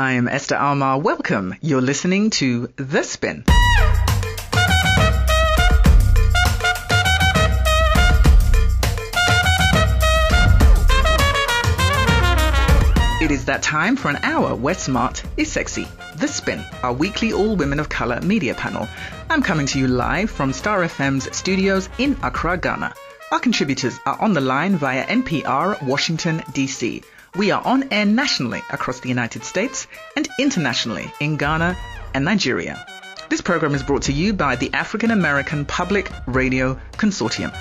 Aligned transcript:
I 0.00 0.12
am 0.12 0.28
Esther 0.28 0.54
Armah. 0.54 1.02
Welcome. 1.02 1.56
You're 1.60 1.80
listening 1.80 2.30
to 2.38 2.68
The 2.76 3.02
Spin. 3.02 3.42
It 13.20 13.32
is 13.32 13.46
that 13.46 13.60
time 13.60 13.96
for 13.96 14.08
an 14.08 14.20
hour 14.22 14.54
where 14.54 14.74
smart 14.74 15.24
is 15.36 15.50
sexy. 15.50 15.88
The 16.18 16.28
Spin, 16.28 16.64
our 16.84 16.92
weekly 16.92 17.32
all 17.32 17.56
women 17.56 17.80
of 17.80 17.88
color 17.88 18.20
media 18.20 18.54
panel. 18.54 18.86
I'm 19.28 19.42
coming 19.42 19.66
to 19.66 19.80
you 19.80 19.88
live 19.88 20.30
from 20.30 20.52
Star 20.52 20.82
FM's 20.82 21.36
studios 21.36 21.88
in 21.98 22.16
Accra, 22.22 22.56
Ghana. 22.56 22.94
Our 23.32 23.40
contributors 23.40 23.98
are 24.06 24.22
on 24.22 24.32
the 24.32 24.40
line 24.40 24.76
via 24.76 25.04
NPR, 25.06 25.82
Washington, 25.82 26.44
D.C. 26.52 27.02
We 27.38 27.52
are 27.52 27.64
on 27.64 27.92
air 27.92 28.04
nationally 28.04 28.62
across 28.68 28.98
the 28.98 29.08
United 29.08 29.44
States 29.44 29.86
and 30.16 30.28
internationally 30.40 31.12
in 31.20 31.36
Ghana 31.36 31.78
and 32.12 32.24
Nigeria. 32.24 32.84
This 33.28 33.42
program 33.42 33.76
is 33.76 33.84
brought 33.84 34.02
to 34.02 34.12
you 34.12 34.32
by 34.32 34.56
the 34.56 34.74
African 34.74 35.12
American 35.12 35.64
Public 35.64 36.10
Radio 36.26 36.76
Consortium. 36.94 37.52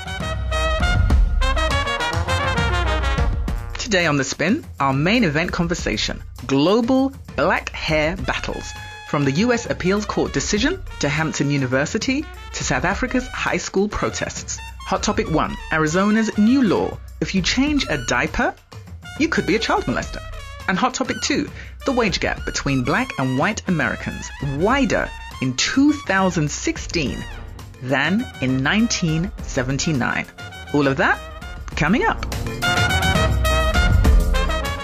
Today 3.78 4.08
on 4.08 4.18
The 4.18 4.24
Spin, 4.24 4.66
our 4.80 4.94
main 4.94 5.24
event 5.24 5.52
conversation 5.52 6.24
Global 6.48 7.14
Black 7.36 7.70
Hair 7.70 8.18
Battles. 8.18 8.74
From 9.10 9.26
the 9.26 9.32
US 9.44 9.70
Appeals 9.70 10.08
Court 10.08 10.34
decision 10.34 10.82
to 11.02 11.08
Hampton 11.08 11.52
University 11.52 12.26
to 12.54 12.64
South 12.64 12.84
Africa's 12.84 13.28
high 13.28 13.58
school 13.58 13.88
protests. 13.88 14.58
Hot 14.88 15.04
Topic 15.04 15.30
1 15.30 15.56
Arizona's 15.72 16.36
new 16.40 16.64
law. 16.64 16.98
If 17.22 17.36
you 17.36 17.44
change 17.44 17.86
a 17.90 18.00
diaper, 18.06 18.56
you 19.20 19.28
could 19.30 19.46
be 19.46 19.56
a 19.56 19.60
child 19.60 19.86
molester. 19.86 20.22
And 20.68 20.78
Hot 20.78 20.94
Topic 20.94 21.18
2 21.22 21.50
The 21.86 21.92
wage 21.92 22.20
gap 22.20 22.46
between 22.46 22.84
black 22.84 23.18
and 23.20 23.38
white 23.38 23.62
Americans 23.68 24.30
wider 24.58 25.10
in 25.42 25.56
2016 25.56 27.24
than 27.84 28.14
in 28.42 28.64
1979. 28.64 30.26
All 30.74 30.88
of 30.88 30.98
that 30.98 31.20
coming 31.76 32.04
up. 32.04 32.26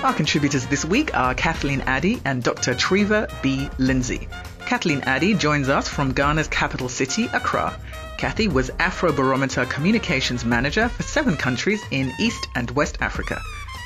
Our 0.04 0.14
contributors 0.14 0.66
this 0.68 0.84
week 0.84 1.16
are 1.16 1.34
Kathleen 1.34 1.82
Addy 1.82 2.22
and 2.26 2.44
Dr. 2.44 2.74
Treva 2.74 3.32
B. 3.42 3.70
Lindsey. 3.78 4.28
Kathleen 4.66 5.02
Addy 5.02 5.34
joins 5.34 5.70
us 5.70 5.88
from 5.88 6.14
Ghana's 6.14 6.48
capital 6.48 6.90
city, 6.90 7.30
Accra. 7.34 7.78
Kathy 8.18 8.48
was 8.48 8.70
Afrobarometer 8.72 9.70
Communications 9.70 10.46
Manager 10.46 10.90
for 10.90 11.04
seven 11.04 11.36
countries 11.36 11.82
in 11.92 12.12
East 12.20 12.48
and 12.56 12.70
West 12.72 12.98
Africa. 13.02 13.42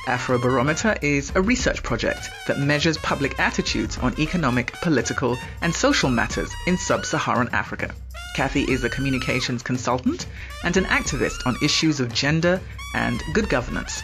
Afrobarometer 0.07 0.97
is 1.03 1.33
a 1.35 1.41
research 1.41 1.83
project 1.83 2.29
that 2.47 2.59
measures 2.59 2.97
public 2.99 3.37
attitudes 3.41 3.97
on 3.97 4.17
economic, 4.17 4.71
political, 4.81 5.37
and 5.61 5.75
social 5.75 6.09
matters 6.09 6.49
in 6.65 6.77
sub 6.77 7.05
Saharan 7.05 7.49
Africa. 7.51 7.93
Kathy 8.33 8.63
is 8.63 8.85
a 8.85 8.89
communications 8.89 9.63
consultant 9.63 10.25
and 10.63 10.77
an 10.77 10.85
activist 10.85 11.45
on 11.45 11.57
issues 11.61 11.99
of 11.99 12.13
gender 12.13 12.61
and 12.95 13.21
good 13.33 13.49
governance. 13.49 14.01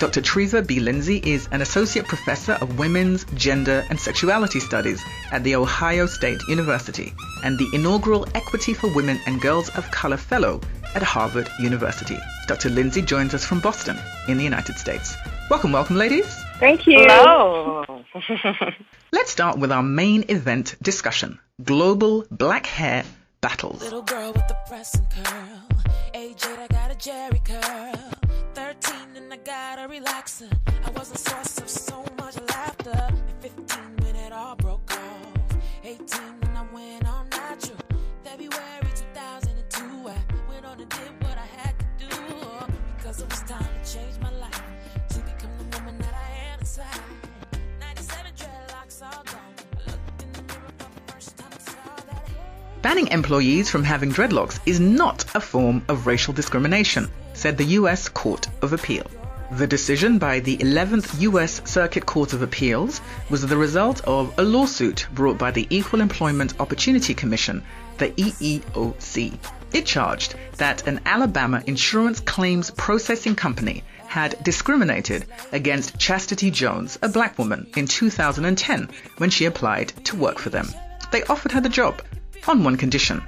Dr. 0.00 0.22
Treva 0.22 0.66
B. 0.66 0.80
Lindsey 0.80 1.18
is 1.18 1.46
an 1.52 1.62
associate 1.62 2.08
professor 2.08 2.54
of 2.54 2.80
women's, 2.80 3.24
gender, 3.36 3.86
and 3.90 4.00
sexuality 4.00 4.58
studies 4.58 5.00
at 5.30 5.44
The 5.44 5.54
Ohio 5.54 6.06
State 6.06 6.40
University 6.48 7.14
and 7.44 7.56
the 7.56 7.68
inaugural 7.72 8.26
Equity 8.34 8.74
for 8.74 8.92
Women 8.92 9.20
and 9.28 9.40
Girls 9.40 9.68
of 9.76 9.88
Color 9.92 10.16
Fellow 10.16 10.60
at 10.96 11.02
Harvard 11.04 11.48
University. 11.60 12.18
Dr. 12.48 12.70
Lindsey 12.70 13.02
joins 13.02 13.34
us 13.34 13.44
from 13.44 13.60
Boston 13.60 13.96
in 14.26 14.36
the 14.36 14.44
United 14.44 14.78
States. 14.78 15.14
Welcome, 15.50 15.72
welcome, 15.72 15.96
ladies. 15.96 16.42
Thank 16.58 16.86
you. 16.86 17.04
Hello. 17.06 17.84
Let's 19.12 19.30
start 19.30 19.58
with 19.58 19.70
our 19.70 19.82
main 19.82 20.24
event 20.30 20.74
discussion 20.80 21.38
Global 21.62 22.24
Black 22.30 22.64
Hair 22.64 23.04
Battles. 23.42 23.82
Little 23.82 24.02
girl 24.02 24.32
with 24.32 24.48
the 24.48 24.56
pressing 24.66 25.06
curl. 25.14 25.68
Age 26.14 26.42
8, 26.46 26.58
I 26.58 26.66
got 26.68 26.90
a 26.90 26.94
Jheri 26.94 27.44
curl. 27.44 27.94
13 28.54 28.96
and 29.16 29.32
I 29.32 29.36
got 29.36 29.78
a 29.78 29.86
relaxer. 29.86 30.50
I 30.86 30.90
was 30.92 31.12
a 31.12 31.18
source 31.18 31.58
of 31.58 31.68
so 31.68 32.02
much 32.18 32.40
laughter. 32.48 32.90
At 32.90 33.42
15 33.42 33.78
when 33.98 34.16
it 34.16 34.32
all 34.32 34.56
broke 34.56 34.90
off. 34.92 35.58
18 35.84 35.98
when 36.40 36.56
I 36.56 36.64
went 36.72 37.06
on 37.06 37.28
natural. 37.28 37.78
February 38.24 38.92
2002, 38.94 40.08
I 40.08 40.16
went 40.48 40.64
on 40.64 40.80
and 40.80 40.88
did 40.88 41.12
what 41.20 41.36
I 41.36 41.46
had 41.60 41.74
to 41.78 42.06
do. 42.06 42.16
Because 42.96 43.20
it 43.20 43.28
was 43.28 43.42
time 43.42 43.62
to 43.62 43.92
change 43.92 44.18
my 44.22 44.30
life. 44.30 44.53
Banning 52.82 53.08
employees 53.08 53.70
from 53.70 53.84
having 53.84 54.10
dreadlocks 54.12 54.58
is 54.66 54.80
not 54.80 55.24
a 55.34 55.40
form 55.40 55.84
of 55.88 56.06
racial 56.06 56.34
discrimination, 56.34 57.08
said 57.32 57.56
the 57.56 57.64
U.S. 57.78 58.08
Court 58.08 58.48
of 58.60 58.72
Appeal. 58.72 59.06
The 59.52 59.66
decision 59.66 60.18
by 60.18 60.40
the 60.40 60.56
11th 60.56 61.20
U.S. 61.20 61.62
Circuit 61.64 62.06
Court 62.06 62.32
of 62.32 62.42
Appeals 62.42 63.00
was 63.30 63.42
the 63.42 63.56
result 63.56 64.00
of 64.04 64.36
a 64.38 64.42
lawsuit 64.42 65.06
brought 65.14 65.38
by 65.38 65.50
the 65.50 65.66
Equal 65.70 66.00
Employment 66.00 66.60
Opportunity 66.60 67.14
Commission, 67.14 67.62
the 67.98 68.10
EEOC. 68.10 69.38
It 69.72 69.86
charged 69.86 70.34
that 70.56 70.86
an 70.88 71.00
Alabama 71.06 71.62
insurance 71.66 72.20
claims 72.20 72.70
processing 72.72 73.36
company 73.36 73.84
had 74.14 74.40
discriminated 74.44 75.26
against 75.50 75.98
Chastity 75.98 76.48
Jones, 76.48 76.96
a 77.02 77.08
black 77.08 77.36
woman, 77.36 77.66
in 77.76 77.88
2010 77.88 78.88
when 79.18 79.28
she 79.28 79.44
applied 79.44 79.88
to 80.04 80.14
work 80.14 80.38
for 80.38 80.50
them. 80.50 80.68
They 81.10 81.24
offered 81.24 81.50
her 81.50 81.60
the 81.60 81.68
job 81.68 82.00
on 82.46 82.62
one 82.62 82.76
condition 82.76 83.24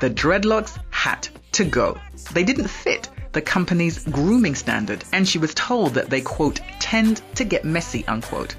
the 0.00 0.08
dreadlocks 0.08 0.78
had 0.90 1.28
to 1.50 1.64
go. 1.64 1.98
They 2.32 2.44
didn't 2.44 2.68
fit 2.68 3.08
the 3.32 3.40
company's 3.40 4.04
grooming 4.04 4.54
standard, 4.54 5.02
and 5.12 5.26
she 5.26 5.38
was 5.38 5.54
told 5.54 5.94
that 5.94 6.08
they, 6.08 6.20
quote, 6.20 6.60
tend 6.78 7.20
to 7.34 7.42
get 7.42 7.64
messy, 7.64 8.06
unquote. 8.06 8.52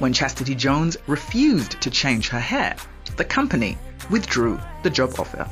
When 0.00 0.12
Chastity 0.12 0.56
Jones 0.56 0.96
refused 1.06 1.80
to 1.80 1.90
change 1.90 2.28
her 2.30 2.40
hair, 2.40 2.74
the 3.16 3.24
company 3.24 3.78
withdrew 4.10 4.58
the 4.82 4.90
job 4.90 5.14
offer. 5.16 5.48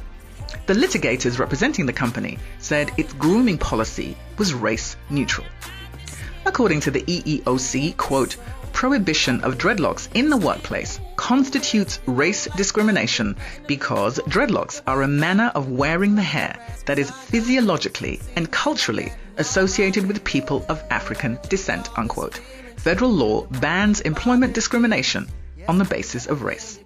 The 0.67 0.75
litigators 0.75 1.39
representing 1.39 1.87
the 1.87 1.93
company 1.93 2.39
said 2.59 2.91
its 2.97 3.13
grooming 3.15 3.59
policy 3.59 4.17
was 4.39 4.55
race 4.55 4.97
neutral. 5.11 5.47
According 6.47 6.81
to 6.81 6.91
the 6.91 7.03
EEOC, 7.03 7.97
quote, 7.97 8.37
prohibition 8.73 9.41
of 9.41 9.59
dreadlocks 9.59 10.09
in 10.15 10.31
the 10.31 10.37
workplace 10.37 11.01
constitutes 11.17 11.99
race 12.07 12.47
discrimination 12.57 13.37
because 13.67 14.21
dreadlocks 14.29 14.81
are 14.87 15.03
a 15.03 15.09
manner 15.09 15.51
of 15.55 15.71
wearing 15.71 16.15
the 16.15 16.23
hair 16.23 16.57
that 16.87 16.99
is 16.99 17.11
physiologically 17.11 18.21
and 18.37 18.53
culturally 18.53 19.13
associated 19.37 20.07
with 20.07 20.23
people 20.23 20.65
of 20.69 20.83
African 20.91 21.39
descent, 21.49 21.89
unquote. 21.99 22.41
Federal 22.77 23.11
law 23.11 23.47
bans 23.61 24.01
employment 24.03 24.55
discrimination 24.55 25.29
on 25.67 25.79
the 25.79 25.85
basis 25.85 26.27
of 26.27 26.43
race. 26.43 26.79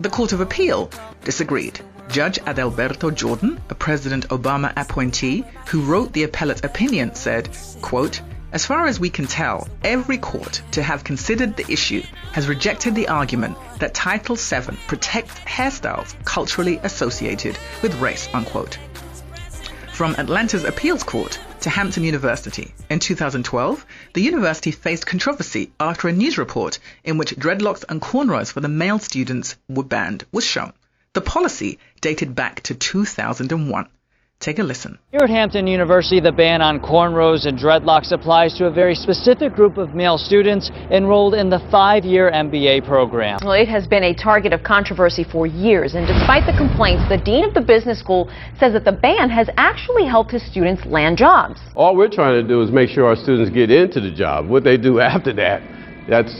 The 0.00 0.10
Court 0.10 0.32
of 0.32 0.40
Appeal 0.40 0.90
disagreed. 1.24 1.78
Judge 2.08 2.38
Adalberto 2.40 3.12
Jordan, 3.14 3.60
a 3.70 3.74
President 3.74 4.28
Obama 4.28 4.72
appointee 4.76 5.44
who 5.66 5.82
wrote 5.82 6.12
the 6.12 6.22
appellate 6.22 6.64
opinion, 6.64 7.14
said, 7.14 7.48
quote, 7.82 8.20
as 8.52 8.64
far 8.64 8.86
as 8.86 9.00
we 9.00 9.10
can 9.10 9.26
tell, 9.26 9.66
every 9.82 10.16
court 10.16 10.62
to 10.70 10.82
have 10.82 11.02
considered 11.02 11.56
the 11.56 11.68
issue 11.72 12.02
has 12.32 12.46
rejected 12.46 12.94
the 12.94 13.08
argument 13.08 13.56
that 13.80 13.94
Title 13.94 14.36
VII 14.36 14.76
protects 14.86 15.34
hairstyles 15.40 16.14
culturally 16.24 16.78
associated 16.84 17.58
with 17.82 18.00
race, 18.00 18.28
unquote. 18.32 18.78
From 19.92 20.14
Atlanta's 20.16 20.62
appeals 20.62 21.02
court 21.02 21.40
to 21.62 21.70
Hampton 21.70 22.04
University, 22.04 22.72
in 22.90 23.00
2012, 23.00 23.84
the 24.12 24.22
university 24.22 24.70
faced 24.70 25.06
controversy 25.06 25.72
after 25.80 26.06
a 26.06 26.12
news 26.12 26.38
report 26.38 26.78
in 27.02 27.18
which 27.18 27.34
dreadlocks 27.34 27.84
and 27.88 28.00
cornrows 28.00 28.52
for 28.52 28.60
the 28.60 28.68
male 28.68 29.00
students 29.00 29.56
were 29.68 29.82
banned 29.82 30.24
was 30.30 30.44
shown. 30.44 30.72
The 31.14 31.20
policy 31.20 31.78
dated 32.00 32.34
back 32.34 32.60
to 32.64 32.74
2001. 32.74 33.86
Take 34.40 34.58
a 34.58 34.64
listen. 34.64 34.98
Here 35.12 35.20
at 35.22 35.30
Hampton 35.30 35.68
University, 35.68 36.18
the 36.18 36.32
ban 36.32 36.60
on 36.60 36.80
cornrows 36.80 37.46
and 37.46 37.56
dreadlocks 37.56 38.10
applies 38.10 38.58
to 38.58 38.66
a 38.66 38.70
very 38.70 38.96
specific 38.96 39.54
group 39.54 39.78
of 39.78 39.94
male 39.94 40.18
students 40.18 40.72
enrolled 40.90 41.34
in 41.34 41.48
the 41.50 41.60
five-year 41.70 42.32
MBA 42.32 42.84
program. 42.84 43.38
Well, 43.44 43.52
it 43.52 43.68
has 43.68 43.86
been 43.86 44.02
a 44.02 44.12
target 44.12 44.52
of 44.52 44.64
controversy 44.64 45.22
for 45.22 45.46
years, 45.46 45.94
and 45.94 46.04
despite 46.04 46.46
the 46.46 46.58
complaints, 46.58 47.08
the 47.08 47.16
dean 47.16 47.44
of 47.44 47.54
the 47.54 47.62
business 47.62 48.00
school 48.00 48.28
says 48.58 48.72
that 48.72 48.84
the 48.84 48.92
ban 48.92 49.30
has 49.30 49.48
actually 49.56 50.06
helped 50.06 50.32
his 50.32 50.44
students 50.50 50.84
land 50.84 51.16
jobs. 51.16 51.60
All 51.76 51.94
we're 51.94 52.10
trying 52.10 52.42
to 52.42 52.46
do 52.46 52.60
is 52.60 52.72
make 52.72 52.90
sure 52.90 53.06
our 53.06 53.16
students 53.16 53.50
get 53.54 53.70
into 53.70 54.00
the 54.00 54.10
job. 54.10 54.48
What 54.48 54.64
they 54.64 54.76
do 54.76 54.98
after 55.14 55.32
that, 55.34 55.62
that's, 56.08 56.34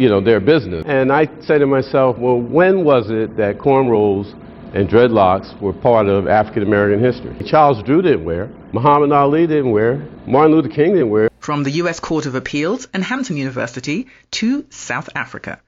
you 0.00 0.08
know, 0.08 0.22
their 0.22 0.40
business. 0.40 0.82
And 0.86 1.12
I 1.12 1.28
say 1.42 1.58
to 1.58 1.66
myself, 1.66 2.16
well, 2.16 2.40
when 2.40 2.84
was 2.84 3.10
it 3.10 3.36
that 3.36 3.58
cornrows 3.58 4.32
and 4.74 4.88
dreadlocks 4.88 5.60
were 5.60 5.74
part 5.74 6.06
of 6.08 6.26
African 6.26 6.62
American 6.62 7.04
history? 7.04 7.36
Charles 7.46 7.82
Drew 7.82 8.00
didn't 8.00 8.24
wear, 8.24 8.48
Muhammad 8.72 9.12
Ali 9.12 9.46
didn't 9.46 9.72
wear, 9.72 10.08
Martin 10.26 10.56
Luther 10.56 10.70
King 10.70 10.94
didn't 10.94 11.10
wear. 11.10 11.28
From 11.38 11.64
the 11.64 11.72
US 11.82 12.00
Court 12.00 12.24
of 12.24 12.34
Appeals 12.34 12.88
and 12.94 13.04
Hampton 13.04 13.36
University 13.36 14.06
to 14.30 14.64
South 14.70 15.10
Africa. 15.14 15.60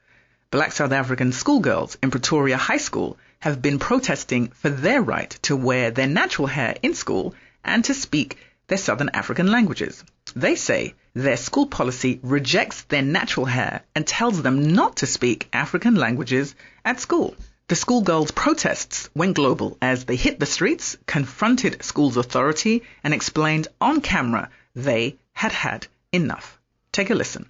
Black 0.51 0.73
South 0.73 0.93
African 0.93 1.33
schoolgirls 1.33 1.99
in 2.03 2.11
Pretoria 2.11 2.57
High 2.57 2.79
School 2.79 3.19
have 3.41 3.61
been 3.61 3.79
protesting 3.79 4.49
for 4.49 4.71
their 4.71 5.03
right 5.03 5.31
to 5.43 5.57
wear 5.57 5.91
their 5.91 6.07
natural 6.07 6.49
hair 6.49 6.77
in 6.83 6.95
school 6.95 7.35
and 7.63 7.85
to 7.85 7.93
speak 7.93 8.39
their 8.69 8.79
Southern 8.79 9.11
African 9.13 9.51
languages. 9.51 10.03
They 10.35 10.55
say 10.55 10.95
their 11.15 11.37
school 11.37 11.67
policy 11.67 12.21
rejects 12.23 12.83
their 12.83 13.03
natural 13.03 13.47
hair 13.47 13.83
and 13.95 14.07
tells 14.07 14.43
them 14.43 14.73
not 14.73 14.97
to 14.97 15.07
speak 15.07 15.49
African 15.53 15.95
languages 15.95 16.55
at 16.85 17.01
school. 17.01 17.35
The 17.69 17.77
schoolgirls' 17.77 18.31
protests 18.31 19.11
went 19.15 19.37
global 19.37 19.77
as 19.81 20.05
they 20.05 20.17
hit 20.17 20.41
the 20.41 20.47
streets, 20.47 20.97
confronted 21.07 21.83
school's 21.83 22.17
authority, 22.17 22.83
and 23.05 23.15
explained 23.15 23.69
on 23.81 24.01
camera 24.01 24.51
they 24.75 25.17
had 25.33 25.53
had 25.53 25.87
enough. 26.13 26.59
Take 26.93 27.11
a 27.11 27.15
listen. 27.15 27.47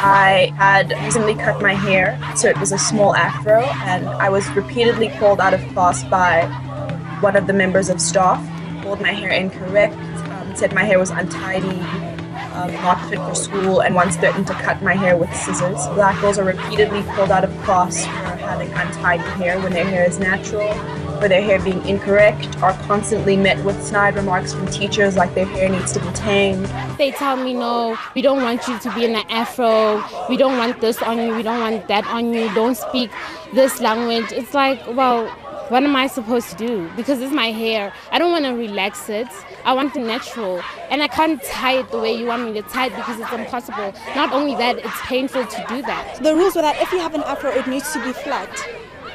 I 0.00 0.52
had 0.56 0.92
recently 1.04 1.34
cut 1.34 1.60
my 1.60 1.74
hair, 1.74 2.18
so 2.36 2.48
it 2.48 2.58
was 2.58 2.72
a 2.72 2.78
small 2.78 3.14
afro, 3.16 3.62
and 3.62 4.06
I 4.06 4.28
was 4.28 4.48
repeatedly 4.50 5.08
called 5.18 5.40
out 5.40 5.54
of 5.54 5.60
class 5.68 6.04
by 6.04 6.46
one 7.20 7.36
of 7.36 7.46
the 7.46 7.52
members 7.52 7.88
of 7.88 8.00
staff, 8.00 8.40
pulled 8.82 9.00
my 9.00 9.12
hair 9.12 9.30
incorrect, 9.30 9.94
um, 9.94 10.07
said 10.58 10.74
my 10.74 10.82
hair 10.82 10.98
was 10.98 11.10
untidy, 11.10 11.78
um, 12.54 12.72
not 12.82 13.08
fit 13.08 13.18
for 13.20 13.34
school, 13.34 13.80
and 13.80 13.94
once 13.94 14.16
threatened 14.16 14.48
to 14.48 14.52
cut 14.54 14.82
my 14.82 14.92
hair 14.92 15.16
with 15.16 15.32
scissors. 15.32 15.86
Black 15.94 16.20
girls 16.20 16.36
are 16.36 16.44
repeatedly 16.44 17.02
pulled 17.14 17.30
out 17.30 17.44
of 17.44 17.56
class 17.62 18.04
for 18.04 18.10
having 18.10 18.68
untidy 18.72 19.22
hair 19.22 19.60
when 19.60 19.72
their 19.72 19.84
hair 19.84 20.04
is 20.04 20.18
natural, 20.18 20.74
for 21.20 21.28
their 21.28 21.42
hair 21.42 21.60
being 21.62 21.84
incorrect, 21.86 22.60
are 22.60 22.72
constantly 22.88 23.36
met 23.36 23.64
with 23.64 23.80
snide 23.84 24.16
remarks 24.16 24.52
from 24.52 24.66
teachers 24.66 25.16
like 25.16 25.32
their 25.34 25.46
hair 25.46 25.68
needs 25.68 25.92
to 25.92 26.00
be 26.00 26.10
tamed. 26.12 26.66
They 26.98 27.12
tell 27.12 27.36
me, 27.36 27.54
no, 27.54 27.96
we 28.16 28.22
don't 28.22 28.42
want 28.42 28.66
you 28.66 28.80
to 28.80 28.94
be 28.94 29.04
in 29.04 29.14
an 29.14 29.26
afro, 29.30 30.02
we 30.28 30.36
don't 30.36 30.58
want 30.58 30.80
this 30.80 31.00
on 31.02 31.18
you, 31.18 31.36
we 31.36 31.44
don't 31.44 31.60
want 31.60 31.86
that 31.86 32.04
on 32.08 32.34
you, 32.34 32.52
don't 32.52 32.76
speak 32.76 33.12
this 33.54 33.80
language. 33.80 34.32
It's 34.32 34.54
like, 34.54 34.84
well, 34.88 35.32
what 35.68 35.82
am 35.82 35.94
I 35.94 36.06
supposed 36.06 36.48
to 36.50 36.56
do? 36.56 36.90
Because 36.96 37.20
it's 37.20 37.32
my 37.32 37.50
hair. 37.50 37.92
I 38.10 38.18
don't 38.18 38.32
want 38.32 38.44
to 38.46 38.52
relax 38.52 39.08
it. 39.08 39.28
I 39.64 39.74
want 39.74 39.94
it 39.96 40.00
natural. 40.00 40.62
And 40.90 41.02
I 41.02 41.08
can't 41.08 41.42
tie 41.42 41.78
it 41.80 41.90
the 41.90 41.98
way 41.98 42.12
you 42.12 42.26
want 42.26 42.44
me 42.44 42.52
to 42.54 42.62
tie 42.68 42.86
it 42.86 42.96
because 42.96 43.20
it's 43.20 43.32
impossible. 43.32 43.92
Not 44.14 44.32
only 44.32 44.54
that, 44.56 44.78
it's 44.78 45.00
painful 45.02 45.46
to 45.46 45.64
do 45.68 45.82
that. 45.82 46.22
The 46.22 46.34
rules 46.34 46.56
were 46.56 46.62
that 46.62 46.80
if 46.80 46.90
you 46.92 46.98
have 47.00 47.14
an 47.14 47.22
afro, 47.22 47.50
it 47.50 47.66
needs 47.66 47.92
to 47.92 48.02
be 48.02 48.12
flat. 48.12 48.48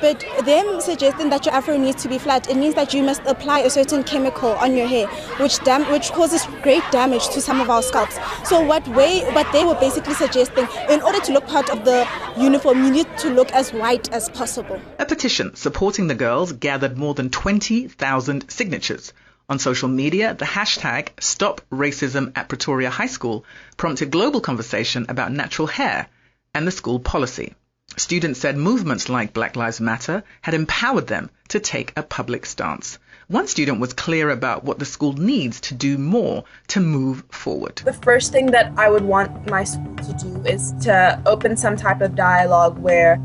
But 0.03 0.19
them 0.43 0.81
suggesting 0.81 1.29
that 1.29 1.45
your 1.45 1.55
afro 1.55 1.77
needs 1.77 2.03
to 2.03 2.09
be 2.09 2.17
flat, 2.17 2.49
it 2.49 2.57
means 2.57 2.75
that 2.75 2.93
you 2.93 3.01
must 3.01 3.21
apply 3.25 3.59
a 3.59 3.69
certain 3.69 4.03
chemical 4.03 4.49
on 4.49 4.75
your 4.75 4.85
hair, 4.85 5.07
which 5.39 5.63
dam- 5.63 5.89
which 5.89 6.11
causes 6.11 6.45
great 6.61 6.83
damage 6.91 7.29
to 7.29 7.39
some 7.39 7.61
of 7.61 7.69
our 7.69 7.81
scalps. 7.81 8.19
So 8.43 8.59
what 8.59 8.85
way 8.89 9.21
what 9.31 9.49
they 9.53 9.63
were 9.63 9.75
basically 9.75 10.13
suggesting, 10.15 10.67
in 10.89 11.01
order 11.01 11.21
to 11.21 11.31
look 11.31 11.47
part 11.47 11.69
of 11.69 11.85
the 11.85 12.05
uniform, 12.37 12.83
you 12.83 12.91
need 12.91 13.17
to 13.19 13.29
look 13.29 13.53
as 13.53 13.71
white 13.71 14.11
as 14.11 14.27
possible. 14.27 14.77
A 14.99 15.05
petition 15.05 15.55
supporting 15.55 16.07
the 16.07 16.15
girls 16.15 16.51
gathered 16.51 16.97
more 16.97 17.13
than 17.13 17.29
20,000 17.29 18.51
signatures. 18.51 19.13
On 19.47 19.57
social 19.57 19.87
media, 19.87 20.33
the 20.33 20.43
hashtag 20.43 21.11
Stop 21.21 21.61
Racism 21.71 22.33
at 22.35 22.49
Pretoria 22.49 22.89
High 22.89 23.13
School 23.17 23.45
prompted 23.77 24.11
global 24.11 24.41
conversation 24.41 25.05
about 25.07 25.31
natural 25.31 25.69
hair 25.69 26.07
and 26.53 26.67
the 26.67 26.71
school 26.71 26.99
policy. 26.99 27.55
Students 27.95 28.39
said 28.39 28.57
movements 28.57 29.07
like 29.07 29.33
Black 29.33 29.55
Lives 29.55 29.79
Matter 29.79 30.23
had 30.41 30.55
empowered 30.55 31.07
them 31.07 31.29
to 31.49 31.59
take 31.59 31.93
a 31.95 32.01
public 32.01 32.45
stance. 32.45 32.97
One 33.27 33.47
student 33.47 33.79
was 33.79 33.93
clear 33.93 34.31
about 34.31 34.63
what 34.63 34.79
the 34.79 34.85
school 34.85 35.13
needs 35.13 35.61
to 35.61 35.75
do 35.75 35.97
more 35.97 36.43
to 36.69 36.79
move 36.79 37.23
forward. 37.29 37.81
The 37.85 37.93
first 37.93 38.31
thing 38.31 38.47
that 38.47 38.73
I 38.77 38.89
would 38.89 39.03
want 39.03 39.49
my 39.49 39.63
school 39.63 39.95
to 39.95 40.13
do 40.13 40.43
is 40.43 40.73
to 40.81 41.21
open 41.25 41.55
some 41.55 41.75
type 41.75 42.01
of 42.01 42.15
dialogue 42.15 42.79
where 42.79 43.19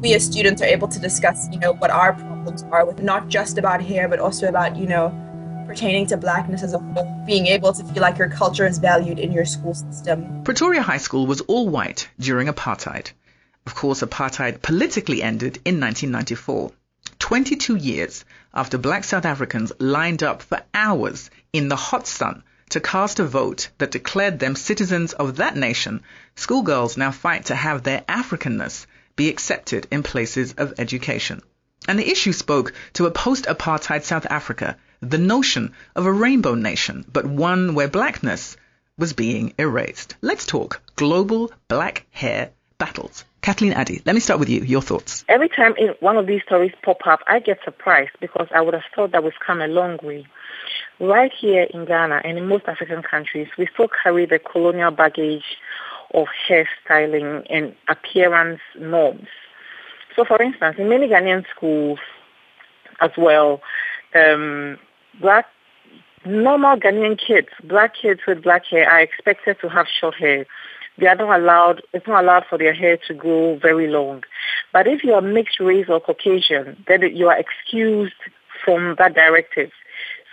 we 0.00 0.12
as 0.14 0.24
students 0.24 0.60
are 0.60 0.66
able 0.66 0.88
to 0.88 0.98
discuss, 0.98 1.48
you 1.50 1.58
know, 1.58 1.72
what 1.72 1.90
our 1.90 2.12
problems 2.12 2.64
are 2.64 2.84
with 2.84 3.02
not 3.02 3.28
just 3.28 3.56
about 3.56 3.82
hair, 3.82 4.08
but 4.08 4.18
also 4.18 4.46
about, 4.46 4.76
you 4.76 4.86
know, 4.86 5.08
pertaining 5.66 6.06
to 6.06 6.16
blackness 6.16 6.62
as 6.62 6.74
a 6.74 6.78
whole, 6.78 7.24
being 7.26 7.46
able 7.46 7.72
to 7.72 7.82
feel 7.84 8.02
like 8.02 8.18
your 8.18 8.28
culture 8.28 8.66
is 8.66 8.78
valued 8.78 9.18
in 9.18 9.32
your 9.32 9.44
school 9.44 9.74
system. 9.74 10.44
Pretoria 10.44 10.82
High 10.82 10.98
School 10.98 11.26
was 11.26 11.40
all 11.42 11.68
white 11.68 12.08
during 12.20 12.48
apartheid. 12.48 13.12
Of 13.64 13.74
course, 13.74 14.02
apartheid 14.02 14.60
politically 14.62 15.22
ended 15.22 15.60
in 15.64 15.78
1994. 15.78 16.72
22 17.18 17.76
years 17.76 18.24
after 18.52 18.76
black 18.76 19.04
South 19.04 19.24
Africans 19.24 19.72
lined 19.78 20.22
up 20.22 20.42
for 20.42 20.62
hours 20.74 21.30
in 21.52 21.68
the 21.68 21.76
hot 21.76 22.06
sun 22.06 22.42
to 22.70 22.80
cast 22.80 23.20
a 23.20 23.24
vote 23.24 23.68
that 23.78 23.90
declared 23.90 24.38
them 24.38 24.56
citizens 24.56 25.12
of 25.12 25.36
that 25.36 25.56
nation, 25.56 26.02
schoolgirls 26.34 26.96
now 26.96 27.10
fight 27.10 27.44
to 27.46 27.54
have 27.54 27.82
their 27.82 28.00
Africanness 28.08 28.86
be 29.14 29.28
accepted 29.28 29.86
in 29.90 30.02
places 30.02 30.54
of 30.54 30.74
education. 30.78 31.40
And 31.86 31.98
the 31.98 32.10
issue 32.10 32.32
spoke 32.32 32.72
to 32.94 33.06
a 33.06 33.10
post-apartheid 33.10 34.02
South 34.02 34.26
Africa, 34.30 34.76
the 35.00 35.18
notion 35.18 35.72
of 35.94 36.06
a 36.06 36.12
rainbow 36.12 36.54
nation, 36.54 37.04
but 37.12 37.26
one 37.26 37.74
where 37.74 37.88
blackness 37.88 38.56
was 38.98 39.12
being 39.12 39.52
erased. 39.58 40.16
Let's 40.20 40.46
talk 40.46 40.80
global 40.96 41.52
black 41.68 42.06
hair 42.10 42.50
battles. 42.78 43.24
Kathleen 43.42 43.72
Addy, 43.72 44.00
let 44.06 44.14
me 44.14 44.20
start 44.20 44.38
with 44.38 44.48
you. 44.48 44.62
Your 44.62 44.80
thoughts. 44.80 45.24
Every 45.28 45.48
time 45.48 45.74
one 45.98 46.16
of 46.16 46.28
these 46.28 46.42
stories 46.42 46.72
pop 46.82 46.98
up, 47.06 47.20
I 47.26 47.40
get 47.40 47.58
surprised 47.64 48.12
because 48.20 48.46
I 48.54 48.60
would 48.60 48.72
have 48.72 48.84
thought 48.94 49.10
that 49.10 49.24
we've 49.24 49.32
come 49.44 49.60
a 49.60 49.66
long 49.66 49.98
way. 50.00 50.24
Right 51.00 51.32
here 51.32 51.64
in 51.74 51.84
Ghana 51.84 52.22
and 52.24 52.38
in 52.38 52.46
most 52.46 52.66
African 52.68 53.02
countries, 53.02 53.48
we 53.58 53.66
still 53.74 53.88
carry 54.02 54.26
the 54.26 54.38
colonial 54.38 54.92
baggage 54.92 55.42
of 56.14 56.28
hairstyling 56.48 57.44
and 57.50 57.74
appearance 57.88 58.60
norms. 58.78 59.26
So, 60.14 60.24
for 60.24 60.40
instance, 60.40 60.76
in 60.78 60.88
many 60.88 61.08
Ghanaian 61.08 61.44
schools 61.54 61.98
as 63.00 63.10
well, 63.18 63.60
um, 64.14 64.78
black 65.20 65.46
normal 66.24 66.76
Ghanaian 66.76 67.18
kids, 67.18 67.48
black 67.64 67.94
kids 68.00 68.20
with 68.24 68.44
black 68.44 68.66
hair, 68.66 68.88
are 68.88 69.00
expected 69.00 69.56
to 69.62 69.68
have 69.68 69.86
short 69.88 70.14
hair 70.14 70.46
they 70.98 71.06
are 71.06 71.16
not 71.16 71.40
allowed, 71.40 71.82
it's 71.92 72.06
not 72.06 72.22
allowed 72.22 72.44
for 72.48 72.58
their 72.58 72.74
hair 72.74 72.98
to 73.08 73.14
grow 73.14 73.58
very 73.58 73.88
long. 73.88 74.22
But 74.72 74.86
if 74.86 75.02
you 75.04 75.14
are 75.14 75.20
mixed 75.20 75.58
race 75.60 75.86
or 75.88 76.00
Caucasian, 76.00 76.84
then 76.86 77.02
you 77.14 77.28
are 77.28 77.38
excused 77.38 78.14
from 78.64 78.94
that 78.98 79.14
directive. 79.14 79.70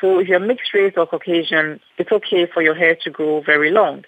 So 0.02 0.20
if 0.20 0.28
you're 0.28 0.40
mixed 0.40 0.74
race 0.74 0.94
or 0.96 1.06
Caucasian, 1.08 1.80
it's 1.98 2.12
okay 2.12 2.46
for 2.46 2.62
your 2.62 2.76
hair 2.76 2.96
to 3.04 3.10
grow 3.10 3.42
very 3.42 3.72
long. 3.72 4.06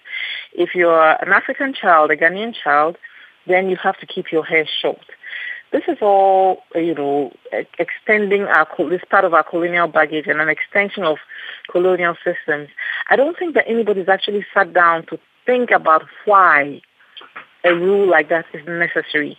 If 0.52 0.74
you're 0.74 1.22
an 1.22 1.32
African 1.32 1.74
child, 1.74 2.10
a 2.10 2.16
Ghanaian 2.16 2.54
child, 2.54 2.96
then 3.46 3.68
you 3.68 3.76
have 3.76 3.98
to 3.98 4.06
keep 4.06 4.32
your 4.32 4.44
hair 4.44 4.66
short. 4.80 5.04
This 5.72 5.82
is 5.88 5.98
all, 6.02 6.62
you 6.74 6.94
know, 6.94 7.32
extending 7.78 8.42
our, 8.42 8.68
this 8.90 9.00
part 9.10 9.24
of 9.24 9.32
our 9.32 9.42
colonial 9.42 9.88
baggage 9.88 10.26
and 10.26 10.40
an 10.40 10.50
extension 10.50 11.02
of 11.02 11.16
colonial 11.70 12.14
systems. 12.22 12.68
I 13.08 13.16
don't 13.16 13.38
think 13.38 13.54
that 13.54 13.64
anybody's 13.66 14.08
actually 14.08 14.44
sat 14.52 14.74
down 14.74 15.06
to 15.06 15.18
think 15.46 15.70
about 15.70 16.04
why 16.24 16.80
a 17.64 17.74
rule 17.74 18.08
like 18.08 18.28
that 18.28 18.44
is 18.52 18.66
necessary. 18.66 19.36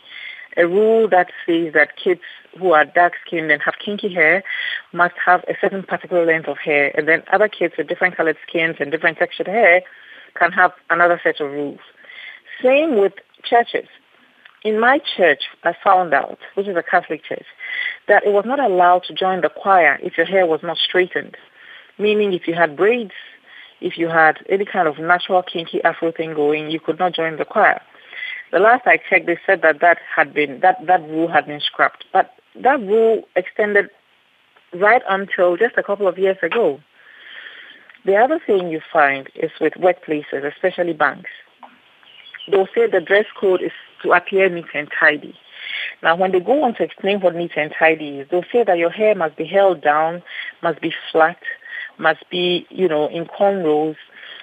A 0.55 0.67
rule 0.67 1.09
that 1.09 1.31
says 1.45 1.73
that 1.73 1.97
kids 2.01 2.21
who 2.59 2.73
are 2.73 2.85
dark 2.85 3.13
skinned 3.25 3.51
and 3.51 3.61
have 3.63 3.75
kinky 3.83 4.13
hair 4.13 4.43
must 4.93 5.15
have 5.25 5.43
a 5.47 5.53
certain 5.59 5.83
particular 5.83 6.25
length 6.25 6.47
of 6.47 6.57
hair, 6.57 6.91
and 6.95 7.07
then 7.07 7.23
other 7.31 7.47
kids 7.47 7.73
with 7.77 7.87
different 7.87 8.15
colored 8.15 8.37
skins 8.47 8.75
and 8.79 8.91
different 8.91 9.17
textured 9.17 9.47
hair 9.47 9.81
can 10.35 10.51
have 10.51 10.71
another 10.89 11.19
set 11.23 11.41
of 11.41 11.51
rules. 11.51 11.79
Same 12.61 12.97
with 12.97 13.13
churches. 13.43 13.87
In 14.63 14.79
my 14.79 14.99
church, 15.17 15.43
I 15.63 15.73
found 15.83 16.13
out, 16.13 16.37
which 16.53 16.67
is 16.67 16.77
a 16.77 16.83
Catholic 16.83 17.23
church, 17.25 17.45
that 18.07 18.23
it 18.25 18.31
was 18.31 18.45
not 18.45 18.59
allowed 18.59 19.03
to 19.05 19.13
join 19.13 19.41
the 19.41 19.49
choir 19.49 19.99
if 20.01 20.17
your 20.17 20.25
hair 20.25 20.45
was 20.45 20.61
not 20.63 20.77
straightened. 20.77 21.35
Meaning 21.97 22.33
if 22.33 22.47
you 22.47 22.53
had 22.53 22.77
braids 22.77 23.11
if 23.83 23.97
you 23.97 24.07
had 24.07 24.37
any 24.49 24.65
kind 24.65 24.87
of 24.87 24.97
natural 24.97 25.43
kinky 25.43 25.83
afro 25.83 26.11
thing 26.11 26.33
going, 26.33 26.71
you 26.71 26.79
could 26.79 26.97
not 26.97 27.13
join 27.13 27.37
the 27.37 27.45
choir. 27.45 27.81
The 28.51 28.59
last 28.59 28.87
I 28.87 28.97
checked, 28.97 29.25
they 29.25 29.37
said 29.45 29.61
that 29.61 29.81
that 29.81 29.97
had 30.15 30.33
been 30.33 30.61
that 30.61 30.77
that 30.87 31.01
rule 31.01 31.27
had 31.27 31.47
been 31.47 31.59
scrapped, 31.59 32.05
but 32.13 32.31
that 32.55 32.79
rule 32.79 33.23
extended 33.35 33.89
right 34.73 35.01
until 35.09 35.57
just 35.57 35.75
a 35.77 35.83
couple 35.83 36.07
of 36.07 36.17
years 36.17 36.37
ago. 36.41 36.79
The 38.05 38.15
other 38.15 38.39
thing 38.45 38.69
you 38.69 38.81
find 38.91 39.29
is 39.35 39.51
with 39.59 39.73
workplaces, 39.73 40.45
especially 40.45 40.93
banks. 40.93 41.29
They'll 42.49 42.67
say 42.75 42.87
the 42.87 43.01
dress 43.01 43.25
code 43.39 43.61
is 43.61 43.71
to 44.03 44.11
appear 44.11 44.49
neat 44.49 44.65
and 44.73 44.89
tidy. 44.99 45.35
Now, 46.01 46.15
when 46.15 46.31
they 46.31 46.41
go 46.41 46.63
on 46.63 46.75
to 46.75 46.83
explain 46.83 47.21
what 47.21 47.35
neat 47.35 47.51
and 47.55 47.73
tidy 47.77 48.19
is, 48.19 48.27
they'll 48.29 48.43
say 48.51 48.63
that 48.65 48.77
your 48.77 48.89
hair 48.89 49.15
must 49.15 49.37
be 49.37 49.45
held 49.45 49.81
down, 49.81 50.21
must 50.61 50.81
be 50.81 50.93
flat, 51.11 51.37
must 51.97 52.29
be, 52.29 52.65
you 52.69 52.87
know, 52.87 53.07
in 53.07 53.25
cornrows. 53.25 53.95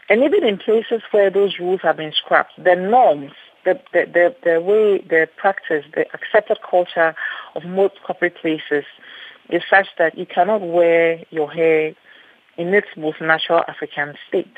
And 0.08 0.22
even 0.22 0.44
in 0.44 0.58
places 0.58 1.02
where 1.10 1.30
those 1.30 1.58
rules 1.58 1.80
have 1.82 1.96
been 1.96 2.12
scrapped, 2.12 2.52
the 2.62 2.74
norms, 2.74 3.32
the, 3.64 3.80
the, 3.92 4.06
the, 4.12 4.36
the 4.44 4.60
way, 4.60 4.98
the 5.08 5.28
practice, 5.36 5.84
the 5.94 6.06
accepted 6.14 6.58
culture 6.68 7.14
of 7.54 7.64
most 7.64 7.94
corporate 8.04 8.36
places 8.36 8.84
is 9.50 9.62
such 9.68 9.86
that 9.98 10.16
you 10.16 10.26
cannot 10.26 10.62
wear 10.62 11.22
your 11.30 11.50
hair 11.50 11.94
in 12.56 12.74
its 12.74 12.88
most 12.96 13.20
natural 13.20 13.62
African 13.68 14.14
state. 14.28 14.56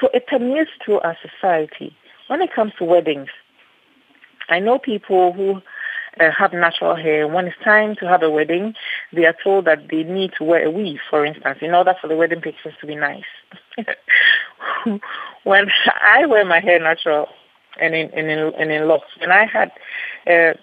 So 0.00 0.08
it 0.12 0.26
permeates 0.26 0.70
through 0.84 1.00
our 1.00 1.16
society 1.22 1.96
when 2.28 2.42
it 2.42 2.52
comes 2.52 2.72
to 2.78 2.84
weddings, 2.84 3.28
I 4.48 4.58
know 4.58 4.78
people 4.78 5.32
who 5.32 5.62
uh, 6.20 6.30
have 6.30 6.52
natural 6.52 6.96
hair. 6.96 7.28
When 7.28 7.46
it's 7.46 7.56
time 7.62 7.96
to 7.96 8.08
have 8.08 8.22
a 8.22 8.30
wedding, 8.30 8.74
they 9.12 9.24
are 9.26 9.36
told 9.42 9.66
that 9.66 9.88
they 9.90 10.02
need 10.02 10.32
to 10.38 10.44
wear 10.44 10.64
a 10.64 10.70
weave, 10.70 11.00
for 11.10 11.24
instance, 11.24 11.58
in 11.60 11.74
order 11.74 11.94
for 12.00 12.08
the 12.08 12.16
wedding 12.16 12.40
pictures 12.40 12.74
to 12.80 12.86
be 12.86 12.94
nice. 12.94 13.24
when 15.44 15.66
I 16.00 16.26
wear 16.26 16.44
my 16.44 16.60
hair 16.60 16.78
natural 16.78 17.28
and 17.80 17.94
in 17.94 18.10
and 18.10 18.30
in, 18.30 18.52
and 18.58 18.70
in 18.70 18.88
locks, 18.88 19.08
when 19.20 19.30
I 19.30 19.46
had 19.46 19.70
uh, 20.26 20.54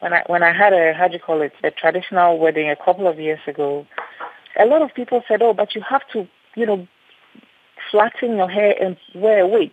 when 0.00 0.12
I 0.12 0.22
when 0.26 0.42
I 0.42 0.52
had 0.52 0.72
a 0.72 0.92
how 0.92 1.08
do 1.08 1.14
you 1.14 1.20
call 1.20 1.40
it 1.42 1.52
a 1.62 1.70
traditional 1.70 2.38
wedding 2.38 2.70
a 2.70 2.76
couple 2.76 3.06
of 3.06 3.18
years 3.18 3.40
ago, 3.46 3.86
a 4.58 4.66
lot 4.66 4.82
of 4.82 4.94
people 4.94 5.22
said, 5.26 5.40
"Oh, 5.42 5.54
but 5.54 5.74
you 5.74 5.82
have 5.88 6.02
to, 6.12 6.28
you 6.54 6.66
know, 6.66 6.86
flatten 7.90 8.36
your 8.36 8.48
hair 8.48 8.74
and 8.80 8.96
wear 9.14 9.40
a 9.40 9.48
wig." 9.48 9.70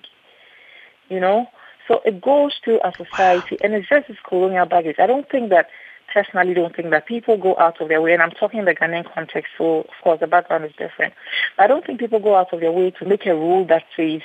You 1.09 1.19
know, 1.19 1.47
so 1.87 2.01
it 2.05 2.21
goes 2.21 2.53
to 2.65 2.85
a 2.85 2.91
society, 2.95 3.57
and 3.63 3.73
it's 3.73 3.89
just 3.89 4.07
this 4.07 4.17
colonial 4.27 4.65
baggage. 4.65 4.97
I 4.99 5.07
don't 5.07 5.29
think 5.29 5.49
that 5.49 5.69
personally 6.13 6.53
don't 6.53 6.75
think 6.75 6.89
that 6.89 7.05
people 7.05 7.37
go 7.37 7.57
out 7.57 7.81
of 7.81 7.87
their 7.87 8.01
way, 8.01 8.13
and 8.13 8.21
I'm 8.21 8.31
talking 8.31 8.59
in 8.59 8.65
the 8.65 8.75
Ghanaian 8.75 9.11
context, 9.13 9.51
so 9.57 9.81
of 9.81 10.03
course 10.03 10.19
the 10.19 10.27
background 10.27 10.65
is 10.65 10.71
different. 10.77 11.13
But 11.57 11.63
I 11.63 11.67
don't 11.67 11.85
think 11.85 11.99
people 11.99 12.19
go 12.19 12.35
out 12.35 12.53
of 12.53 12.59
their 12.59 12.71
way 12.71 12.91
to 12.91 13.05
make 13.05 13.25
a 13.25 13.33
rule 13.33 13.65
that 13.67 13.83
says 13.95 14.21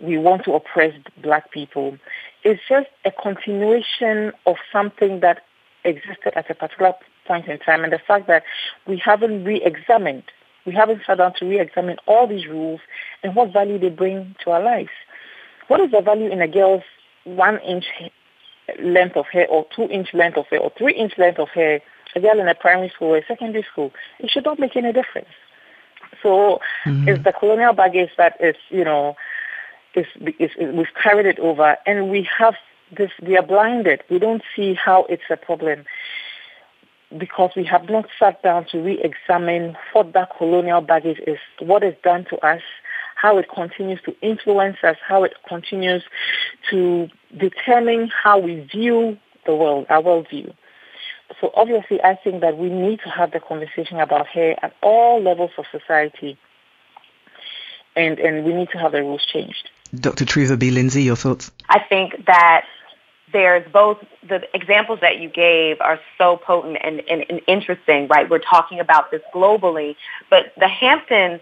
we 0.00 0.18
want 0.18 0.44
to 0.44 0.52
oppress 0.52 0.94
black 1.22 1.50
people. 1.50 1.98
It's 2.44 2.60
just 2.68 2.88
a 3.04 3.10
continuation 3.10 4.32
of 4.46 4.56
something 4.72 5.20
that 5.20 5.42
existed 5.84 6.32
at 6.34 6.50
a 6.50 6.54
particular 6.54 6.94
point 7.26 7.46
in 7.46 7.58
time, 7.58 7.84
and 7.84 7.92
the 7.92 7.98
fact 7.98 8.26
that 8.26 8.42
we 8.86 8.96
haven't 8.96 9.44
re-examined, 9.44 10.24
we 10.66 10.72
haven't 10.72 11.02
sat 11.06 11.18
down 11.18 11.34
to 11.34 11.46
re-examine 11.46 11.98
all 12.06 12.26
these 12.26 12.46
rules 12.46 12.80
and 13.22 13.34
what 13.34 13.52
value 13.52 13.78
they 13.78 13.90
bring 13.90 14.34
to 14.44 14.50
our 14.50 14.62
lives. 14.62 14.90
What 15.68 15.80
is 15.80 15.90
the 15.90 16.00
value 16.00 16.30
in 16.30 16.40
a 16.40 16.48
girl's 16.48 16.82
one 17.24 17.58
inch 17.60 17.84
length 18.80 19.16
of 19.16 19.26
hair 19.26 19.46
or 19.48 19.66
two 19.74 19.84
inch 19.84 20.08
length 20.12 20.36
of 20.36 20.46
hair 20.46 20.60
or 20.60 20.72
three 20.76 20.94
inch 20.94 21.12
length 21.18 21.38
of 21.38 21.48
hair, 21.50 21.80
a 22.14 22.20
girl 22.20 22.40
in 22.40 22.48
a 22.48 22.54
primary 22.54 22.90
school 22.94 23.08
or 23.08 23.18
a 23.18 23.26
secondary 23.26 23.64
school, 23.70 23.92
it 24.18 24.30
should 24.30 24.44
not 24.44 24.58
make 24.58 24.76
any 24.76 24.92
difference. 24.92 25.28
So 26.22 26.60
mm-hmm. 26.84 27.08
it's 27.08 27.24
the 27.24 27.32
colonial 27.32 27.72
baggage 27.72 28.10
that 28.16 28.36
is, 28.40 28.56
you 28.70 28.84
know, 28.84 29.16
is, 29.94 30.06
is, 30.38 30.50
is, 30.58 30.74
we've 30.74 30.94
carried 31.00 31.26
it 31.26 31.38
over 31.38 31.76
and 31.86 32.10
we 32.10 32.28
have 32.38 32.54
this, 32.96 33.10
we 33.22 33.36
are 33.36 33.42
blinded. 33.42 34.02
We 34.10 34.18
don't 34.18 34.42
see 34.56 34.74
how 34.74 35.04
it's 35.04 35.22
a 35.30 35.36
problem 35.36 35.84
because 37.16 37.50
we 37.56 37.64
have 37.64 37.88
not 37.88 38.06
sat 38.18 38.42
down 38.42 38.66
to 38.70 38.78
re-examine 38.80 39.76
what 39.92 40.12
that 40.12 40.30
colonial 40.36 40.80
baggage 40.80 41.18
is, 41.26 41.38
what 41.60 41.82
is 41.82 41.94
done 42.02 42.26
to 42.30 42.36
us, 42.46 42.62
how 43.20 43.36
it 43.38 43.46
continues 43.52 44.00
to 44.04 44.14
influence 44.20 44.76
us, 44.84 44.96
how 45.06 45.24
it 45.24 45.34
continues 45.48 46.04
to 46.70 47.08
determine 47.36 48.08
how 48.22 48.38
we 48.38 48.60
view 48.60 49.18
the 49.44 49.54
world, 49.54 49.86
our 49.88 50.00
worldview. 50.00 50.54
So 51.40 51.50
obviously, 51.54 52.00
I 52.02 52.14
think 52.14 52.40
that 52.42 52.56
we 52.56 52.68
need 52.70 53.00
to 53.00 53.10
have 53.10 53.32
the 53.32 53.40
conversation 53.40 53.98
about 53.98 54.26
hair 54.28 54.56
at 54.62 54.72
all 54.82 55.20
levels 55.20 55.50
of 55.58 55.64
society, 55.72 56.38
and, 57.96 58.20
and 58.20 58.44
we 58.44 58.54
need 58.54 58.68
to 58.70 58.78
have 58.78 58.92
the 58.92 59.02
rules 59.02 59.26
changed. 59.26 59.68
Dr. 59.94 60.24
Treva 60.24 60.56
B. 60.56 60.70
Lindsey, 60.70 61.02
your 61.02 61.16
thoughts? 61.16 61.50
I 61.68 61.80
think 61.80 62.26
that 62.26 62.66
there's 63.32 63.66
both 63.72 63.98
the 64.28 64.42
examples 64.54 65.00
that 65.00 65.18
you 65.18 65.28
gave 65.28 65.80
are 65.80 65.98
so 66.16 66.36
potent 66.36 66.78
and, 66.82 67.02
and, 67.10 67.24
and 67.28 67.40
interesting, 67.48 68.06
right? 68.08 68.30
We're 68.30 68.38
talking 68.38 68.78
about 68.78 69.10
this 69.10 69.22
globally, 69.34 69.96
but 70.30 70.52
the 70.56 70.68
Hampton 70.68 71.40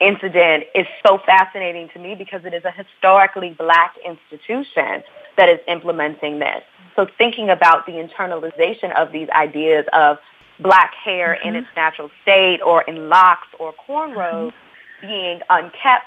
incident 0.00 0.64
is 0.74 0.86
so 1.06 1.18
fascinating 1.24 1.88
to 1.94 1.98
me 1.98 2.14
because 2.14 2.44
it 2.44 2.54
is 2.54 2.64
a 2.64 2.70
historically 2.70 3.50
black 3.50 3.94
institution 4.04 5.02
that 5.36 5.48
is 5.48 5.60
implementing 5.68 6.38
this. 6.38 6.62
So 6.96 7.06
thinking 7.18 7.50
about 7.50 7.86
the 7.86 7.92
internalization 7.92 8.94
of 8.96 9.12
these 9.12 9.28
ideas 9.30 9.86
of 9.92 10.18
black 10.58 10.94
hair 10.94 11.38
mm-hmm. 11.38 11.48
in 11.48 11.56
its 11.56 11.68
natural 11.76 12.10
state 12.22 12.60
or 12.60 12.82
in 12.82 13.08
locks 13.08 13.48
or 13.58 13.74
cornrows 13.88 14.52
mm-hmm. 14.52 15.06
being 15.06 15.40
unkept, 15.48 16.06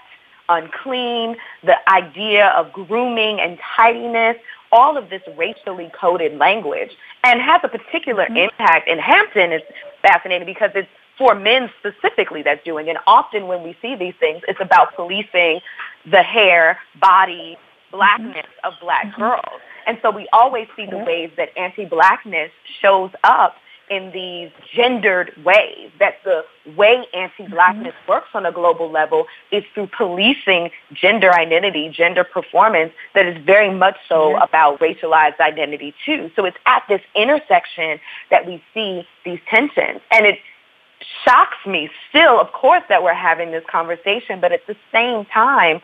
unclean, 0.49 1.35
the 1.63 1.77
idea 1.89 2.47
of 2.49 2.71
grooming 2.73 3.39
and 3.39 3.57
tidiness, 3.75 4.37
all 4.71 4.97
of 4.97 5.09
this 5.09 5.21
racially 5.37 5.91
coded 5.99 6.37
language 6.37 6.91
and 7.23 7.41
has 7.41 7.61
a 7.63 7.69
particular 7.69 8.25
mm-hmm. 8.25 8.37
impact. 8.37 8.87
In 8.87 8.99
Hampton, 8.99 9.51
is 9.51 9.61
fascinating 10.01 10.45
because 10.45 10.71
it's 10.75 10.89
for 11.17 11.35
men 11.35 11.69
specifically 11.79 12.41
that's 12.41 12.63
doing. 12.63 12.89
And 12.89 12.97
often 13.07 13.47
when 13.47 13.63
we 13.63 13.77
see 13.81 13.95
these 13.95 14.15
things, 14.19 14.41
it's 14.47 14.61
about 14.61 14.95
policing 14.95 15.61
the 16.09 16.23
hair, 16.23 16.79
body, 16.99 17.57
blackness 17.91 18.47
of 18.63 18.73
black 18.81 19.07
mm-hmm. 19.07 19.21
girls. 19.21 19.61
And 19.85 19.97
so 20.01 20.11
we 20.11 20.27
always 20.33 20.67
see 20.75 20.85
the 20.85 20.97
ways 20.97 21.31
that 21.37 21.49
anti-blackness 21.57 22.51
shows 22.81 23.11
up 23.23 23.55
in 23.89 24.11
these 24.11 24.49
gendered 24.73 25.33
ways, 25.43 25.91
that 25.99 26.15
the 26.23 26.43
way 26.75 27.05
anti-blackness 27.13 27.93
mm-hmm. 27.93 28.11
works 28.11 28.29
on 28.33 28.45
a 28.45 28.51
global 28.51 28.89
level 28.89 29.27
is 29.51 29.63
through 29.73 29.87
policing 29.95 30.71
gender 30.93 31.33
identity, 31.33 31.89
gender 31.89 32.23
performance 32.23 32.93
that 33.13 33.25
is 33.25 33.37
very 33.45 33.71
much 33.71 33.97
so 34.07 34.29
mm-hmm. 34.29 34.41
about 34.41 34.79
racialized 34.79 35.39
identity 35.39 35.93
too. 36.05 36.31
So 36.35 36.45
it's 36.45 36.57
at 36.65 36.83
this 36.87 37.01
intersection 37.13 37.99
that 38.31 38.47
we 38.47 38.63
see 38.73 39.05
these 39.25 39.39
tensions. 39.47 39.99
And 40.11 40.25
it 40.25 40.39
shocks 41.25 41.57
me 41.65 41.89
still, 42.09 42.39
of 42.39 42.51
course, 42.51 42.83
that 42.89 43.03
we're 43.03 43.13
having 43.13 43.51
this 43.51 43.63
conversation, 43.69 44.39
but 44.39 44.51
at 44.51 44.65
the 44.67 44.75
same 44.91 45.25
time, 45.25 45.81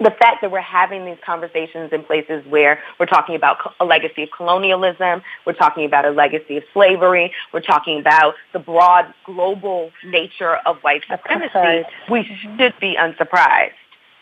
the 0.00 0.10
fact 0.10 0.42
that 0.42 0.50
we're 0.50 0.60
having 0.60 1.04
these 1.04 1.18
conversations 1.24 1.92
in 1.92 2.04
places 2.04 2.44
where 2.46 2.80
we're 3.00 3.06
talking 3.06 3.34
about 3.34 3.74
a 3.80 3.84
legacy 3.84 4.22
of 4.22 4.28
colonialism, 4.36 5.22
we're 5.44 5.54
talking 5.54 5.84
about 5.84 6.04
a 6.04 6.10
legacy 6.10 6.56
of 6.56 6.62
slavery, 6.72 7.32
we're 7.52 7.60
talking 7.60 7.98
about 7.98 8.34
the 8.52 8.60
broad 8.60 9.12
global 9.24 9.90
nature 10.04 10.56
of 10.66 10.78
white 10.82 11.02
supremacy, 11.10 11.84
we 12.10 12.20
mm-hmm. 12.20 12.58
should 12.58 12.74
be 12.80 12.96
unsurprised 12.96 13.74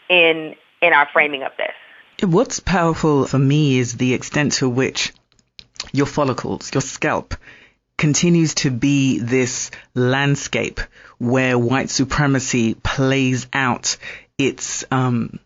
in 0.08 0.54
in 0.82 0.92
our 0.92 1.08
framing 1.12 1.42
of 1.42 1.52
this. 1.56 1.72
What's 2.22 2.60
powerful 2.60 3.26
for 3.26 3.38
me 3.38 3.78
is 3.78 3.96
the 3.96 4.14
extent 4.14 4.52
to 4.54 4.68
which 4.68 5.12
your 5.92 6.06
follicles, 6.06 6.72
your 6.72 6.80
scalp, 6.80 7.34
continues 7.96 8.54
to 8.54 8.70
be 8.70 9.18
this 9.18 9.70
landscape 9.94 10.80
where 11.18 11.58
white 11.58 11.90
supremacy 11.90 12.74
plays 12.74 13.46
out 13.52 13.96
its 14.38 14.84
um, 14.90 15.38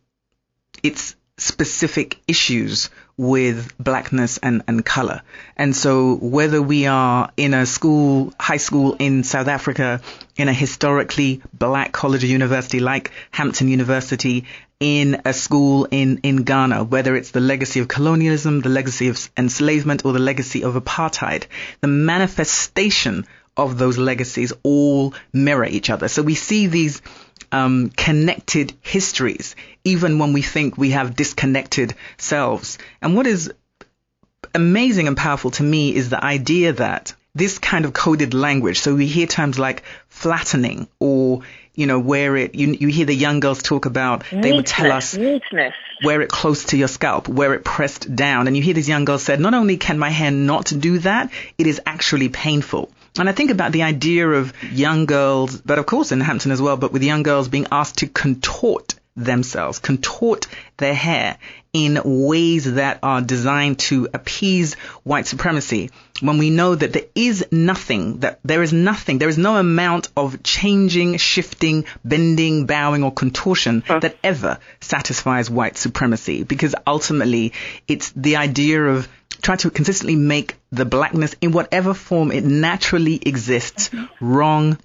its 0.82 1.14
specific 1.40 2.20
issues 2.28 2.90
with 3.16 3.76
blackness 3.78 4.38
and, 4.38 4.62
and 4.68 4.84
color. 4.84 5.22
And 5.56 5.74
so 5.74 6.16
whether 6.16 6.60
we 6.60 6.86
are 6.86 7.30
in 7.36 7.54
a 7.54 7.66
school, 7.66 8.32
high 8.38 8.58
school 8.58 8.96
in 8.98 9.24
South 9.24 9.48
Africa, 9.48 10.00
in 10.36 10.48
a 10.48 10.52
historically 10.52 11.42
black 11.52 11.92
college 11.92 12.24
or 12.24 12.28
university 12.28 12.80
like 12.80 13.10
Hampton 13.30 13.68
University, 13.68 14.46
in 14.80 15.20
a 15.26 15.34
school 15.34 15.86
in, 15.90 16.20
in 16.22 16.42
Ghana, 16.42 16.84
whether 16.84 17.14
it's 17.14 17.30
the 17.30 17.40
legacy 17.40 17.80
of 17.80 17.88
colonialism, 17.88 18.60
the 18.60 18.70
legacy 18.70 19.08
of 19.08 19.30
enslavement, 19.36 20.04
or 20.06 20.14
the 20.14 20.18
legacy 20.18 20.64
of 20.64 20.74
apartheid, 20.74 21.44
the 21.82 21.86
manifestation 21.86 23.26
of 23.56 23.76
those 23.76 23.98
legacies 23.98 24.54
all 24.62 25.12
mirror 25.32 25.66
each 25.66 25.90
other. 25.90 26.08
So 26.08 26.22
we 26.22 26.34
see 26.34 26.66
these 26.66 27.02
um, 27.52 27.90
connected 27.90 28.72
histories, 28.80 29.54
even 29.84 30.18
when 30.18 30.32
we 30.32 30.40
think 30.40 30.78
we 30.78 30.90
have 30.90 31.14
disconnected 31.14 31.94
selves. 32.16 32.78
And 33.02 33.14
what 33.14 33.26
is 33.26 33.52
amazing 34.54 35.08
and 35.08 35.16
powerful 35.16 35.50
to 35.52 35.62
me 35.62 35.94
is 35.94 36.08
the 36.08 36.24
idea 36.24 36.72
that 36.72 37.14
this 37.34 37.58
kind 37.58 37.84
of 37.84 37.92
coded 37.92 38.34
language, 38.34 38.80
so 38.80 38.94
we 38.94 39.06
hear 39.06 39.26
terms 39.26 39.58
like 39.58 39.82
flattening 40.08 40.88
or 40.98 41.42
you 41.80 41.86
know, 41.86 41.98
wear 41.98 42.36
it. 42.36 42.54
You, 42.54 42.76
you 42.78 42.88
hear 42.88 43.06
the 43.06 43.14
young 43.14 43.40
girls 43.40 43.62
talk 43.62 43.86
about, 43.86 44.20
neatness, 44.24 44.42
they 44.42 44.52
would 44.52 44.66
tell 44.66 44.92
us, 44.92 45.16
neatness. 45.16 45.72
wear 46.04 46.20
it 46.20 46.28
close 46.28 46.66
to 46.66 46.76
your 46.76 46.88
scalp, 46.88 47.26
wear 47.26 47.54
it 47.54 47.64
pressed 47.64 48.14
down. 48.14 48.46
And 48.46 48.56
you 48.56 48.62
hear 48.62 48.74
these 48.74 48.88
young 48.88 49.06
girls 49.06 49.22
said, 49.22 49.40
not 49.40 49.54
only 49.54 49.78
can 49.78 49.98
my 49.98 50.10
hair 50.10 50.30
not 50.30 50.66
do 50.66 50.98
that, 50.98 51.32
it 51.56 51.66
is 51.66 51.80
actually 51.86 52.28
painful. 52.28 52.90
And 53.18 53.30
I 53.30 53.32
think 53.32 53.50
about 53.50 53.72
the 53.72 53.82
idea 53.82 54.28
of 54.28 54.52
young 54.72 55.06
girls, 55.06 55.58
but 55.60 55.78
of 55.78 55.86
course 55.86 56.12
in 56.12 56.20
Hampton 56.20 56.52
as 56.52 56.60
well, 56.60 56.76
but 56.76 56.92
with 56.92 57.02
young 57.02 57.22
girls 57.22 57.48
being 57.48 57.66
asked 57.72 57.98
to 57.98 58.06
contort 58.06 58.94
themselves, 59.16 59.78
contort 59.78 60.46
their 60.76 60.94
hair 60.94 61.38
in 61.72 62.00
ways 62.04 62.74
that 62.74 62.98
are 63.02 63.20
designed 63.20 63.78
to 63.78 64.08
appease 64.12 64.74
white 65.04 65.26
supremacy 65.26 65.90
when 66.20 66.38
we 66.38 66.50
know 66.50 66.74
that 66.74 66.92
there 66.92 67.06
is 67.14 67.46
nothing, 67.50 68.18
that 68.20 68.40
there 68.44 68.62
is 68.62 68.72
nothing, 68.72 69.18
there 69.18 69.28
is 69.28 69.38
no 69.38 69.56
amount 69.56 70.08
of 70.16 70.42
changing, 70.42 71.16
shifting, 71.16 71.84
bending, 72.04 72.66
bowing, 72.66 73.04
or 73.04 73.12
contortion 73.12 73.82
huh. 73.86 74.00
that 74.00 74.16
ever 74.22 74.58
satisfies 74.80 75.48
white 75.48 75.76
supremacy 75.76 76.42
because 76.42 76.74
ultimately 76.86 77.52
it's 77.88 78.10
the 78.10 78.36
idea 78.36 78.84
of 78.84 79.08
try 79.40 79.56
to 79.56 79.70
consistently 79.70 80.16
make 80.16 80.56
the 80.70 80.84
blackness 80.84 81.34
in 81.40 81.52
whatever 81.52 81.94
form 81.94 82.30
it 82.30 82.44
naturally 82.44 83.18
exists 83.24 83.88
mm-hmm. 83.88 84.06
wrong, 84.24 84.78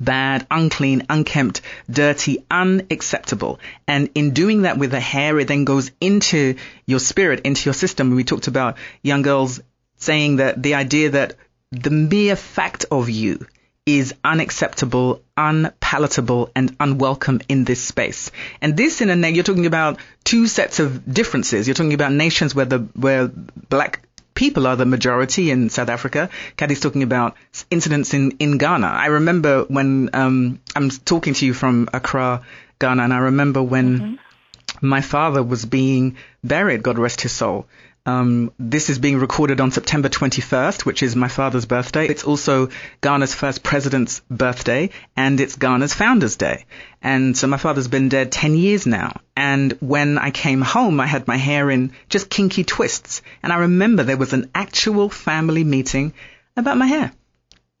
bad, 0.00 0.46
unclean, 0.50 1.06
unkempt, 1.08 1.60
dirty, 1.90 2.44
unacceptable. 2.50 3.60
And 3.86 4.10
in 4.14 4.32
doing 4.32 4.62
that 4.62 4.78
with 4.78 4.90
the 4.90 5.00
hair, 5.00 5.38
it 5.38 5.48
then 5.48 5.64
goes 5.64 5.90
into 6.00 6.56
your 6.86 7.00
spirit, 7.00 7.40
into 7.40 7.66
your 7.66 7.74
system. 7.74 8.14
We 8.14 8.24
talked 8.24 8.48
about 8.48 8.76
young 9.02 9.22
girls 9.22 9.60
saying 9.96 10.36
that 10.36 10.62
the 10.62 10.74
idea 10.74 11.10
that 11.10 11.36
the 11.70 11.90
mere 11.90 12.36
fact 12.36 12.86
of 12.90 13.10
you 13.10 13.46
is 13.86 14.14
unacceptable, 14.24 15.22
unpalatable, 15.36 16.50
and 16.56 16.74
unwelcome 16.80 17.40
in 17.48 17.64
this 17.64 17.82
space. 17.82 18.30
And 18.62 18.76
this, 18.76 19.02
in 19.02 19.10
a 19.10 19.28
you're 19.28 19.44
talking 19.44 19.66
about 19.66 19.98
two 20.24 20.46
sets 20.46 20.80
of 20.80 21.12
differences. 21.12 21.68
You're 21.68 21.74
talking 21.74 21.92
about 21.92 22.12
nations 22.12 22.54
where 22.54 22.64
the 22.64 22.78
where 22.78 23.28
black 23.28 24.00
people 24.34 24.66
are 24.66 24.76
the 24.76 24.86
majority 24.86 25.50
in 25.50 25.70
South 25.70 25.88
Africa. 25.88 26.28
Kathy's 26.56 26.80
talking 26.80 27.02
about 27.02 27.36
incidents 27.70 28.14
in 28.14 28.32
in 28.38 28.58
Ghana. 28.58 28.86
I 28.86 29.06
remember 29.06 29.64
when 29.64 30.10
um, 30.12 30.60
I'm 30.74 30.90
talking 30.90 31.34
to 31.34 31.46
you 31.46 31.54
from 31.54 31.88
Accra, 31.92 32.42
Ghana, 32.78 33.02
and 33.02 33.12
I 33.12 33.18
remember 33.18 33.62
when. 33.62 33.98
Mm-hmm. 33.98 34.14
My 34.80 35.00
father 35.00 35.42
was 35.42 35.64
being 35.64 36.16
buried, 36.42 36.82
God 36.82 36.98
rest 36.98 37.20
his 37.20 37.32
soul. 37.32 37.66
Um, 38.06 38.52
this 38.58 38.90
is 38.90 38.98
being 38.98 39.18
recorded 39.18 39.62
on 39.62 39.70
September 39.70 40.10
21st, 40.10 40.84
which 40.84 41.02
is 41.02 41.16
my 41.16 41.28
father's 41.28 41.64
birthday. 41.64 42.06
It's 42.06 42.24
also 42.24 42.68
Ghana's 43.00 43.34
first 43.34 43.62
president's 43.62 44.20
birthday, 44.30 44.90
and 45.16 45.40
it's 45.40 45.56
Ghana's 45.56 45.94
founder's 45.94 46.36
day. 46.36 46.66
And 47.00 47.34
so 47.34 47.46
my 47.46 47.56
father's 47.56 47.88
been 47.88 48.10
dead 48.10 48.30
10 48.30 48.56
years 48.56 48.86
now. 48.86 49.20
And 49.34 49.72
when 49.80 50.18
I 50.18 50.32
came 50.32 50.60
home, 50.60 51.00
I 51.00 51.06
had 51.06 51.26
my 51.26 51.38
hair 51.38 51.70
in 51.70 51.92
just 52.10 52.28
kinky 52.28 52.62
twists. 52.62 53.22
And 53.42 53.50
I 53.54 53.58
remember 53.60 54.02
there 54.02 54.18
was 54.18 54.34
an 54.34 54.50
actual 54.54 55.08
family 55.08 55.64
meeting 55.64 56.12
about 56.58 56.76
my 56.76 56.86
hair. 56.86 57.10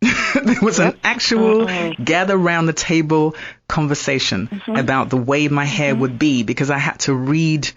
there 0.00 0.60
was 0.62 0.78
an 0.78 0.98
actual 1.04 1.66
mm-hmm. 1.66 2.02
gather 2.02 2.36
round 2.36 2.66
the 2.66 2.72
table 2.72 3.36
conversation 3.68 4.48
mm-hmm. 4.48 4.76
about 4.76 5.10
the 5.10 5.18
way 5.18 5.48
my 5.48 5.66
hair 5.66 5.92
mm-hmm. 5.92 6.00
would 6.00 6.18
be 6.18 6.42
because 6.44 6.70
I 6.70 6.78
had 6.78 7.00
to 7.00 7.14
read 7.14 7.70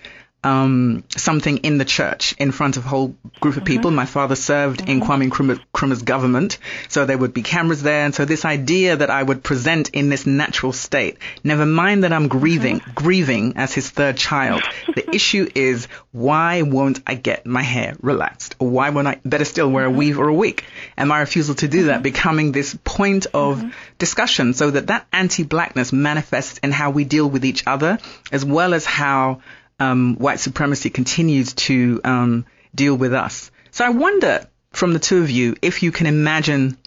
um, 0.48 1.04
something 1.10 1.58
in 1.58 1.78
the 1.78 1.86
church 1.86 2.34
in 2.38 2.52
front 2.52 2.78
of 2.78 2.86
a 2.86 2.88
whole 2.88 3.16
group 3.40 3.58
of 3.58 3.66
people. 3.66 3.90
Mm-hmm. 3.90 3.98
My 3.98 4.06
father 4.06 4.36
served 4.36 4.82
mm-hmm. 4.82 4.92
in 4.92 5.02
Kwame 5.02 5.30
Nkrumah's 5.30 6.04
government, 6.04 6.58
so 6.88 7.06
there 7.06 7.18
would 7.18 7.34
be 7.34 7.42
cameras 7.42 7.84
there. 7.84 8.06
And 8.06 8.16
so 8.16 8.26
this 8.26 8.46
idea 8.46 8.96
that 8.96 9.10
I 9.10 9.22
would 9.22 9.44
present 9.44 9.90
in 9.90 10.10
this 10.10 10.26
natural 10.26 10.72
state, 10.72 11.18
never 11.44 11.66
mind 11.66 12.04
that 12.04 12.14
I'm 12.14 12.28
grieving, 12.28 12.80
mm-hmm. 12.80 12.94
grieving 12.94 13.54
as 13.58 13.74
his 13.74 13.90
third 13.90 14.18
child. 14.18 14.64
the 14.96 15.16
issue 15.16 15.50
is 15.54 15.88
why 16.12 16.62
won't 16.62 17.02
I 17.06 17.16
get 17.16 17.46
my 17.46 17.62
hair 17.62 17.96
relaxed? 18.02 18.56
Or 18.60 18.70
why 18.70 18.90
won't 18.92 19.08
I, 19.08 19.20
better 19.26 19.46
still, 19.46 19.70
wear 19.70 19.86
a 19.86 19.90
mm-hmm. 19.90 19.98
weave 19.98 20.20
or 20.20 20.30
a 20.30 20.34
wig? 20.34 20.64
And 20.96 21.10
my 21.10 21.20
refusal 21.20 21.56
to 21.56 21.68
do 21.68 21.84
that 21.86 21.96
mm-hmm. 21.96 22.04
becoming 22.04 22.52
this 22.52 22.78
point 22.84 23.28
of 23.34 23.58
mm-hmm. 23.58 23.70
discussion 23.98 24.54
so 24.54 24.72
that 24.72 24.88
that 24.88 25.08
anti-blackness 25.12 25.92
manifests 25.92 26.60
in 26.60 26.72
how 26.72 26.92
we 26.92 27.04
deal 27.04 27.30
with 27.30 27.44
each 27.44 27.66
other 27.68 28.00
as 28.32 28.46
well 28.46 28.74
as 28.74 28.86
how 28.86 29.42
um, 29.80 30.16
white 30.16 30.40
supremacy 30.40 30.90
continues 30.90 31.54
to 31.54 32.02
um, 32.04 32.46
deal 32.74 32.96
with 32.96 33.14
us. 33.14 33.52
So 33.72 33.86
I 33.86 33.90
wonder 33.90 34.48
from 34.72 34.94
the 34.94 35.00
two 35.00 35.22
of 35.22 35.30
you 35.30 35.56
if 35.62 35.84
you 35.84 35.92
can 35.92 36.08
imagine 36.08 36.78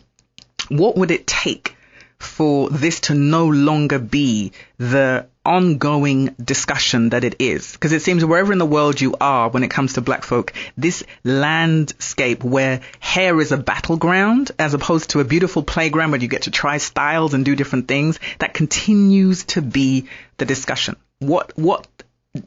what 0.69 0.97
would 0.97 1.11
it 1.11 1.27
take 1.27 1.77
for 2.19 2.69
this 2.69 3.01
to 3.01 3.15
no 3.15 3.47
longer 3.47 3.99
be 3.99 4.53
the 4.79 5.27
ongoing 5.45 6.35
discussion 6.43 7.11
that 7.11 7.25
it 7.25 7.37
is. 7.39 7.73
Because 7.73 7.93
it 7.93 8.03
seems 8.03 8.25
wherever 8.25 8.53
in 8.53 8.59
the 8.59 8.67
world 8.67 9.01
you 9.01 9.17
are 9.21 9.49
when 9.49 9.65
it 9.65 9.71
comes 9.71 9.95
to 9.95 10.03
black 10.03 10.23
folk, 10.23 10.53
this 10.77 11.03
landscape 11.25 12.45
where 12.45 12.83
hair 13.01 13.41
is 13.41 13.53
a 13.53 13.57
battleground 13.57 14.53
as 14.59 14.75
opposed 14.75 15.11
to 15.11 15.21
a 15.21 15.25
beautiful 15.25 15.63
playground 15.63 16.11
where 16.11 16.21
you 16.21 16.29
get 16.29 16.43
to 16.43 16.51
try 16.51 16.77
styles 16.77 17.33
and 17.33 17.45
do 17.45 17.57
different 17.57 17.89
things, 17.89 18.21
that 18.39 18.53
continues 18.53 19.45
to 19.45 19.63
be 19.63 20.07
the 20.37 20.45
discussion. 20.45 20.97
What, 21.21 21.57
what 21.57 21.87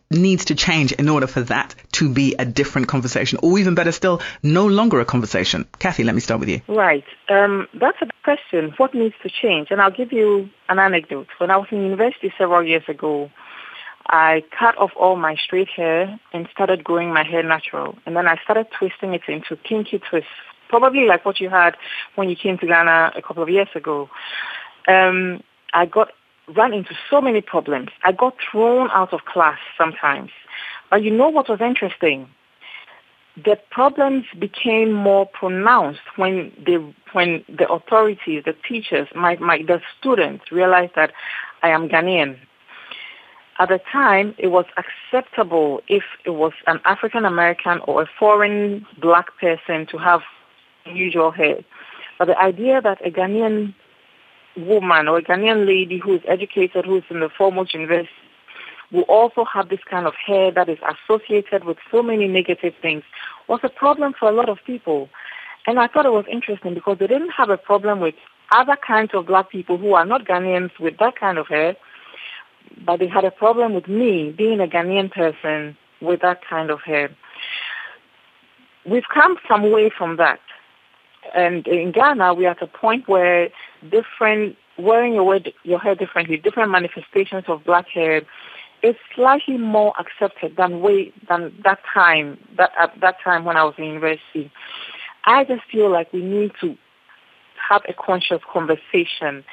needs 0.09 0.45
to 0.45 0.55
change 0.55 0.91
in 0.93 1.09
order 1.09 1.27
for 1.27 1.41
that 1.41 1.75
to 1.93 2.13
be 2.13 2.35
a 2.39 2.45
different 2.45 2.87
conversation, 2.87 3.39
or 3.43 3.59
even 3.59 3.75
better 3.75 3.91
still, 3.91 4.21
no 4.41 4.65
longer 4.65 4.99
a 4.99 5.05
conversation? 5.05 5.67
Kathy, 5.79 6.03
let 6.03 6.15
me 6.15 6.21
start 6.21 6.39
with 6.39 6.49
you. 6.49 6.61
Right. 6.67 7.03
Um, 7.29 7.67
that's 7.73 7.97
a 8.01 8.07
question. 8.23 8.73
What 8.77 8.93
needs 8.93 9.15
to 9.23 9.29
change? 9.29 9.67
And 9.71 9.81
I'll 9.81 9.91
give 9.91 10.13
you 10.13 10.49
an 10.69 10.79
anecdote. 10.79 11.27
When 11.37 11.51
I 11.51 11.57
was 11.57 11.67
in 11.71 11.81
university 11.81 12.33
several 12.37 12.63
years 12.63 12.83
ago, 12.87 13.29
I 14.07 14.43
cut 14.57 14.77
off 14.77 14.91
all 14.97 15.15
my 15.15 15.35
straight 15.35 15.69
hair 15.69 16.19
and 16.31 16.47
started 16.51 16.83
growing 16.83 17.13
my 17.13 17.23
hair 17.23 17.43
natural. 17.43 17.97
And 18.05 18.15
then 18.15 18.27
I 18.27 18.37
started 18.43 18.67
twisting 18.77 19.13
it 19.13 19.21
into 19.27 19.55
kinky 19.57 19.99
twists, 19.99 20.29
probably 20.69 21.05
like 21.05 21.25
what 21.25 21.39
you 21.39 21.49
had 21.49 21.75
when 22.15 22.29
you 22.29 22.35
came 22.35 22.57
to 22.59 22.67
Ghana 22.67 23.13
a 23.15 23.21
couple 23.21 23.43
of 23.43 23.49
years 23.49 23.69
ago. 23.75 24.09
Um, 24.87 25.41
I 25.73 25.85
got 25.85 26.09
ran 26.47 26.73
into 26.73 26.93
so 27.09 27.21
many 27.21 27.41
problems. 27.41 27.89
I 28.03 28.11
got 28.11 28.35
thrown 28.51 28.89
out 28.91 29.13
of 29.13 29.25
class 29.25 29.59
sometimes. 29.77 30.31
But 30.89 31.03
you 31.03 31.11
know 31.11 31.29
what 31.29 31.49
was 31.49 31.61
interesting? 31.61 32.29
The 33.43 33.57
problems 33.71 34.25
became 34.37 34.91
more 34.91 35.25
pronounced 35.25 36.01
when 36.17 36.51
the 36.63 36.93
when 37.13 37.43
the 37.47 37.67
authorities, 37.67 38.43
the 38.45 38.55
teachers, 38.67 39.07
my, 39.15 39.37
my 39.37 39.63
the 39.65 39.81
students 39.99 40.51
realized 40.51 40.93
that 40.95 41.13
I 41.63 41.69
am 41.69 41.89
Ghanaian. 41.89 42.37
At 43.59 43.69
the 43.69 43.79
time, 43.91 44.35
it 44.37 44.47
was 44.47 44.65
acceptable 44.77 45.81
if 45.87 46.03
it 46.25 46.31
was 46.31 46.53
an 46.67 46.79
African 46.85 47.25
American 47.25 47.79
or 47.87 48.03
a 48.03 48.09
foreign 48.19 48.85
black 48.99 49.37
person 49.39 49.87
to 49.87 49.97
have 49.97 50.21
unusual 50.85 51.31
hair. 51.31 51.57
But 52.19 52.25
the 52.25 52.37
idea 52.37 52.81
that 52.81 53.05
a 53.05 53.09
Ghanaian 53.09 53.73
woman 54.57 55.07
or 55.07 55.17
a 55.17 55.23
Ghanaian 55.23 55.65
lady 55.65 55.97
who 55.97 56.15
is 56.15 56.21
educated, 56.27 56.85
who 56.85 56.97
is 56.97 57.03
in 57.09 57.19
the 57.19 57.29
foremost 57.29 57.73
university, 57.73 58.09
will 58.91 59.03
also 59.03 59.43
have 59.43 59.69
this 59.69 59.79
kind 59.89 60.05
of 60.05 60.13
hair 60.15 60.51
that 60.51 60.69
is 60.69 60.77
associated 60.87 61.63
with 61.63 61.77
so 61.91 62.03
many 62.03 62.27
negative 62.27 62.73
things 62.81 63.03
was 63.47 63.59
a 63.63 63.69
problem 63.69 64.13
for 64.17 64.29
a 64.29 64.31
lot 64.31 64.49
of 64.49 64.59
people. 64.65 65.09
And 65.65 65.79
I 65.79 65.87
thought 65.87 66.05
it 66.05 66.11
was 66.11 66.25
interesting 66.31 66.73
because 66.73 66.97
they 66.99 67.07
didn't 67.07 67.31
have 67.31 67.49
a 67.49 67.57
problem 67.57 67.99
with 67.99 68.15
other 68.51 68.77
kinds 68.85 69.11
of 69.13 69.25
black 69.25 69.49
people 69.49 69.77
who 69.77 69.93
are 69.93 70.05
not 70.05 70.25
Ghanaians 70.25 70.71
with 70.79 70.97
that 70.99 71.19
kind 71.19 71.37
of 71.37 71.47
hair, 71.47 71.75
but 72.85 72.97
they 72.99 73.07
had 73.07 73.25
a 73.25 73.31
problem 73.31 73.73
with 73.73 73.87
me 73.87 74.31
being 74.31 74.59
a 74.59 74.67
Ghanaian 74.67 75.11
person 75.11 75.75
with 76.01 76.21
that 76.21 76.41
kind 76.47 76.69
of 76.69 76.81
hair. 76.81 77.09
We've 78.85 79.07
come 79.13 79.37
some 79.47 79.71
way 79.71 79.89
from 79.97 80.17
that. 80.17 80.39
And 81.33 81.65
in 81.67 81.91
Ghana, 81.91 82.33
we're 82.33 82.49
at 82.49 82.61
a 82.61 82.67
point 82.67 83.07
where 83.07 83.49
different, 83.89 84.55
wearing 84.77 85.13
your, 85.13 85.39
your 85.63 85.79
hair 85.79 85.95
differently, 85.95 86.37
different 86.37 86.71
manifestations 86.71 87.45
of 87.47 87.63
black 87.63 87.87
hair 87.87 88.23
is 88.83 88.95
slightly 89.15 89.57
more 89.57 89.93
accepted 89.97 90.57
than 90.57 90.81
way 90.81 91.13
than 91.29 91.53
that 91.63 91.79
time 91.91 92.37
that 92.57 92.71
at 92.77 92.93
that 92.99 93.15
time 93.23 93.45
when 93.45 93.55
I 93.55 93.63
was 93.63 93.75
in 93.77 93.85
university. 93.85 94.51
I 95.25 95.45
just 95.45 95.61
feel 95.71 95.89
like 95.89 96.11
we 96.11 96.21
need 96.21 96.51
to 96.59 96.77
have 97.69 97.81
a 97.87 97.93
conscious 97.93 98.41
conversation, 98.51 99.45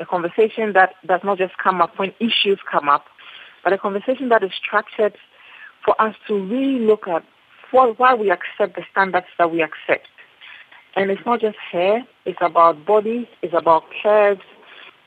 a 0.00 0.06
conversation 0.06 0.74
that 0.74 0.94
does 1.04 1.20
not 1.24 1.38
just 1.38 1.58
come 1.58 1.80
up 1.80 1.98
when 1.98 2.14
issues 2.20 2.60
come 2.70 2.88
up, 2.88 3.06
but 3.64 3.72
a 3.72 3.78
conversation 3.78 4.28
that 4.28 4.44
is 4.44 4.52
structured 4.54 5.14
for 5.84 6.00
us 6.00 6.14
to 6.28 6.34
really 6.34 6.86
look 6.86 7.08
at 7.08 7.24
why 7.72 8.14
we 8.14 8.30
accept 8.30 8.76
the 8.76 8.82
standards 8.90 9.26
that 9.38 9.50
we 9.50 9.60
accept. 9.60 10.06
And 10.96 11.10
it's 11.10 11.24
not 11.24 11.40
just 11.40 11.56
hair, 11.56 12.04
it's 12.24 12.38
about 12.40 12.84
body, 12.84 13.28
it's 13.42 13.54
about 13.54 13.84
curves, 14.02 14.42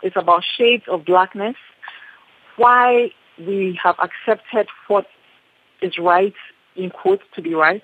it's 0.04 0.16
about 0.16 0.44
shades 0.58 0.84
of 0.88 1.06
blackness. 1.06 1.56
Why 2.56 3.12
we 3.38 3.80
have 3.84 3.96
accepted 4.00 4.68
what 4.88 5.08
is 5.82 5.98
right, 5.98 6.34
in 6.76 6.90
quotes, 6.90 7.24
to 7.36 7.42
be 7.42 7.54
right, 7.54 7.84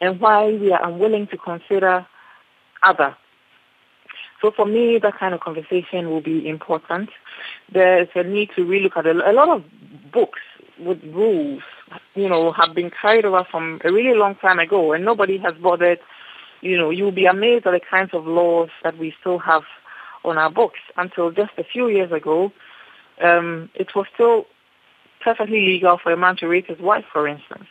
and 0.00 0.20
why 0.20 0.52
we 0.52 0.72
are 0.72 0.86
unwilling 0.86 1.28
to 1.28 1.36
consider 1.36 2.06
other. 2.82 3.16
So 4.40 4.50
for 4.50 4.64
me, 4.64 4.98
that 5.02 5.18
kind 5.18 5.34
of 5.34 5.40
conversation 5.40 6.10
will 6.10 6.22
be 6.22 6.48
important. 6.48 7.10
There's 7.72 8.08
a 8.14 8.22
need 8.22 8.50
to 8.56 8.64
really 8.64 8.84
look 8.84 8.96
at 8.96 9.06
a, 9.06 9.30
a 9.30 9.32
lot 9.32 9.48
of 9.48 9.62
books 10.12 10.40
with 10.78 11.02
rules, 11.04 11.62
you 12.14 12.28
know, 12.28 12.52
have 12.52 12.74
been 12.74 12.90
carried 12.90 13.26
over 13.26 13.44
from 13.50 13.80
a 13.84 13.92
really 13.92 14.16
long 14.16 14.34
time 14.36 14.58
ago, 14.58 14.92
and 14.92 15.04
nobody 15.04 15.36
has 15.38 15.54
bothered 15.62 15.98
you 16.60 16.76
know, 16.76 16.90
you'll 16.90 17.12
be 17.12 17.26
amazed 17.26 17.66
at 17.66 17.72
the 17.72 17.80
kinds 17.80 18.10
of 18.12 18.26
laws 18.26 18.68
that 18.82 18.98
we 18.98 19.14
still 19.20 19.38
have 19.38 19.62
on 20.24 20.38
our 20.38 20.50
books. 20.50 20.80
Until 20.96 21.30
just 21.30 21.52
a 21.58 21.64
few 21.64 21.88
years 21.88 22.12
ago, 22.12 22.52
um, 23.22 23.70
it 23.74 23.94
was 23.94 24.06
still 24.14 24.46
perfectly 25.22 25.60
legal 25.66 25.98
for 25.98 26.12
a 26.12 26.16
man 26.16 26.36
to 26.36 26.46
rape 26.46 26.66
his 26.66 26.78
wife, 26.78 27.04
for 27.12 27.26
instance. 27.26 27.66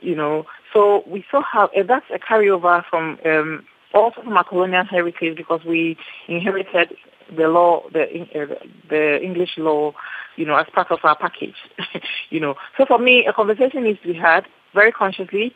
You 0.00 0.14
know, 0.14 0.46
so 0.72 1.02
we 1.06 1.24
still 1.28 1.42
have, 1.42 1.70
and 1.76 1.88
that's 1.88 2.06
a 2.14 2.18
carryover 2.18 2.84
from 2.88 3.18
um, 3.24 3.64
also 3.92 4.22
from 4.22 4.36
our 4.36 4.44
colonial 4.44 4.84
heritage 4.84 5.36
because 5.36 5.64
we 5.64 5.96
inherited 6.28 6.94
the 7.36 7.48
law, 7.48 7.82
the 7.92 8.04
uh, 8.34 8.54
the 8.88 9.20
English 9.22 9.58
law, 9.58 9.92
you 10.36 10.46
know, 10.46 10.56
as 10.56 10.66
part 10.72 10.90
of 10.90 11.00
our 11.02 11.16
package. 11.16 11.56
you 12.30 12.38
know, 12.38 12.54
so 12.76 12.86
for 12.86 12.98
me, 12.98 13.26
a 13.26 13.32
conversation 13.32 13.82
needs 13.82 14.00
to 14.02 14.12
be 14.12 14.18
had 14.18 14.46
very 14.72 14.92
consciously 14.92 15.54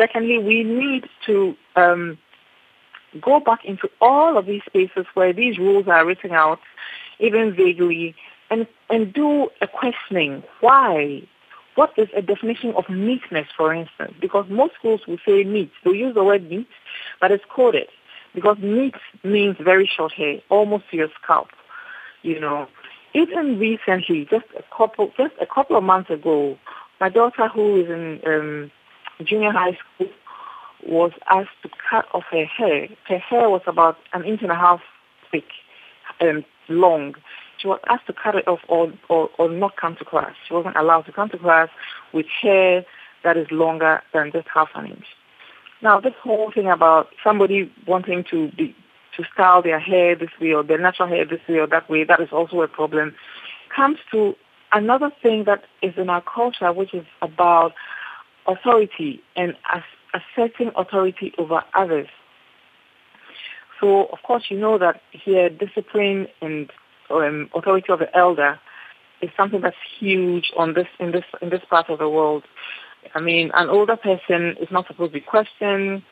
Secondly, 0.00 0.38
we 0.38 0.64
need 0.64 1.04
to 1.26 1.54
um, 1.76 2.16
go 3.20 3.38
back 3.38 3.66
into 3.66 3.90
all 4.00 4.38
of 4.38 4.46
these 4.46 4.62
spaces 4.64 5.04
where 5.12 5.34
these 5.34 5.58
rules 5.58 5.88
are 5.88 6.06
written 6.06 6.30
out, 6.30 6.58
even 7.18 7.54
vaguely, 7.54 8.14
and, 8.48 8.66
and 8.88 9.12
do 9.12 9.50
a 9.60 9.66
questioning. 9.66 10.42
Why? 10.60 11.22
What 11.74 11.92
is 11.98 12.08
a 12.16 12.22
definition 12.22 12.72
of 12.76 12.88
neatness, 12.88 13.48
for 13.54 13.74
instance? 13.74 14.14
Because 14.18 14.46
most 14.48 14.74
schools 14.76 15.02
will 15.06 15.18
say 15.26 15.44
neat. 15.44 15.70
They'll 15.84 15.94
use 15.94 16.14
the 16.14 16.24
word 16.24 16.48
neat, 16.48 16.68
but 17.20 17.30
it's 17.30 17.44
coded. 17.54 17.88
Because 18.34 18.56
neat 18.62 18.94
means 19.22 19.56
very 19.60 19.86
short 19.86 20.12
hair, 20.12 20.40
almost 20.48 20.84
to 20.92 20.96
your 20.96 21.08
scalp, 21.22 21.48
you 22.22 22.40
know. 22.40 22.68
Even 23.12 23.58
recently, 23.58 24.24
just 24.30 24.46
a 24.58 24.64
couple, 24.74 25.12
just 25.18 25.34
a 25.42 25.46
couple 25.46 25.76
of 25.76 25.84
months 25.84 26.08
ago, 26.08 26.56
my 27.00 27.10
daughter 27.10 27.48
who 27.48 27.82
is 27.82 27.90
in 27.90 28.20
um, 28.26 28.70
junior 29.24 29.52
high 29.52 29.76
school 29.94 30.08
was 30.86 31.12
asked 31.28 31.50
to 31.62 31.68
cut 31.90 32.06
off 32.14 32.24
her 32.30 32.44
hair. 32.44 32.88
Her 33.06 33.18
hair 33.18 33.50
was 33.50 33.62
about 33.66 33.96
an 34.12 34.24
inch 34.24 34.42
and 34.42 34.50
a 34.50 34.54
half 34.54 34.80
thick 35.30 35.44
and 36.20 36.44
long. 36.68 37.14
She 37.58 37.68
was 37.68 37.80
asked 37.88 38.06
to 38.06 38.12
cut 38.12 38.34
it 38.34 38.48
off 38.48 38.60
or, 38.68 38.92
or, 39.08 39.28
or 39.38 39.50
not 39.50 39.76
come 39.76 39.96
to 39.96 40.04
class. 40.04 40.32
She 40.46 40.54
wasn't 40.54 40.76
allowed 40.76 41.02
to 41.02 41.12
come 41.12 41.28
to 41.30 41.38
class 41.38 41.68
with 42.12 42.26
hair 42.40 42.84
that 43.22 43.36
is 43.36 43.46
longer 43.50 44.02
than 44.14 44.32
just 44.32 44.48
half 44.52 44.68
an 44.74 44.86
inch. 44.86 45.04
Now, 45.82 46.00
this 46.00 46.14
whole 46.22 46.50
thing 46.52 46.68
about 46.68 47.08
somebody 47.22 47.70
wanting 47.86 48.24
to 48.30 48.50
be 48.56 48.74
to 49.16 49.24
style 49.32 49.60
their 49.60 49.80
hair 49.80 50.14
this 50.14 50.30
way 50.40 50.52
or 50.52 50.62
their 50.62 50.78
natural 50.78 51.08
hair 51.08 51.24
this 51.24 51.40
way 51.48 51.56
or 51.56 51.66
that 51.66 51.90
way, 51.90 52.04
that 52.04 52.20
is 52.20 52.28
also 52.32 52.60
a 52.62 52.68
problem, 52.68 53.14
comes 53.74 53.98
to 54.12 54.34
another 54.72 55.10
thing 55.22 55.44
that 55.44 55.64
is 55.82 55.94
in 55.96 56.08
our 56.08 56.22
culture, 56.22 56.72
which 56.72 56.94
is 56.94 57.04
about 57.20 57.72
authority 58.50 59.22
and 59.36 59.56
asserting 60.14 60.72
authority 60.76 61.32
over 61.38 61.62
others. 61.74 62.08
So, 63.80 64.06
of 64.06 64.18
course, 64.22 64.44
you 64.50 64.58
know 64.58 64.78
that 64.78 65.00
here 65.10 65.48
discipline 65.48 66.26
and 66.42 66.70
um, 67.10 67.48
authority 67.54 67.90
of 67.90 68.00
the 68.00 68.16
elder 68.16 68.60
is 69.22 69.30
something 69.36 69.60
that's 69.60 69.76
huge 69.98 70.52
on 70.56 70.74
this 70.74 70.86
in 70.98 71.12
this 71.12 71.24
in 71.40 71.50
this 71.50 71.62
part 71.68 71.88
of 71.88 71.98
the 71.98 72.08
world. 72.08 72.44
I 73.14 73.20
mean, 73.20 73.50
an 73.54 73.68
older 73.68 73.96
person 73.96 74.56
is 74.60 74.68
not 74.70 74.86
supposed 74.86 75.12
to 75.12 75.20
be 75.20 75.24
questioned. 75.24 76.02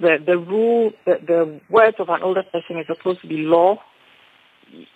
The 0.00 0.18
the 0.24 0.38
rule, 0.38 0.92
the, 1.06 1.18
the 1.26 1.60
words 1.68 1.96
of 1.98 2.08
an 2.08 2.22
older 2.22 2.44
person 2.44 2.78
is 2.78 2.86
supposed 2.86 3.20
to 3.22 3.26
be 3.26 3.38
law. 3.38 3.78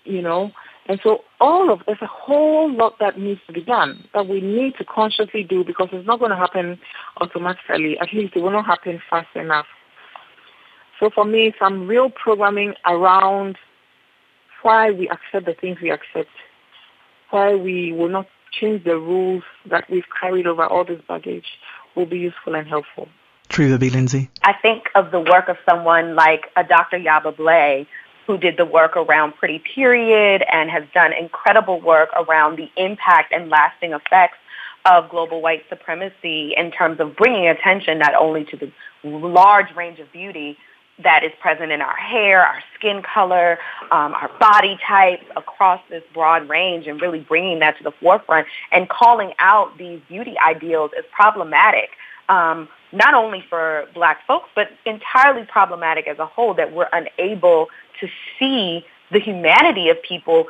You 0.05 0.23
know, 0.23 0.53
and 0.87 0.99
so 1.03 1.23
all 1.41 1.73
of 1.73 1.81
there's 1.87 2.03
a 2.03 2.07
whole 2.07 2.73
lot 2.73 2.99
that 2.99 3.19
needs 3.19 3.41
to 3.47 3.53
be 3.53 3.63
done 3.63 4.05
that 4.15 4.27
we 4.27 4.41
need 4.41 4.75
to 4.79 4.85
consciously 4.85 5.45
do 5.45 5.65
because 5.65 5.89
it's 5.93 6.07
not 6.07 6.19
going 6.19 6.31
to 6.31 6.37
happen 6.37 6.79
automatically. 7.21 7.99
At 7.99 8.13
least 8.13 8.35
it 8.35 8.41
will 8.41 8.51
not 8.51 8.67
happen 8.67 9.01
fast 9.09 9.29
enough. 9.37 9.67
So 10.99 11.11
for 11.15 11.25
me, 11.25 11.53
some 11.59 11.87
real 11.87 12.11
programming 12.11 12.75
around 12.87 13.59
why 14.63 14.91
we 14.91 15.09
accept 15.09 15.47
the 15.47 15.55
things 15.55 15.79
we 15.83 15.91
accept, 15.91 16.31
why 17.31 17.55
we 17.55 17.93
will 17.93 18.09
not 18.09 18.27
change 18.53 18.85
the 18.85 18.97
rules 18.97 19.43
that 19.69 19.89
we've 19.91 20.05
carried 20.21 20.47
over 20.47 20.65
all 20.65 20.85
this 20.85 21.01
baggage 21.09 21.47
will 21.97 22.07
be 22.07 22.19
useful 22.19 22.55
and 22.55 22.69
helpful. 22.69 23.09
Treva 23.49 23.79
B. 23.79 23.91
Lindsey. 23.91 24.31
I 24.43 24.53
think 24.61 24.85
of 24.95 25.11
the 25.11 25.21
work 25.21 25.49
of 25.49 25.57
someone 25.69 26.15
like 26.15 26.47
a 26.57 26.65
Dr. 26.65 26.99
Yaba 26.99 27.37
Blay, 27.37 27.87
who 28.27 28.39
did 28.39 28.57
the 28.57 28.65
work 28.65 28.97
around 28.97 29.35
Pretty 29.37 29.59
Period 29.75 30.45
and 30.51 30.71
has 30.71 30.85
done 30.95 31.13
incredible 31.13 31.81
work 31.81 32.11
around 32.15 32.57
the 32.57 32.71
impact 32.77 33.33
and 33.33 33.51
lasting 33.51 33.93
effects 33.93 34.39
of 34.85 35.09
global 35.09 35.41
white 35.41 35.65
supremacy 35.69 36.55
in 36.57 36.71
terms 36.71 36.99
of 37.01 37.17
bringing 37.17 37.49
attention 37.49 37.99
not 37.99 38.15
only 38.15 38.45
to 38.45 38.57
the 38.57 38.73
large 39.05 39.75
range 39.75 39.99
of 39.99 40.11
beauty 40.13 40.59
that 41.03 41.25
is 41.25 41.33
present 41.41 41.73
in 41.73 41.81
our 41.81 41.97
hair, 41.97 42.45
our 42.45 42.63
skin 42.77 43.03
color, 43.03 43.59
um, 43.91 44.15
our 44.15 44.31
body 44.39 44.79
types 44.87 45.25
across 45.37 45.81
this 45.89 46.03
broad 46.13 46.49
range 46.49 46.87
and 46.87 47.01
really 47.01 47.21
bringing 47.21 47.59
that 47.61 47.77
to 47.79 47.85
the 47.85 47.93
forefront 47.93 48.47
and 48.71 48.89
calling 48.89 49.33
out 49.39 49.77
these 49.79 50.01
beauty 50.09 50.35
ideals 50.39 50.91
as 50.97 51.05
problematic, 51.13 51.91
um, 52.29 52.69
not 52.93 53.15
only 53.15 53.43
for 53.49 53.87
black 53.95 54.27
folks, 54.27 54.49
but 54.55 54.69
entirely 54.85 55.45
problematic 55.47 56.07
as 56.07 56.19
a 56.19 56.27
whole 56.27 56.55
that 56.55 56.73
we're 56.73 56.89
unable 56.93 57.69
to 58.03 58.09
see 58.39 58.85
the 59.11 59.19
humanity 59.19 59.89
of 59.89 59.97
people 60.03 60.47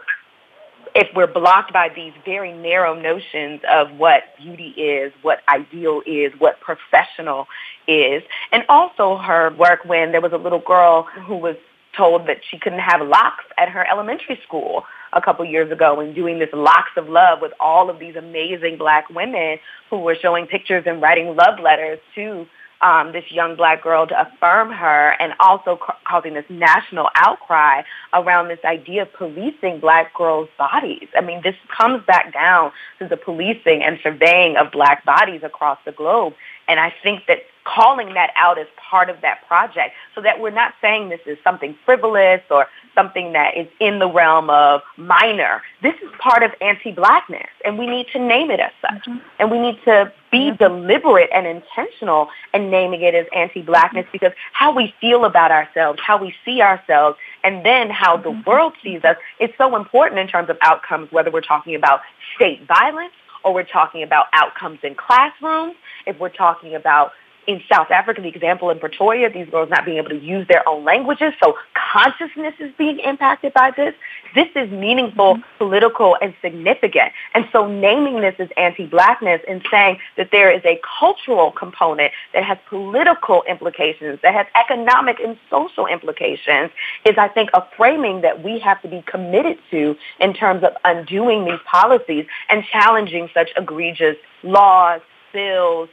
if 0.94 1.08
we're 1.14 1.26
blocked 1.26 1.72
by 1.72 1.88
these 1.88 2.12
very 2.24 2.52
narrow 2.52 2.94
notions 2.94 3.60
of 3.70 3.90
what 3.96 4.24
beauty 4.38 4.74
is, 4.76 5.12
what 5.22 5.40
ideal 5.48 6.02
is, 6.04 6.32
what 6.38 6.60
professional 6.60 7.46
is, 7.86 8.22
and 8.52 8.64
also 8.68 9.16
her 9.16 9.54
work 9.56 9.84
when 9.86 10.12
there 10.12 10.20
was 10.20 10.32
a 10.32 10.36
little 10.36 10.58
girl 10.58 11.04
who 11.26 11.36
was 11.36 11.56
told 11.96 12.26
that 12.26 12.38
she 12.50 12.58
couldn't 12.58 12.78
have 12.80 13.06
locks 13.06 13.44
at 13.58 13.68
her 13.68 13.86
elementary 13.90 14.38
school 14.42 14.84
a 15.12 15.20
couple 15.20 15.44
years 15.44 15.70
ago 15.70 16.00
and 16.00 16.14
doing 16.14 16.38
this 16.38 16.48
locks 16.52 16.90
of 16.96 17.08
love 17.08 17.40
with 17.40 17.52
all 17.60 17.90
of 17.90 17.98
these 17.98 18.16
amazing 18.16 18.78
black 18.78 19.08
women 19.10 19.58
who 19.90 19.98
were 19.98 20.14
showing 20.14 20.46
pictures 20.46 20.84
and 20.86 21.02
writing 21.02 21.36
love 21.36 21.58
letters 21.60 21.98
to 22.14 22.46
um, 22.82 23.12
this 23.12 23.24
young 23.30 23.56
black 23.56 23.82
girl 23.82 24.06
to 24.06 24.20
affirm 24.20 24.72
her 24.72 25.14
and 25.20 25.32
also 25.40 25.76
ca- 25.76 25.96
causing 26.04 26.34
this 26.34 26.44
national 26.48 27.08
outcry 27.14 27.82
around 28.12 28.48
this 28.48 28.58
idea 28.64 29.02
of 29.02 29.12
policing 29.12 29.80
black 29.80 30.12
girls' 30.14 30.48
bodies. 30.58 31.08
I 31.16 31.20
mean, 31.20 31.40
this 31.42 31.54
comes 31.76 32.04
back 32.04 32.32
down 32.32 32.72
to 32.98 33.08
the 33.08 33.16
policing 33.16 33.82
and 33.82 33.98
surveying 34.02 34.56
of 34.56 34.72
black 34.72 35.04
bodies 35.04 35.42
across 35.42 35.78
the 35.84 35.92
globe. 35.92 36.34
And 36.68 36.80
I 36.80 36.92
think 37.02 37.26
that 37.26 37.42
calling 37.64 38.14
that 38.14 38.30
out 38.36 38.58
as 38.58 38.66
part 38.76 39.08
of 39.08 39.20
that 39.22 39.46
project 39.46 39.94
so 40.14 40.20
that 40.20 40.40
we're 40.40 40.50
not 40.50 40.74
saying 40.80 41.08
this 41.08 41.20
is 41.26 41.38
something 41.44 41.76
frivolous 41.84 42.42
or 42.50 42.66
something 42.94 43.32
that 43.32 43.56
is 43.56 43.66
in 43.80 43.98
the 43.98 44.08
realm 44.08 44.50
of 44.50 44.82
minor. 44.96 45.62
This 45.82 45.94
is 46.02 46.10
part 46.18 46.42
of 46.42 46.50
anti-blackness 46.60 47.48
and 47.64 47.78
we 47.78 47.86
need 47.86 48.06
to 48.12 48.18
name 48.18 48.50
it 48.50 48.60
as 48.60 48.72
such. 48.80 49.06
Mm-hmm. 49.06 49.18
And 49.38 49.50
we 49.50 49.58
need 49.58 49.78
to 49.84 50.12
be 50.30 50.50
mm-hmm. 50.50 50.56
deliberate 50.56 51.30
and 51.32 51.46
intentional 51.46 52.28
in 52.52 52.70
naming 52.70 53.02
it 53.02 53.14
as 53.14 53.26
anti-blackness 53.34 54.04
mm-hmm. 54.04 54.12
because 54.12 54.32
how 54.52 54.74
we 54.74 54.94
feel 55.00 55.24
about 55.24 55.50
ourselves, 55.50 56.00
how 56.04 56.22
we 56.22 56.34
see 56.44 56.60
ourselves, 56.60 57.16
and 57.44 57.64
then 57.64 57.90
how 57.90 58.16
the 58.16 58.30
mm-hmm. 58.30 58.48
world 58.48 58.74
sees 58.82 59.02
us 59.04 59.16
is 59.40 59.50
so 59.56 59.76
important 59.76 60.18
in 60.18 60.28
terms 60.28 60.50
of 60.50 60.58
outcomes, 60.60 61.10
whether 61.12 61.30
we're 61.30 61.40
talking 61.40 61.74
about 61.74 62.00
state 62.36 62.66
violence 62.66 63.12
or 63.44 63.52
we're 63.54 63.64
talking 63.64 64.02
about 64.02 64.26
outcomes 64.32 64.78
in 64.82 64.94
classrooms, 64.94 65.74
if 66.06 66.18
we're 66.18 66.28
talking 66.28 66.74
about 66.74 67.12
in 67.46 67.60
South 67.70 67.90
Africa, 67.90 68.20
the 68.20 68.28
example 68.28 68.70
in 68.70 68.78
Pretoria, 68.78 69.30
these 69.30 69.48
girls 69.48 69.68
not 69.68 69.84
being 69.84 69.98
able 69.98 70.10
to 70.10 70.18
use 70.18 70.46
their 70.48 70.66
own 70.68 70.84
languages, 70.84 71.32
so 71.42 71.56
consciousness 71.92 72.54
is 72.60 72.72
being 72.78 72.98
impacted 73.00 73.52
by 73.52 73.72
this. 73.76 73.94
This 74.34 74.48
is 74.54 74.70
meaningful, 74.70 75.34
mm-hmm. 75.34 75.58
political, 75.58 76.16
and 76.22 76.34
significant. 76.40 77.12
And 77.34 77.48
so 77.52 77.66
naming 77.66 78.20
this 78.20 78.34
as 78.38 78.48
anti-blackness 78.56 79.42
and 79.48 79.64
saying 79.70 79.98
that 80.16 80.30
there 80.30 80.50
is 80.50 80.62
a 80.64 80.80
cultural 80.98 81.50
component 81.50 82.12
that 82.32 82.44
has 82.44 82.58
political 82.68 83.42
implications, 83.48 84.20
that 84.22 84.34
has 84.34 84.46
economic 84.54 85.18
and 85.20 85.36
social 85.50 85.86
implications, 85.86 86.70
is, 87.04 87.16
I 87.18 87.28
think, 87.28 87.50
a 87.54 87.62
framing 87.76 88.20
that 88.22 88.42
we 88.42 88.58
have 88.60 88.80
to 88.82 88.88
be 88.88 89.02
committed 89.06 89.58
to 89.70 89.96
in 90.20 90.32
terms 90.32 90.62
of 90.62 90.72
undoing 90.84 91.44
these 91.44 91.60
policies 91.70 92.26
and 92.48 92.64
challenging 92.64 93.28
such 93.34 93.50
egregious 93.56 94.16
laws, 94.42 95.00
bills, 95.32 95.88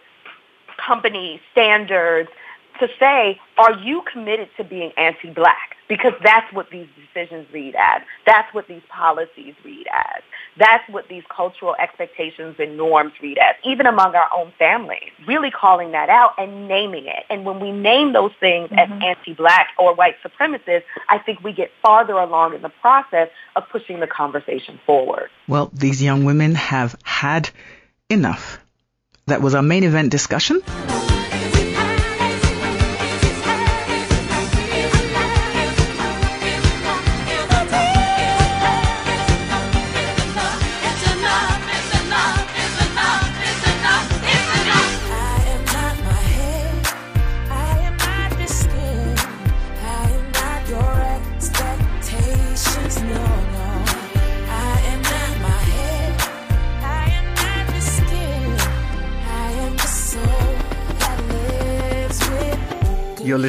company 0.85 1.41
standards 1.51 2.29
to 2.79 2.87
say, 2.99 3.39
are 3.57 3.73
you 3.79 4.01
committed 4.11 4.49
to 4.57 4.63
being 4.63 4.91
anti-black? 4.97 5.75
Because 5.89 6.13
that's 6.23 6.53
what 6.53 6.69
these 6.69 6.87
decisions 6.95 7.47
read 7.51 7.75
as. 7.75 8.03
That's 8.25 8.53
what 8.53 8.67
these 8.67 8.83
policies 8.89 9.55
read 9.65 9.87
as. 9.91 10.21
That's 10.55 10.87
what 10.87 11.07
these 11.09 11.23
cultural 11.35 11.75
expectations 11.79 12.55
and 12.59 12.77
norms 12.77 13.13
read 13.21 13.37
as, 13.39 13.55
even 13.65 13.87
among 13.87 14.13
our 14.13 14.29
own 14.35 14.53
families. 14.59 15.11
Really 15.27 15.49
calling 15.49 15.91
that 15.93 16.09
out 16.09 16.35
and 16.37 16.67
naming 16.67 17.05
it. 17.07 17.25
And 17.29 17.43
when 17.43 17.59
we 17.59 17.71
name 17.71 18.13
those 18.13 18.31
things 18.39 18.69
mm-hmm. 18.69 18.77
as 18.77 19.03
anti-black 19.03 19.69
or 19.79 19.95
white 19.95 20.15
supremacists, 20.23 20.83
I 21.07 21.17
think 21.17 21.43
we 21.43 21.53
get 21.53 21.71
farther 21.81 22.13
along 22.13 22.53
in 22.53 22.61
the 22.61 22.69
process 22.69 23.29
of 23.55 23.63
pushing 23.69 23.99
the 23.99 24.07
conversation 24.07 24.79
forward. 24.85 25.29
Well, 25.47 25.71
these 25.73 26.03
young 26.03 26.23
women 26.23 26.53
have 26.55 26.95
had 27.03 27.49
enough 28.09 28.59
that 29.29 29.41
was 29.41 29.55
our 29.55 29.63
main 29.63 29.83
event 29.83 30.11
discussion. 30.11 30.61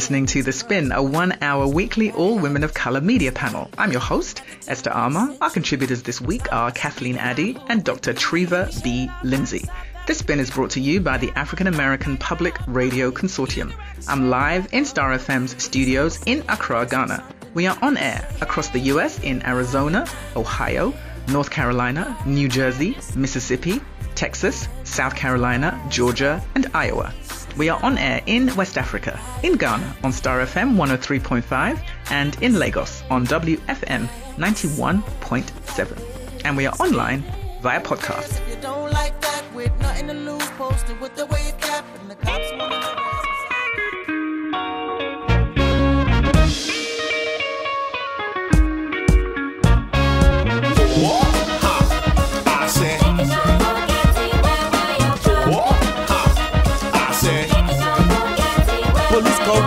Listening 0.01 0.25
to 0.25 0.43
The 0.43 0.53
Spin, 0.53 0.93
a 0.93 1.03
one 1.03 1.37
hour 1.43 1.69
weekly 1.69 2.11
all 2.13 2.39
women 2.39 2.65
of 2.65 2.73
color 2.73 3.03
media 3.03 3.33
panel. 3.33 3.71
I'm 3.77 3.93
your 3.93 4.01
host, 4.01 4.41
Esther 4.67 4.89
Armah. 4.89 5.37
Our 5.43 5.51
contributors 5.51 6.03
this 6.03 6.23
week 6.23 6.51
are 6.51 6.73
Kathleen 6.73 7.19
Addy 7.19 7.59
and 7.69 7.85
Dr. 7.85 8.15
Treva 8.15 8.83
B. 8.83 9.11
Lindsey. 9.23 9.69
This 10.07 10.21
spin 10.21 10.41
is 10.41 10.51
brought 10.51 10.71
to 10.71 10.81
you 10.81 11.03
by 11.03 11.19
the 11.19 11.31
African 11.33 11.67
American 11.67 12.17
Public 12.17 12.57
Radio 12.67 13.11
Consortium. 13.11 13.75
I'm 14.09 14.31
live 14.31 14.73
in 14.73 14.87
Star 14.87 15.11
FM's 15.19 15.63
studios 15.63 16.19
in 16.25 16.45
Accra, 16.49 16.87
Ghana. 16.87 17.23
We 17.53 17.67
are 17.67 17.77
on 17.83 17.99
air 17.99 18.27
across 18.41 18.71
the 18.71 18.81
US 18.95 19.21
in 19.23 19.45
Arizona, 19.45 20.07
Ohio, 20.35 20.95
North 21.29 21.51
Carolina, 21.51 22.17
New 22.25 22.49
Jersey, 22.49 22.97
Mississippi, 23.15 23.83
Texas, 24.15 24.67
South 24.85 25.15
Carolina, 25.15 25.79
Georgia, 25.91 26.43
and 26.55 26.71
Iowa. 26.73 27.13
We 27.57 27.69
are 27.69 27.83
on 27.83 27.99
air 27.99 28.23
in 28.27 28.55
West 28.57 28.79
Africa, 28.79 29.21
in 29.43 29.57
Ghana 29.57 29.97
on 30.03 30.13
Star 30.13 30.41
FM 30.41 30.77
103.5 30.77 31.83
and 32.11 32.43
in 32.43 32.59
Lagos 32.59 33.03
on 33.11 33.27
WFM 33.27 34.09
91.7. 34.37 36.45
And 36.45 36.57
we 36.57 36.67
are 36.67 36.75
online 36.81 37.23
via 37.63 37.81
podcast. 37.81 38.41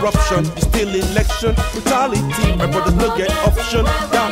Corruption, 0.04 0.44
you 0.44 0.62
steal 0.62 0.90
election, 0.90 1.56
brutality. 1.72 2.56
My 2.58 2.68
brothers 2.68 2.94
no 2.96 3.16
get 3.16 3.32
option. 3.48 3.86
That's 3.86 4.23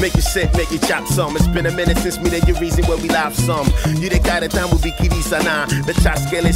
make 0.00 0.14
you 0.14 0.22
sit, 0.22 0.54
make 0.56 0.70
you 0.70 0.78
chop 0.78 1.06
some. 1.06 1.36
It's 1.36 1.46
been 1.48 1.66
a 1.66 1.72
minute 1.72 1.98
since 1.98 2.18
me 2.18 2.30
that 2.30 2.46
you 2.46 2.54
reason 2.56 2.84
where 2.86 2.98
we 2.98 3.08
laugh 3.08 3.34
some. 3.34 3.66
You 3.98 4.08
the 4.08 4.20
guy 4.22 4.40
that 4.40 4.50
time 4.50 4.70
will 4.70 4.82
be 4.82 4.92
kitty 4.92 5.20
sana. 5.22 5.66
The 5.86 5.94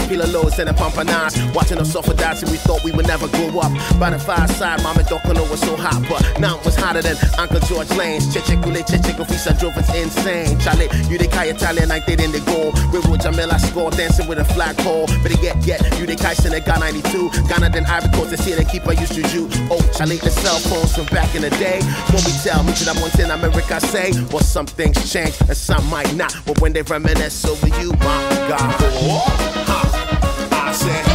pillow 0.09 0.26
lows 0.26 0.59
and 0.59 0.68
a 0.68 0.72
pampanas. 0.72 1.33
Watching 1.55 1.78
us 1.78 1.92
suffer 1.92 2.14
dancing, 2.14 2.50
we 2.50 2.57
thought 2.59 2.83
we 2.85 2.92
would 2.92 3.07
never 3.07 3.28
grow 3.28 3.61
up. 3.61 3.72
By 3.98 4.11
the 4.11 4.18
fireside, 4.18 4.83
mama 4.83 5.02
don't 5.05 5.24
know 5.35 5.44
was 5.50 5.61
so 5.61 5.76
hot, 5.76 6.02
but 6.09 6.22
now 6.40 6.59
it 6.59 6.64
was 6.64 6.76
hotter 6.76 7.02
than 7.02 7.16
Uncle 7.38 7.61
George 7.61 7.90
Lane's. 7.96 8.35
Chechekule, 8.35 8.83
Checheko, 8.85 9.24
Fisa 9.24 9.59
drove 9.59 9.76
us 9.76 9.88
insane. 9.94 10.59
Charlie, 10.61 10.88
you 11.09 11.18
the 11.18 11.28
guy 11.28 11.46
Italian, 11.46 11.90
I 11.90 12.00
did 12.05 12.20
in 12.20 12.33
the 12.33 12.40
goal. 12.40 12.72
Railroad 12.92 13.20
Jamila 13.22 13.59
score, 13.59 13.90
dancing 13.90 14.28
with 14.28 14.38
a 14.38 14.44
flagpole. 14.44 15.07
But 15.22 15.33
get, 15.40 15.61
get, 15.64 15.81
you 15.98 16.07
the 16.07 16.16
guy 16.16 16.35
in 16.44 16.52
the 16.52 16.61
Ghana 16.61 16.92
92. 16.92 17.48
Ghana 17.48 17.70
then 17.70 17.87
Ivory 17.87 18.12
Coast, 18.12 18.31
the 18.31 18.37
see 18.37 18.52
the 18.52 18.64
keeper 18.64 18.92
used 18.92 19.14
to 19.14 19.22
do. 19.33 19.48
Oh, 19.70 19.81
Charlie, 19.96 20.16
the 20.16 20.31
cell 20.31 20.59
phones 20.68 20.94
from 20.94 21.07
back 21.07 21.35
in 21.35 21.42
the 21.42 21.50
day. 21.57 21.81
When 22.12 22.22
we 22.24 22.33
tell 22.44 22.62
me 22.64 22.72
that 22.72 23.31
I'm 23.31 23.31
America 23.32 23.80
say, 23.80 24.12
well, 24.30 24.40
some 24.40 24.66
things 24.66 25.10
change 25.10 25.34
and 25.48 25.56
some 25.56 25.84
might 25.88 26.14
not. 26.14 26.34
But 26.46 26.60
when 26.60 26.72
they 26.72 26.82
reminisce 26.82 27.44
over 27.46 27.68
you, 27.80 27.92
my 27.92 28.46
God. 28.48 28.76
Oh, 28.80 29.24
ha, 29.66 30.68
I 30.68 30.72
said, 30.72 31.12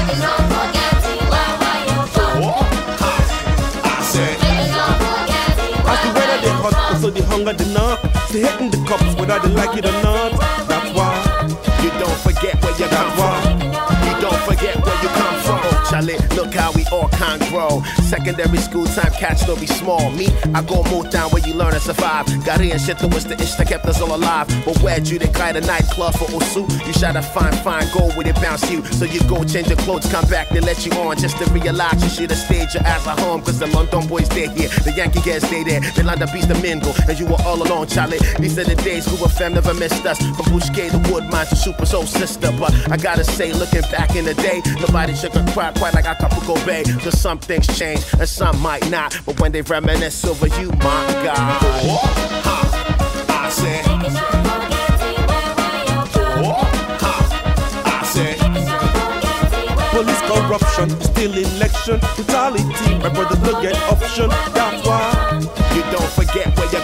So 7.02 7.12
the 7.12 7.24
hunger 7.26 7.54
the 7.54 7.66
knock, 7.68 8.02
they 8.32 8.42
hitting 8.42 8.72
the 8.72 8.78
cops 8.90 9.14
whether 9.16 9.40
they 9.40 9.54
like 9.54 9.78
it 9.78 9.86
or 9.86 9.92
not. 10.02 10.32
That's 10.68 10.92
why 10.98 11.48
you 11.84 11.92
don't 11.92 12.18
forget 12.22 12.62
where 12.64 12.76
you 12.80 12.88
come 12.88 13.12
from. 13.16 13.57
From. 15.98 16.08
Charlie, 16.08 16.36
look 16.36 16.54
how 16.54 16.72
we 16.74 16.86
all 16.92 17.08
can't 17.10 17.42
grow. 17.50 17.82
Secondary 18.04 18.58
school 18.58 18.86
time, 18.86 19.12
catch 19.14 19.40
still 19.40 19.58
be 19.58 19.68
small. 19.68 20.12
Me, 20.12 20.28
I 20.54 20.62
go 20.64 20.84
move 20.92 21.10
down 21.10 21.30
where 21.32 21.46
you 21.46 21.54
learn 21.54 21.74
to 21.74 21.80
survive. 21.80 22.26
Got 22.46 22.62
in 22.62 22.78
shit 22.80 23.00
that 23.00 23.14
was 23.14 23.26
the 23.26 23.36
ish 23.42 23.56
that 23.56 23.68
kept 23.68 23.86
us 23.86 24.02
all 24.02 24.16
alive. 24.16 24.48
But 24.66 24.78
where'd 24.82 25.08
you 25.08 25.20
decline 25.20 25.56
a 25.56 25.62
nightclub 25.62 26.14
for 26.16 26.26
Osu? 26.26 26.64
You 26.86 26.94
shot 26.94 27.16
a 27.16 27.22
fine, 27.22 27.54
fine 27.64 27.88
goal 27.94 28.12
with 28.18 28.28
it 28.28 28.36
bounce 28.36 28.70
you. 28.70 28.84
So 28.86 29.06
you 29.06 29.22
go 29.28 29.44
change 29.44 29.68
your 29.68 29.78
clothes, 29.78 30.10
come 30.12 30.28
back, 30.28 30.50
they 30.50 30.60
let 30.60 30.86
you 30.86 30.92
on. 30.94 31.18
Just 31.18 31.38
to 31.38 31.46
realize 31.52 32.02
you 32.04 32.10
should 32.10 32.30
have 32.32 32.40
stayed 32.40 32.74
your 32.74 32.84
ass 32.84 33.08
at 33.08 33.20
home. 33.20 33.42
Cause 33.42 33.60
the 33.60 33.68
London 33.68 34.08
boys 34.08 34.26
stay 34.26 34.48
here, 34.48 34.70
the 34.86 34.94
Yankee 34.96 35.22
guys 35.22 35.44
stay 35.46 35.64
there. 35.64 35.82
They 35.82 36.04
land 36.04 36.22
the 36.22 36.28
beast 36.28 36.48
the 36.48 36.56
mingle, 36.56 36.94
and 37.08 37.20
you 37.20 37.26
were 37.26 37.42
all 37.46 37.62
alone, 37.62 37.88
Charlie. 37.88 38.20
These 38.40 38.58
are 38.60 38.64
the 38.64 38.76
days 38.76 39.06
who 39.06 39.16
were 39.22 39.30
fam 39.30 39.54
never 39.54 39.74
missed 39.74 40.06
us. 40.06 40.18
From 40.20 40.46
Bushgate 40.54 40.92
to 40.92 41.12
Woodmine 41.12 41.48
to 41.48 41.56
Super 41.56 41.86
Soul 41.86 42.06
Sister. 42.06 42.52
But 42.60 42.74
I 42.92 42.98
gotta 42.98 43.24
say, 43.24 43.54
looking 43.54 43.82
back 43.92 44.16
in 44.16 44.26
the 44.26 44.34
day, 44.36 44.62
nobody 44.80 45.16
shook 45.16 45.36
a 45.36 45.44
crack 45.54 45.76
quite 45.92 46.06
like 46.06 46.22
I 46.22 46.22
Capico 46.22 46.66
Bay. 46.66 46.84
So 47.02 47.10
some 47.10 47.40
things 47.40 47.68
change 47.78 48.04
and 48.20 48.28
some 48.28 48.60
might 48.62 48.90
not. 48.90 49.18
But 49.26 49.40
when 49.40 49.52
they 49.52 49.62
reminisce 49.62 50.26
over 50.26 50.48
you, 50.48 50.70
my 50.70 51.06
God. 51.24 51.60
Oh, 51.84 52.02
I 53.30 53.50
said. 53.50 53.86
Police 59.92 60.22
corruption, 60.22 60.90
still 61.02 61.34
election, 61.34 62.00
brutality. 62.16 62.98
My 63.00 63.10
brothers 63.10 63.40
look 63.42 63.62
get 63.64 63.76
option. 63.92 64.30
That's 64.54 64.88
why 64.88 65.40
you 65.74 65.82
don't 65.92 66.12
forget 66.12 66.56
where 66.58 66.70
you 66.72 66.77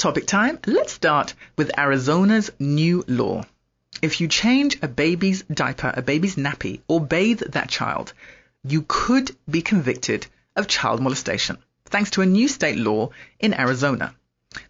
topic 0.00 0.26
time. 0.26 0.58
Let's 0.64 0.94
start 0.94 1.34
with 1.58 1.78
Arizona's 1.78 2.50
new 2.58 3.04
law. 3.06 3.44
If 4.00 4.22
you 4.22 4.28
change 4.28 4.78
a 4.80 4.88
baby's 4.88 5.42
diaper, 5.42 5.92
a 5.94 6.00
baby's 6.00 6.36
nappy, 6.36 6.80
or 6.88 7.02
bathe 7.02 7.42
that 7.50 7.68
child, 7.68 8.14
you 8.64 8.82
could 8.88 9.36
be 9.48 9.60
convicted 9.60 10.26
of 10.56 10.68
child 10.68 11.02
molestation, 11.02 11.58
thanks 11.84 12.12
to 12.12 12.22
a 12.22 12.26
new 12.26 12.48
state 12.48 12.78
law 12.78 13.10
in 13.38 13.52
Arizona. 13.52 14.14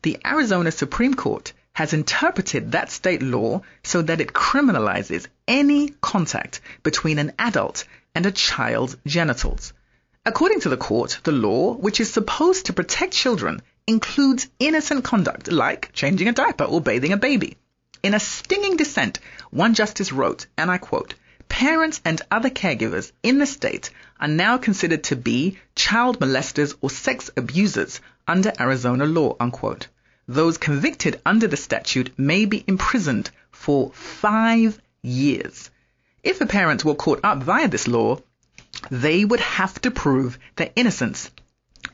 The 0.03 0.19
Arizona 0.27 0.73
Supreme 0.73 1.15
Court 1.15 1.53
has 1.75 1.93
interpreted 1.93 2.73
that 2.73 2.91
state 2.91 3.23
law 3.23 3.63
so 3.85 4.03
that 4.03 4.21
it 4.21 4.33
criminalizes 4.33 5.29
any 5.47 5.91
contact 6.01 6.61
between 6.83 7.21
an 7.21 7.35
adult 7.39 7.85
and 8.17 8.27
a 8.27 8.33
child's 8.33 8.97
genitals. 9.07 9.73
According 10.27 10.61
to 10.63 10.69
the 10.69 10.77
court, 10.77 11.21
the 11.23 11.33
law, 11.33 11.73
which 11.75 12.01
is 12.01 12.13
supposed 12.13 12.67
to 12.67 12.73
protect 12.73 13.13
children, 13.13 13.63
includes 13.87 14.49
innocent 14.59 15.05
conduct 15.05 15.51
like 15.51 15.93
changing 15.93 16.29
a 16.29 16.33
diaper 16.33 16.65
or 16.65 16.81
bathing 16.81 17.13
a 17.13 17.17
baby. 17.17 17.57
In 18.03 18.15
a 18.15 18.21
stinging 18.21 18.77
dissent, 18.77 19.19
one 19.51 19.75
justice 19.75 20.13
wrote, 20.13 20.47
and 20.57 20.71
I 20.71 20.79
quote, 20.79 21.15
Parents 21.49 22.01
and 22.05 22.23
other 22.31 22.49
caregivers 22.49 23.13
in 23.23 23.39
the 23.39 23.47
state 23.47 23.91
are 24.21 24.29
now 24.29 24.57
considered 24.57 25.05
to 25.05 25.17
be 25.17 25.59
child 25.75 26.21
molesters 26.21 26.75
or 26.81 26.91
sex 26.91 27.31
abusers 27.37 28.01
under 28.27 28.53
Arizona 28.59 29.05
law, 29.05 29.37
unquote. 29.41 29.89
Those 30.29 30.59
convicted 30.59 31.21
under 31.27 31.49
the 31.49 31.57
statute 31.57 32.17
may 32.17 32.45
be 32.45 32.65
imprisoned 32.67 33.31
for 33.51 33.91
five 33.93 34.81
years. 35.03 35.71
If 36.23 36.41
a 36.41 36.47
parent 36.47 36.85
were 36.85 36.95
caught 36.95 37.21
up 37.25 37.43
via 37.43 37.67
this 37.67 37.89
law, 37.89 38.21
they 38.91 39.25
would 39.25 39.41
have 39.41 39.81
to 39.83 39.91
prove 39.91 40.39
their 40.57 40.71
innocence 40.77 41.31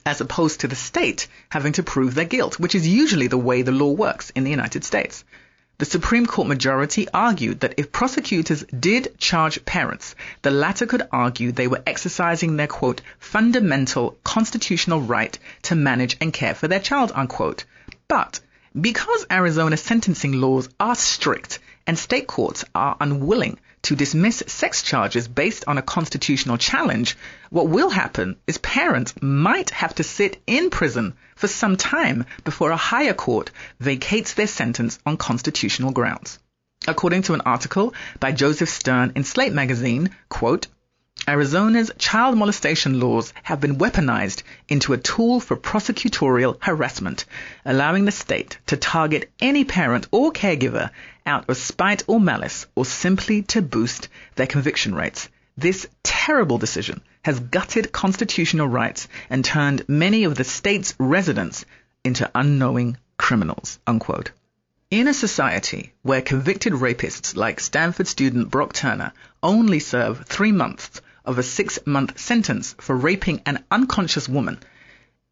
as 0.06 0.20
opposed 0.20 0.60
to 0.60 0.68
the 0.68 0.76
state 0.76 1.28
having 1.50 1.72
to 1.72 1.82
prove 1.82 2.14
their 2.14 2.24
guilt, 2.24 2.58
which 2.58 2.74
is 2.74 2.88
usually 2.88 3.26
the 3.26 3.36
way 3.36 3.60
the 3.60 3.72
law 3.72 3.90
works 3.90 4.30
in 4.30 4.44
the 4.44 4.50
United 4.50 4.84
States. 4.84 5.24
The 5.78 5.84
Supreme 5.84 6.24
Court 6.24 6.48
majority 6.48 7.06
argued 7.12 7.60
that 7.60 7.74
if 7.76 7.92
prosecutors 7.92 8.64
did 8.64 9.18
charge 9.18 9.62
parents, 9.66 10.14
the 10.40 10.50
latter 10.50 10.86
could 10.86 11.06
argue 11.12 11.52
they 11.52 11.68
were 11.68 11.82
exercising 11.86 12.56
their 12.56 12.66
quote, 12.66 13.02
fundamental 13.18 14.16
constitutional 14.24 15.02
right 15.02 15.38
to 15.62 15.74
manage 15.74 16.16
and 16.18 16.32
care 16.32 16.54
for 16.54 16.66
their 16.66 16.80
child, 16.80 17.12
unquote. 17.14 17.66
But 18.08 18.40
because 18.80 19.26
Arizona's 19.30 19.82
sentencing 19.82 20.32
laws 20.40 20.70
are 20.80 20.94
strict 20.94 21.58
and 21.86 21.98
state 21.98 22.26
courts 22.26 22.64
are 22.74 22.96
unwilling 22.98 23.58
to 23.86 23.94
dismiss 23.94 24.42
sex 24.48 24.82
charges 24.82 25.28
based 25.28 25.64
on 25.68 25.78
a 25.78 25.82
constitutional 25.82 26.56
challenge, 26.56 27.16
what 27.50 27.68
will 27.68 27.88
happen 27.88 28.34
is 28.48 28.58
parents 28.58 29.14
might 29.22 29.70
have 29.70 29.94
to 29.94 30.02
sit 30.02 30.42
in 30.44 30.70
prison 30.70 31.14
for 31.36 31.46
some 31.46 31.76
time 31.76 32.24
before 32.42 32.72
a 32.72 32.76
higher 32.76 33.14
court 33.14 33.52
vacates 33.78 34.34
their 34.34 34.48
sentence 34.48 34.98
on 35.06 35.16
constitutional 35.16 35.92
grounds. 35.92 36.40
According 36.88 37.22
to 37.22 37.34
an 37.34 37.42
article 37.42 37.94
by 38.18 38.32
Joseph 38.32 38.68
Stern 38.68 39.12
in 39.14 39.22
Slate 39.22 39.52
magazine, 39.52 40.10
quote, 40.28 40.66
Arizona's 41.28 41.90
child 41.98 42.38
molestation 42.38 43.00
laws 43.00 43.32
have 43.42 43.60
been 43.60 43.78
weaponized 43.78 44.44
into 44.68 44.92
a 44.92 44.96
tool 44.96 45.40
for 45.40 45.56
prosecutorial 45.56 46.56
harassment, 46.60 47.24
allowing 47.64 48.04
the 48.04 48.12
state 48.12 48.58
to 48.66 48.76
target 48.76 49.28
any 49.40 49.64
parent 49.64 50.06
or 50.12 50.32
caregiver 50.32 50.90
out 51.26 51.50
of 51.50 51.56
spite 51.56 52.04
or 52.06 52.20
malice 52.20 52.66
or 52.76 52.84
simply 52.84 53.42
to 53.42 53.60
boost 53.60 54.08
their 54.36 54.46
conviction 54.46 54.94
rates. 54.94 55.28
This 55.56 55.88
terrible 56.04 56.58
decision 56.58 57.00
has 57.24 57.40
gutted 57.40 57.90
constitutional 57.90 58.68
rights 58.68 59.08
and 59.28 59.44
turned 59.44 59.88
many 59.88 60.22
of 60.22 60.36
the 60.36 60.44
state's 60.44 60.94
residents 60.96 61.64
into 62.04 62.30
unknowing 62.36 62.98
criminals. 63.18 63.80
Unquote. 63.84 64.30
In 64.92 65.08
a 65.08 65.14
society 65.14 65.92
where 66.02 66.22
convicted 66.22 66.72
rapists 66.72 67.34
like 67.34 67.58
Stanford 67.58 68.06
student 68.06 68.48
Brock 68.48 68.72
Turner 68.72 69.12
only 69.42 69.80
serve 69.80 70.24
three 70.26 70.52
months 70.52 71.00
of 71.26 71.38
a 71.38 71.42
six 71.42 71.78
month 71.86 72.18
sentence 72.18 72.74
for 72.78 72.96
raping 72.96 73.42
an 73.46 73.64
unconscious 73.70 74.28
woman, 74.28 74.58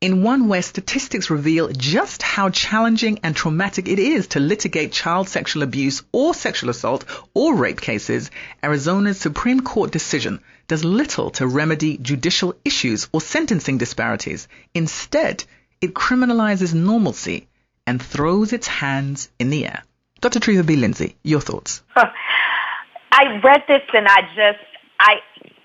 in 0.01 0.23
one 0.23 0.49
where 0.49 0.61
statistics 0.61 1.31
reveal 1.31 1.69
just 1.69 2.23
how 2.23 2.51
challenging 2.51 3.21
and 3.23 3.35
traumatic 3.35 3.89
it 3.89 3.99
is 3.99 4.27
to 4.27 4.39
litigate 4.39 4.93
child 4.93 5.29
sexual 5.29 5.63
abuse 5.63 6.03
or 6.13 6.35
sexual 6.35 6.69
assault 6.69 7.07
or 7.33 7.55
rape 7.55 7.81
cases, 7.81 8.31
Arizona's 8.63 9.19
Supreme 9.19 9.61
Court 9.61 9.91
decision 9.91 10.41
does 10.69 10.85
little 10.85 11.31
to 11.31 11.47
remedy 11.47 11.97
judicial 11.97 12.55
issues 12.67 13.09
or 13.13 13.21
sentencing 13.23 13.79
disparities. 13.79 14.47
Instead, 14.75 15.45
it 15.81 15.95
criminalizes 15.95 16.75
normalcy 16.75 17.49
and 17.87 18.03
throws 18.03 18.53
its 18.53 18.67
hands 18.67 19.31
in 19.39 19.49
the 19.49 19.65
air. 19.65 19.85
Dr. 20.21 20.41
Treva 20.41 20.67
B. 20.67 20.77
Lindsey, 20.77 21.17
your 21.23 21.41
thoughts? 21.41 21.83
I 21.97 23.41
read 23.43 23.63
this 23.69 23.83
and 23.95 24.07
I 24.07 24.21
just, 24.37 24.65
I, 25.01 25.17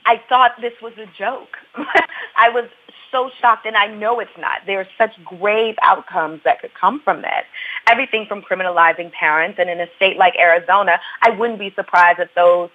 I 0.09 0.19
thought 0.27 0.53
this 0.59 0.73
was 0.81 0.93
a 0.97 1.05
joke. 1.15 1.55
I 2.35 2.49
was 2.49 2.67
so 3.11 3.29
shocked, 3.39 3.67
and 3.67 3.75
I 3.75 3.85
know 3.85 4.19
it's 4.19 4.37
not. 4.39 4.61
There 4.65 4.79
are 4.79 4.87
such 4.97 5.11
grave 5.23 5.75
outcomes 5.83 6.41
that 6.45 6.61
could 6.61 6.73
come 6.73 6.99
from 7.03 7.21
this. 7.21 7.45
Everything 7.87 8.25
from 8.27 8.41
criminalizing 8.41 9.11
parents, 9.11 9.59
and 9.59 9.69
in 9.69 9.79
a 9.79 9.85
state 9.97 10.17
like 10.17 10.33
Arizona, 10.39 10.99
I 11.21 11.29
wouldn't 11.29 11.59
be 11.59 11.71
surprised 11.75 12.19
if 12.19 12.29
those 12.33 12.71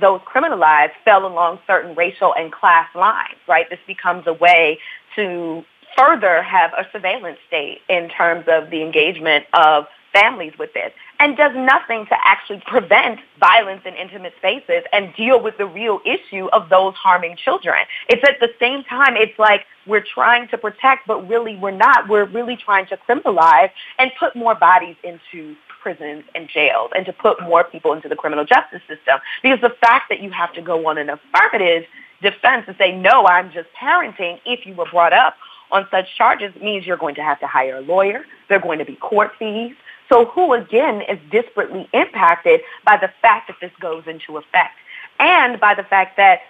those 0.00 0.20
criminalized 0.22 0.92
fell 1.04 1.26
along 1.26 1.60
certain 1.64 1.94
racial 1.94 2.34
and 2.34 2.50
class 2.52 2.88
lines. 2.96 3.38
Right? 3.46 3.70
This 3.70 3.78
becomes 3.86 4.26
a 4.26 4.32
way 4.32 4.80
to 5.14 5.64
further 5.96 6.42
have 6.42 6.72
a 6.72 6.88
surveillance 6.90 7.38
state 7.46 7.82
in 7.88 8.08
terms 8.08 8.46
of 8.48 8.70
the 8.70 8.82
engagement 8.82 9.44
of 9.54 9.86
families 10.14 10.52
with 10.58 10.72
this 10.72 10.92
and 11.18 11.36
does 11.36 11.52
nothing 11.54 12.06
to 12.06 12.16
actually 12.24 12.62
prevent 12.66 13.20
violence 13.38 13.82
in 13.84 13.94
intimate 13.94 14.32
spaces 14.38 14.84
and 14.92 15.14
deal 15.14 15.42
with 15.42 15.58
the 15.58 15.66
real 15.66 16.00
issue 16.06 16.46
of 16.52 16.68
those 16.70 16.94
harming 16.94 17.36
children. 17.36 17.80
It's 18.08 18.22
at 18.26 18.40
the 18.40 18.50
same 18.58 18.84
time, 18.84 19.16
it's 19.16 19.38
like 19.38 19.66
we're 19.86 20.04
trying 20.04 20.48
to 20.48 20.58
protect, 20.58 21.06
but 21.06 21.28
really 21.28 21.56
we're 21.56 21.70
not. 21.70 22.08
We're 22.08 22.24
really 22.24 22.56
trying 22.56 22.86
to 22.86 22.96
criminalize 22.96 23.70
and 23.98 24.10
put 24.18 24.34
more 24.34 24.54
bodies 24.54 24.96
into 25.02 25.56
prisons 25.82 26.24
and 26.34 26.48
jails 26.48 26.90
and 26.96 27.04
to 27.04 27.12
put 27.12 27.42
more 27.42 27.64
people 27.64 27.92
into 27.92 28.08
the 28.08 28.16
criminal 28.16 28.44
justice 28.44 28.80
system. 28.88 29.18
Because 29.42 29.60
the 29.60 29.74
fact 29.80 30.08
that 30.08 30.20
you 30.20 30.30
have 30.30 30.52
to 30.54 30.62
go 30.62 30.88
on 30.88 30.96
an 30.96 31.10
affirmative 31.10 31.84
defense 32.22 32.64
and 32.66 32.76
say, 32.78 32.96
no, 32.96 33.26
I'm 33.26 33.52
just 33.52 33.68
parenting 33.80 34.40
if 34.46 34.64
you 34.64 34.74
were 34.74 34.86
brought 34.90 35.12
up 35.12 35.36
on 35.70 35.86
such 35.90 36.06
charges 36.16 36.54
means 36.60 36.86
you're 36.86 36.96
going 36.96 37.16
to 37.16 37.22
have 37.22 37.38
to 37.40 37.46
hire 37.46 37.76
a 37.76 37.80
lawyer. 37.80 38.24
There 38.48 38.58
are 38.58 38.62
going 38.62 38.78
to 38.78 38.84
be 38.84 38.96
court 38.96 39.32
fees. 39.38 39.74
So 40.08 40.26
who 40.26 40.52
again 40.52 41.02
is 41.02 41.18
disparately 41.30 41.88
impacted 41.92 42.60
by 42.84 42.96
the 42.96 43.10
fact 43.22 43.48
that 43.48 43.56
this 43.60 43.72
goes 43.80 44.04
into 44.06 44.36
effect 44.36 44.76
and 45.18 45.58
by 45.60 45.74
the 45.74 45.82
fact 45.82 46.16
that 46.16 46.40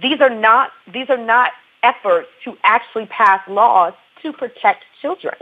these 0.00 0.20
are 0.20 0.30
not, 0.30 0.70
these 0.92 1.08
are 1.10 1.18
not 1.18 1.52
efforts 1.82 2.28
to 2.44 2.56
actually 2.64 3.06
pass 3.06 3.40
laws 3.48 3.94
to 4.22 4.32
protect 4.32 4.84
children. 5.00 5.34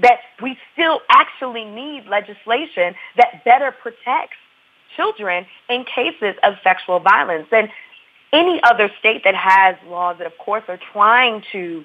That 0.00 0.20
we 0.40 0.56
still 0.72 1.00
actually 1.10 1.64
need 1.64 2.06
legislation 2.06 2.94
that 3.16 3.44
better 3.44 3.72
protects 3.72 4.36
children 4.96 5.44
in 5.68 5.84
cases 5.84 6.36
of 6.44 6.54
sexual 6.62 7.00
violence. 7.00 7.48
And 7.50 7.68
any 8.32 8.60
other 8.62 8.90
state 8.98 9.22
that 9.24 9.34
has 9.34 9.76
laws 9.88 10.18
that, 10.18 10.26
of 10.26 10.38
course, 10.38 10.62
are 10.68 10.78
trying 10.92 11.42
to 11.52 11.84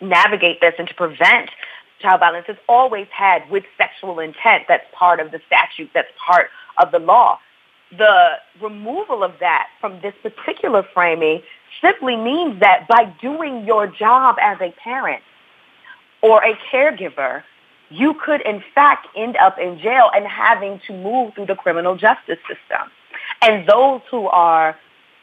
navigate 0.00 0.60
this 0.60 0.74
and 0.78 0.88
to 0.88 0.94
prevent 0.94 1.50
child 2.00 2.20
violence 2.20 2.46
has 2.46 2.56
always 2.68 3.06
had 3.10 3.48
with 3.50 3.64
sexual 3.76 4.18
intent. 4.20 4.64
That's 4.68 4.86
part 4.92 5.20
of 5.20 5.30
the 5.30 5.40
statute. 5.46 5.90
That's 5.94 6.10
part 6.24 6.50
of 6.78 6.92
the 6.92 6.98
law. 6.98 7.38
The 7.96 8.32
removal 8.60 9.22
of 9.22 9.34
that 9.40 9.68
from 9.80 10.00
this 10.00 10.14
particular 10.22 10.84
framing 10.92 11.42
simply 11.80 12.16
means 12.16 12.60
that 12.60 12.86
by 12.88 13.04
doing 13.20 13.64
your 13.64 13.86
job 13.86 14.36
as 14.40 14.58
a 14.60 14.72
parent 14.82 15.22
or 16.22 16.42
a 16.42 16.58
caregiver, 16.72 17.42
you 17.90 18.14
could 18.14 18.40
in 18.40 18.62
fact 18.74 19.06
end 19.16 19.36
up 19.36 19.58
in 19.58 19.78
jail 19.78 20.10
and 20.14 20.26
having 20.26 20.80
to 20.86 20.92
move 20.92 21.34
through 21.34 21.46
the 21.46 21.54
criminal 21.54 21.96
justice 21.96 22.38
system. 22.48 22.90
And 23.42 23.68
those 23.68 24.00
who 24.10 24.26
are 24.28 24.76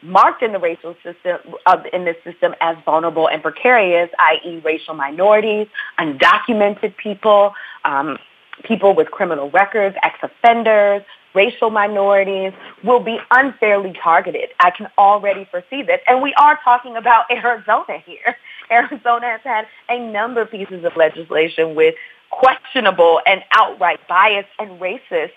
marked 0.04 0.42
in 0.42 0.52
the 0.52 0.58
racial 0.58 0.94
system 1.02 1.38
uh, 1.66 1.82
in 1.92 2.04
this 2.04 2.16
system 2.24 2.54
as 2.60 2.76
vulnerable 2.84 3.28
and 3.28 3.42
precarious, 3.42 4.10
i.e., 4.18 4.60
racial 4.64 4.94
minorities, 4.94 5.66
undocumented 5.98 6.96
people, 6.96 7.54
um, 7.84 8.18
people 8.62 8.94
with 8.94 9.10
criminal 9.10 9.50
records, 9.50 9.96
ex-offenders, 10.02 11.02
racial 11.34 11.70
minorities 11.70 12.52
will 12.84 13.00
be 13.00 13.18
unfairly 13.30 13.92
targeted. 14.00 14.50
I 14.60 14.70
can 14.70 14.88
already 14.96 15.46
foresee 15.50 15.82
this. 15.82 16.00
And 16.06 16.22
we 16.22 16.32
are 16.34 16.58
talking 16.62 16.96
about 16.96 17.24
Arizona 17.30 17.98
here. 18.04 18.36
Arizona 18.70 19.26
has 19.26 19.40
had 19.42 19.66
a 19.88 19.98
number 19.98 20.42
of 20.42 20.50
pieces 20.50 20.84
of 20.84 20.96
legislation 20.96 21.74
with 21.74 21.94
questionable 22.30 23.20
and 23.26 23.42
outright 23.52 24.00
bias 24.08 24.46
and 24.58 24.80
racist 24.80 25.32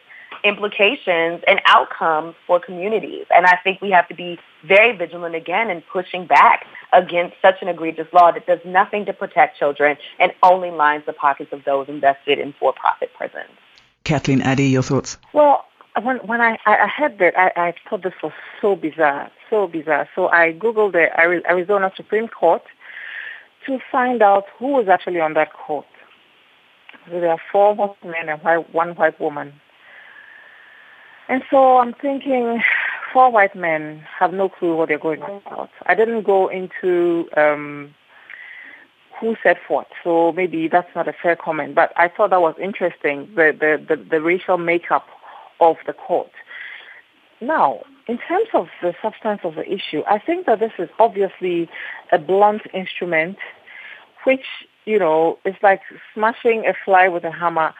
implications 0.47 1.43
and 1.47 1.61
outcomes 1.65 2.35
for 2.45 2.59
communities. 2.59 3.25
And 3.33 3.45
I 3.45 3.57
think 3.63 3.81
we 3.81 3.91
have 3.91 4.07
to 4.07 4.15
be 4.15 4.39
very 4.65 4.95
vigilant 4.95 5.35
again 5.35 5.69
in 5.69 5.81
pushing 5.81 6.25
back 6.25 6.65
against 6.93 7.35
such 7.41 7.61
an 7.61 7.67
egregious 7.67 8.07
law 8.13 8.31
that 8.31 8.45
does 8.47 8.59
nothing 8.65 9.05
to 9.05 9.13
protect 9.13 9.57
children 9.57 9.97
and 10.19 10.31
only 10.43 10.71
lines 10.71 11.03
the 11.05 11.13
pockets 11.13 11.51
of 11.51 11.63
those 11.65 11.87
invested 11.89 12.39
in 12.39 12.53
for-profit 12.59 13.11
prisons. 13.15 13.49
Kathleen 14.03 14.41
Addy, 14.41 14.65
your 14.65 14.83
thoughts? 14.83 15.17
Well, 15.33 15.65
when 16.01 16.17
when 16.17 16.41
I, 16.41 16.57
I 16.65 16.87
heard 16.87 17.17
that, 17.19 17.37
I, 17.37 17.51
I 17.55 17.73
thought 17.89 18.03
this 18.03 18.13
was 18.21 18.31
so 18.61 18.75
bizarre, 18.75 19.31
so 19.49 19.67
bizarre. 19.67 20.07
So 20.15 20.29
I 20.29 20.53
googled 20.53 20.93
the 20.93 21.09
Arizona 21.49 21.91
Supreme 21.95 22.27
Court 22.27 22.61
to 23.65 23.79
find 23.91 24.21
out 24.21 24.45
who 24.57 24.67
was 24.67 24.87
actually 24.87 25.19
on 25.19 25.33
that 25.33 25.53
court. 25.53 25.85
So 27.09 27.19
there 27.19 27.31
are 27.31 27.41
four 27.51 27.73
white 27.73 27.95
men 28.05 28.29
and 28.29 28.65
one 28.71 28.95
white 28.95 29.19
woman. 29.19 29.53
And 31.29 31.43
so 31.51 31.77
I'm 31.77 31.93
thinking, 31.93 32.61
four 33.11 33.31
white 33.31 33.55
men 33.55 34.03
have 34.19 34.33
no 34.33 34.49
clue 34.49 34.75
what 34.75 34.87
they're 34.89 34.99
going 34.99 35.21
about. 35.21 35.69
I 35.85 35.95
didn't 35.95 36.23
go 36.23 36.47
into 36.47 37.27
um, 37.35 37.93
who 39.19 39.35
said 39.43 39.57
what, 39.67 39.87
so 40.03 40.31
maybe 40.31 40.67
that's 40.67 40.93
not 40.95 41.07
a 41.07 41.13
fair 41.13 41.35
comment. 41.35 41.75
But 41.75 41.91
I 41.95 42.07
thought 42.07 42.29
that 42.29 42.41
was 42.41 42.55
interesting, 42.61 43.29
the, 43.35 43.51
the, 43.59 43.95
the, 43.95 44.03
the 44.03 44.21
racial 44.21 44.57
makeup 44.57 45.05
of 45.59 45.77
the 45.85 45.93
court. 45.93 46.31
Now, 47.41 47.81
in 48.07 48.17
terms 48.17 48.47
of 48.53 48.67
the 48.81 48.93
substance 49.01 49.41
of 49.43 49.55
the 49.55 49.65
issue, 49.71 50.03
I 50.09 50.19
think 50.19 50.45
that 50.45 50.59
this 50.59 50.71
is 50.79 50.89
obviously 50.97 51.69
a 52.11 52.17
blunt 52.17 52.63
instrument, 52.73 53.37
which, 54.23 54.45
you 54.85 54.97
know, 54.97 55.37
is 55.45 55.55
like 55.61 55.81
smashing 56.13 56.65
a 56.65 56.73
fly 56.85 57.09
with 57.09 57.23
a 57.25 57.31
hammer 57.31 57.73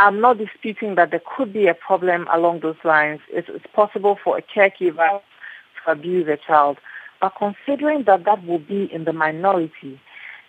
I'm 0.00 0.18
not 0.18 0.38
disputing 0.38 0.94
that 0.94 1.10
there 1.10 1.20
could 1.36 1.52
be 1.52 1.66
a 1.66 1.74
problem 1.74 2.26
along 2.32 2.60
those 2.60 2.82
lines. 2.84 3.20
It's, 3.28 3.48
it's 3.50 3.66
possible 3.74 4.18
for 4.24 4.38
a 4.38 4.40
caregiver 4.40 5.20
to 5.20 5.90
abuse 5.92 6.26
a 6.26 6.38
child. 6.38 6.78
But 7.20 7.34
considering 7.36 8.04
that 8.04 8.24
that 8.24 8.46
will 8.46 8.60
be 8.60 8.90
in 8.90 9.04
the 9.04 9.12
minority 9.12 10.00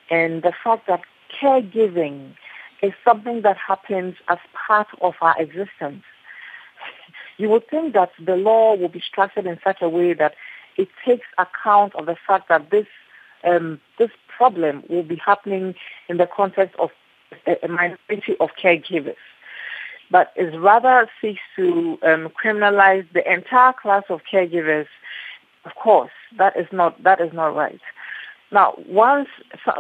and 0.09 0.41
the 0.41 0.53
fact 0.63 0.87
that 0.87 1.01
caregiving 1.37 2.33
is 2.81 2.93
something 3.03 3.41
that 3.41 3.57
happens 3.57 4.15
as 4.29 4.37
part 4.53 4.87
of 5.01 5.15
our 5.19 5.35
existence, 5.37 6.05
you 7.37 7.49
would 7.49 7.67
think 7.67 7.93
that 7.93 8.11
the 8.25 8.37
law 8.37 8.75
will 8.75 8.87
be 8.87 9.01
structured 9.01 9.47
in 9.47 9.59
such 9.65 9.81
a 9.81 9.89
way 9.89 10.13
that 10.13 10.33
it 10.77 10.87
takes 11.05 11.27
account 11.37 11.93
of 11.95 12.05
the 12.05 12.15
fact 12.25 12.47
that 12.47 12.71
this 12.71 12.87
um, 13.43 13.81
this 13.99 14.11
problem 14.37 14.83
will 14.87 15.03
be 15.03 15.17
happening 15.17 15.75
in 16.07 16.15
the 16.17 16.27
context 16.27 16.73
of 16.79 16.91
a 17.45 17.67
minority 17.67 18.37
of 18.39 18.51
caregivers 18.61 19.15
but 20.11 20.33
is 20.35 20.53
rather 20.57 21.09
seeks 21.21 21.39
to 21.55 21.97
um, 22.03 22.29
criminalize 22.29 23.07
the 23.13 23.31
entire 23.31 23.73
class 23.73 24.03
of 24.09 24.21
caregivers. 24.31 24.87
Of 25.65 25.75
course, 25.75 26.11
that 26.37 26.57
is 26.57 26.67
not 26.71 27.01
that 27.03 27.21
is 27.21 27.33
not 27.33 27.55
right. 27.55 27.79
Now, 28.51 28.73
once 28.85 29.29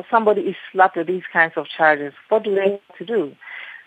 somebody 0.09 0.41
is 0.41 0.55
slapped 0.71 0.95
with 0.95 1.07
these 1.07 1.23
kinds 1.31 1.53
of 1.57 1.67
charges, 1.67 2.13
what 2.29 2.43
do 2.43 2.55
they 2.55 2.71
have 2.71 2.97
to 2.99 3.05
do? 3.05 3.35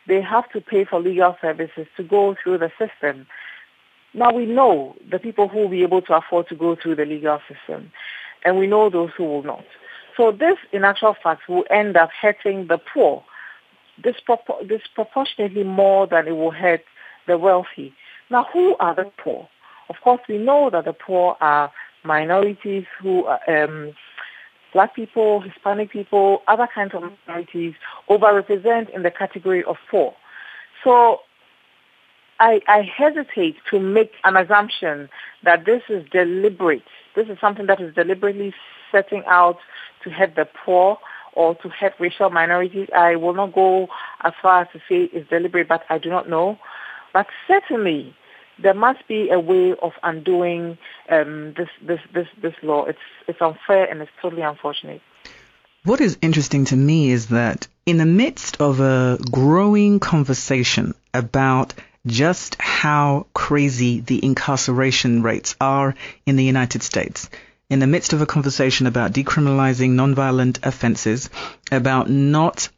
They 0.06 0.20
have 0.20 0.50
to 0.50 0.60
pay 0.60 0.84
for 0.84 1.00
legal 1.00 1.36
services 1.40 1.86
to 1.96 2.02
go 2.02 2.36
through 2.42 2.58
the 2.58 2.70
system. 2.78 3.26
Now 4.12 4.30
we 4.32 4.44
know 4.44 4.94
the 5.10 5.18
people 5.18 5.48
who 5.48 5.60
will 5.60 5.68
be 5.68 5.82
able 5.82 6.02
to 6.02 6.14
afford 6.14 6.48
to 6.48 6.54
go 6.54 6.76
through 6.76 6.96
the 6.96 7.06
legal 7.06 7.40
system, 7.48 7.90
and 8.44 8.58
we 8.58 8.66
know 8.66 8.90
those 8.90 9.10
who 9.16 9.24
will 9.24 9.42
not. 9.42 9.64
So 10.16 10.30
this, 10.30 10.58
in 10.72 10.84
actual 10.84 11.16
fact, 11.20 11.48
will 11.48 11.64
end 11.70 11.96
up 11.96 12.10
hurting 12.10 12.66
the 12.66 12.78
poor 12.78 13.24
dispropor- 14.02 14.66
disproportionately 14.68 15.64
more 15.64 16.06
than 16.06 16.28
it 16.28 16.32
will 16.32 16.50
hurt 16.50 16.84
the 17.26 17.38
wealthy. 17.38 17.92
Now, 18.30 18.46
who 18.52 18.76
are 18.78 18.94
the 18.94 19.10
poor? 19.18 19.48
Of 19.88 19.96
course, 20.02 20.20
we 20.28 20.38
know 20.38 20.70
that 20.70 20.84
the 20.84 20.92
poor 20.92 21.36
are 21.40 21.70
minorities 22.04 22.84
who 23.00 23.24
are 23.26 23.40
um, 23.48 23.92
black 24.72 24.94
people, 24.94 25.40
Hispanic 25.40 25.90
people, 25.90 26.42
other 26.48 26.68
kinds 26.74 26.94
of 26.94 27.02
minorities 27.26 27.74
overrepresent 28.08 28.90
in 28.90 29.02
the 29.02 29.10
category 29.10 29.64
of 29.64 29.76
poor. 29.90 30.14
So 30.82 31.20
I, 32.40 32.60
I 32.66 32.82
hesitate 32.82 33.56
to 33.70 33.78
make 33.78 34.12
an 34.24 34.36
assumption 34.36 35.08
that 35.44 35.64
this 35.64 35.82
is 35.88 36.04
deliberate. 36.10 36.82
This 37.14 37.28
is 37.28 37.38
something 37.40 37.66
that 37.66 37.80
is 37.80 37.94
deliberately 37.94 38.52
setting 38.90 39.22
out 39.26 39.58
to 40.02 40.10
help 40.10 40.34
the 40.34 40.46
poor 40.64 40.98
or 41.34 41.54
to 41.56 41.68
help 41.68 41.98
racial 42.00 42.30
minorities. 42.30 42.88
I 42.96 43.16
will 43.16 43.34
not 43.34 43.54
go 43.54 43.88
as 44.22 44.32
far 44.40 44.62
as 44.62 44.68
to 44.72 44.78
say 44.88 45.10
it's 45.12 45.28
deliberate, 45.28 45.68
but 45.68 45.82
I 45.90 45.98
do 45.98 46.08
not 46.08 46.28
know. 46.28 46.58
But 47.12 47.26
certainly, 47.46 48.14
there 48.62 48.74
must 48.74 49.06
be 49.08 49.30
a 49.30 49.38
way 49.38 49.74
of 49.82 49.92
undoing 50.02 50.78
um, 51.08 51.54
this, 51.56 51.68
this, 51.82 52.00
this, 52.12 52.28
this 52.40 52.54
law. 52.62 52.84
It's, 52.84 52.98
it's 53.28 53.40
unfair 53.40 53.84
and 53.90 54.00
it's 54.00 54.10
totally 54.20 54.42
unfortunate. 54.42 55.00
What 55.84 56.00
is 56.00 56.16
interesting 56.22 56.64
to 56.66 56.76
me 56.76 57.10
is 57.10 57.26
that 57.26 57.68
in 57.84 57.98
the 57.98 58.06
midst 58.06 58.60
of 58.60 58.80
a 58.80 59.18
growing 59.30 60.00
conversation 60.00 60.94
about 61.12 61.74
just 62.06 62.56
how 62.60 63.26
crazy 63.34 64.00
the 64.00 64.24
incarceration 64.24 65.22
rates 65.22 65.56
are 65.60 65.94
in 66.26 66.36
the 66.36 66.44
United 66.44 66.82
States, 66.82 67.28
in 67.70 67.78
the 67.78 67.86
midst 67.86 68.12
of 68.12 68.20
a 68.20 68.26
conversation 68.26 68.86
about 68.86 69.12
decriminalizing 69.12 69.90
nonviolent 69.90 70.64
offenses, 70.64 71.30
about 71.72 72.10
not 72.10 72.68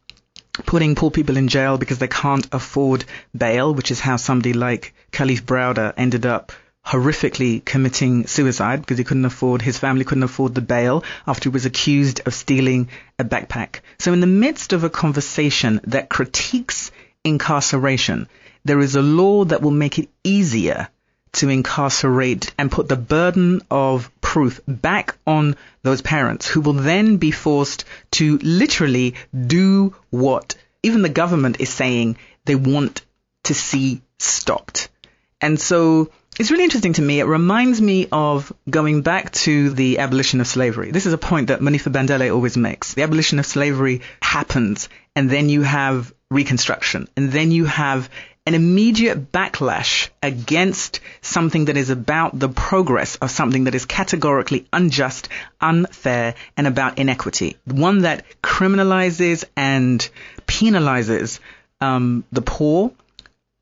putting 0.65 0.95
poor 0.95 1.11
people 1.11 1.37
in 1.37 1.49
jail 1.49 1.77
because 1.77 1.99
they 1.99 2.09
can't 2.09 2.47
afford 2.53 3.05
bail, 3.37 3.75
which 3.75 3.91
is 3.91 4.01
how 4.01 4.17
somebody 4.17 4.53
like 4.53 4.95
Kalief 5.13 5.43
Browder 5.43 5.93
ended 5.97 6.25
up 6.25 6.53
horrifically 6.87 7.65
committing 7.65 8.27
suicide 8.27 8.81
because 8.81 8.97
he 8.97 9.05
couldn't 9.05 9.25
afford, 9.25 9.61
his 9.61 9.79
family 9.79 10.05
couldn't 10.05 10.23
afford 10.23 10.55
the 10.55 10.61
bail 10.61 11.03
after 11.27 11.49
he 11.49 11.53
was 11.53 11.67
accused 11.67 12.21
of 12.27 12.33
stealing 12.33 12.89
a 13.19 13.25
backpack. 13.25 13.81
So 13.99 14.13
in 14.13 14.21
the 14.21 14.27
midst 14.29 14.73
of 14.73 14.85
a 14.85 14.91
conversation 14.91 15.81
that 15.85 16.09
critiques 16.09 16.93
incarceration, 17.25 18.29
there 18.65 18.81
is 18.81 18.95
a 18.95 19.03
law 19.03 19.45
that 19.45 19.63
will 19.63 19.73
make 19.73 19.99
it 19.99 20.09
easier 20.23 20.89
to 21.37 21.49
incarcerate 21.49 22.53
and 22.59 22.71
put 22.71 22.89
the 22.89 22.97
burden 22.97 23.63
of 23.71 24.11
proof 24.21 24.61
back 24.67 25.17
on 25.27 25.57
those 25.83 26.03
parents 26.03 26.47
who 26.47 26.61
will 26.61 26.73
then 26.73 27.17
be 27.17 27.31
forced 27.31 27.85
to 28.13 28.39
literally 28.39 29.15
do 29.47 29.95
what 30.11 30.57
even 30.83 31.03
the 31.03 31.09
government 31.09 31.61
is 31.61 31.69
saying 31.69 32.17
they 32.45 32.55
want 32.55 33.03
to 33.45 33.55
see 33.55 34.01
stopped. 34.19 34.89
And 35.41 35.61
so 35.61 36.11
it's 36.39 36.51
really 36.51 36.65
interesting 36.65 36.95
to 36.95 37.03
me. 37.03 37.21
It 37.21 37.25
reminds 37.25 37.81
me 37.81 38.09
of 38.13 38.53
going 38.69 39.03
back 39.03 39.33
to 39.33 39.71
the 39.71 39.99
abolition 39.99 40.41
of 40.41 40.47
slavery. 40.47 40.91
This 40.91 41.07
is 41.07 41.13
a 41.13 41.19
point 41.19 41.49
that 41.49 41.61
Monifa 41.61 41.93
Bandele 41.93 42.33
always 42.33 42.57
makes. 42.57 42.95
The 42.95 43.03
abolition 43.03 43.39
of 43.39 43.47
slavery 43.47 44.03
happens, 44.21 44.89
and 45.15 45.31
then 45.31 45.49
you 45.49 45.63
have 45.63 46.13
Reconstruction, 46.31 47.09
and 47.17 47.31
then 47.31 47.53
you 47.53 47.67
have 47.67 48.11
an 48.47 48.55
immediate 48.55 49.33
backlash 49.33 50.09
against 50.23 51.01
something 51.21 51.65
that 51.65 51.77
is 51.77 51.91
about 51.91 52.39
the 52.39 52.49
progress 52.49 53.17
of 53.17 53.31
something 53.31 53.65
that 53.65 53.75
is 53.75 53.85
categorically 53.85 54.67
unjust, 54.73 55.29
unfair, 55.61 56.35
and 56.57 56.67
about 56.67 56.99
inequity. 56.99 57.57
One 57.65 58.03
that 58.03 58.25
criminalizes 58.43 59.45
and 59.57 60.09
penalizes 60.47 61.41
um, 61.81 62.25
the 62.31 62.43
poor, 62.43 62.93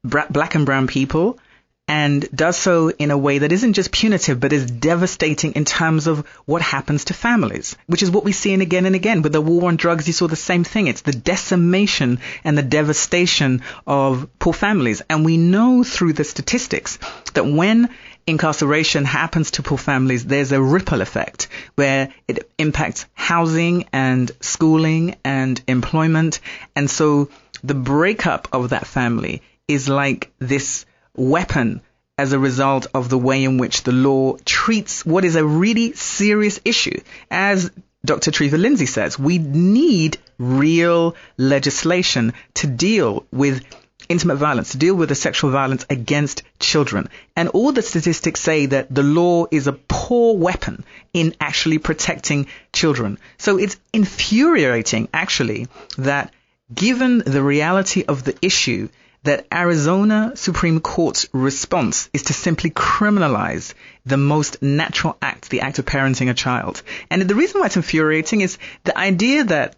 black 0.04 0.54
and 0.54 0.66
brown 0.66 0.86
people, 0.86 1.38
and 1.86 2.26
does 2.34 2.56
so 2.56 2.90
in 2.90 3.10
a 3.10 3.18
way 3.18 3.38
that 3.38 3.52
isn't 3.52 3.74
just 3.74 3.92
punitive, 3.92 4.40
but 4.40 4.54
is 4.54 4.70
devastating 4.70 5.52
in 5.52 5.66
terms 5.66 6.06
of 6.06 6.26
what 6.46 6.62
happens 6.62 7.06
to 7.06 7.14
families, 7.14 7.76
which 7.86 8.02
is 8.02 8.10
what 8.10 8.24
we 8.24 8.32
see 8.32 8.54
in 8.54 8.62
again 8.62 8.86
and 8.86 8.94
again. 8.94 9.20
With 9.20 9.32
the 9.32 9.40
war 9.40 9.68
on 9.68 9.76
drugs, 9.76 10.06
you 10.06 10.14
saw 10.14 10.26
the 10.26 10.36
same 10.36 10.64
thing. 10.64 10.86
It's 10.86 11.02
the 11.02 11.12
decimation 11.12 12.20
and 12.42 12.56
the 12.56 12.62
devastation 12.62 13.62
of 13.86 14.28
poor 14.38 14.54
families. 14.54 15.02
And 15.10 15.26
we 15.26 15.36
know 15.36 15.84
through 15.84 16.14
the 16.14 16.24
statistics 16.24 16.98
that 17.34 17.46
when 17.46 17.90
incarceration 18.26 19.04
happens 19.04 19.52
to 19.52 19.62
poor 19.62 19.76
families, 19.76 20.24
there's 20.24 20.52
a 20.52 20.62
ripple 20.62 21.02
effect 21.02 21.48
where 21.74 22.14
it 22.26 22.50
impacts 22.56 23.04
housing 23.12 23.84
and 23.92 24.32
schooling 24.40 25.16
and 25.22 25.60
employment. 25.68 26.40
And 26.74 26.88
so 26.88 27.28
the 27.62 27.74
breakup 27.74 28.48
of 28.52 28.70
that 28.70 28.86
family 28.86 29.42
is 29.68 29.86
like 29.86 30.32
this 30.38 30.86
weapon 31.16 31.80
as 32.16 32.32
a 32.32 32.38
result 32.38 32.86
of 32.94 33.08
the 33.08 33.18
way 33.18 33.44
in 33.44 33.58
which 33.58 33.82
the 33.82 33.92
law 33.92 34.36
treats 34.44 35.04
what 35.04 35.24
is 35.24 35.36
a 35.36 35.44
really 35.44 35.92
serious 35.92 36.60
issue. 36.64 37.00
As 37.30 37.70
Dr. 38.04 38.30
Treva 38.30 38.58
Lindsey 38.58 38.86
says, 38.86 39.18
we 39.18 39.38
need 39.38 40.18
real 40.38 41.16
legislation 41.36 42.34
to 42.54 42.66
deal 42.66 43.26
with 43.32 43.64
intimate 44.08 44.36
violence, 44.36 44.72
to 44.72 44.78
deal 44.78 44.94
with 44.94 45.08
the 45.08 45.14
sexual 45.14 45.50
violence 45.50 45.86
against 45.88 46.42
children. 46.58 47.08
And 47.34 47.48
all 47.48 47.72
the 47.72 47.82
statistics 47.82 48.40
say 48.40 48.66
that 48.66 48.94
the 48.94 49.02
law 49.02 49.46
is 49.50 49.66
a 49.66 49.72
poor 49.72 50.36
weapon 50.36 50.84
in 51.12 51.34
actually 51.40 51.78
protecting 51.78 52.46
children. 52.72 53.18
So 53.38 53.58
it's 53.58 53.78
infuriating, 53.92 55.08
actually, 55.12 55.68
that 55.96 56.32
given 56.72 57.18
the 57.18 57.42
reality 57.42 58.04
of 58.06 58.24
the 58.24 58.36
issue, 58.42 58.88
that 59.24 59.46
Arizona 59.52 60.32
Supreme 60.36 60.80
Court's 60.80 61.26
response 61.32 62.08
is 62.12 62.24
to 62.24 62.32
simply 62.32 62.70
criminalize 62.70 63.74
the 64.06 64.16
most 64.16 64.62
natural 64.62 65.16
act, 65.20 65.50
the 65.50 65.62
act 65.62 65.78
of 65.78 65.86
parenting 65.86 66.30
a 66.30 66.34
child. 66.34 66.82
And 67.10 67.22
the 67.22 67.34
reason 67.34 67.60
why 67.60 67.66
it's 67.66 67.76
infuriating 67.76 68.42
is 68.42 68.58
the 68.84 68.96
idea 68.96 69.44
that 69.44 69.76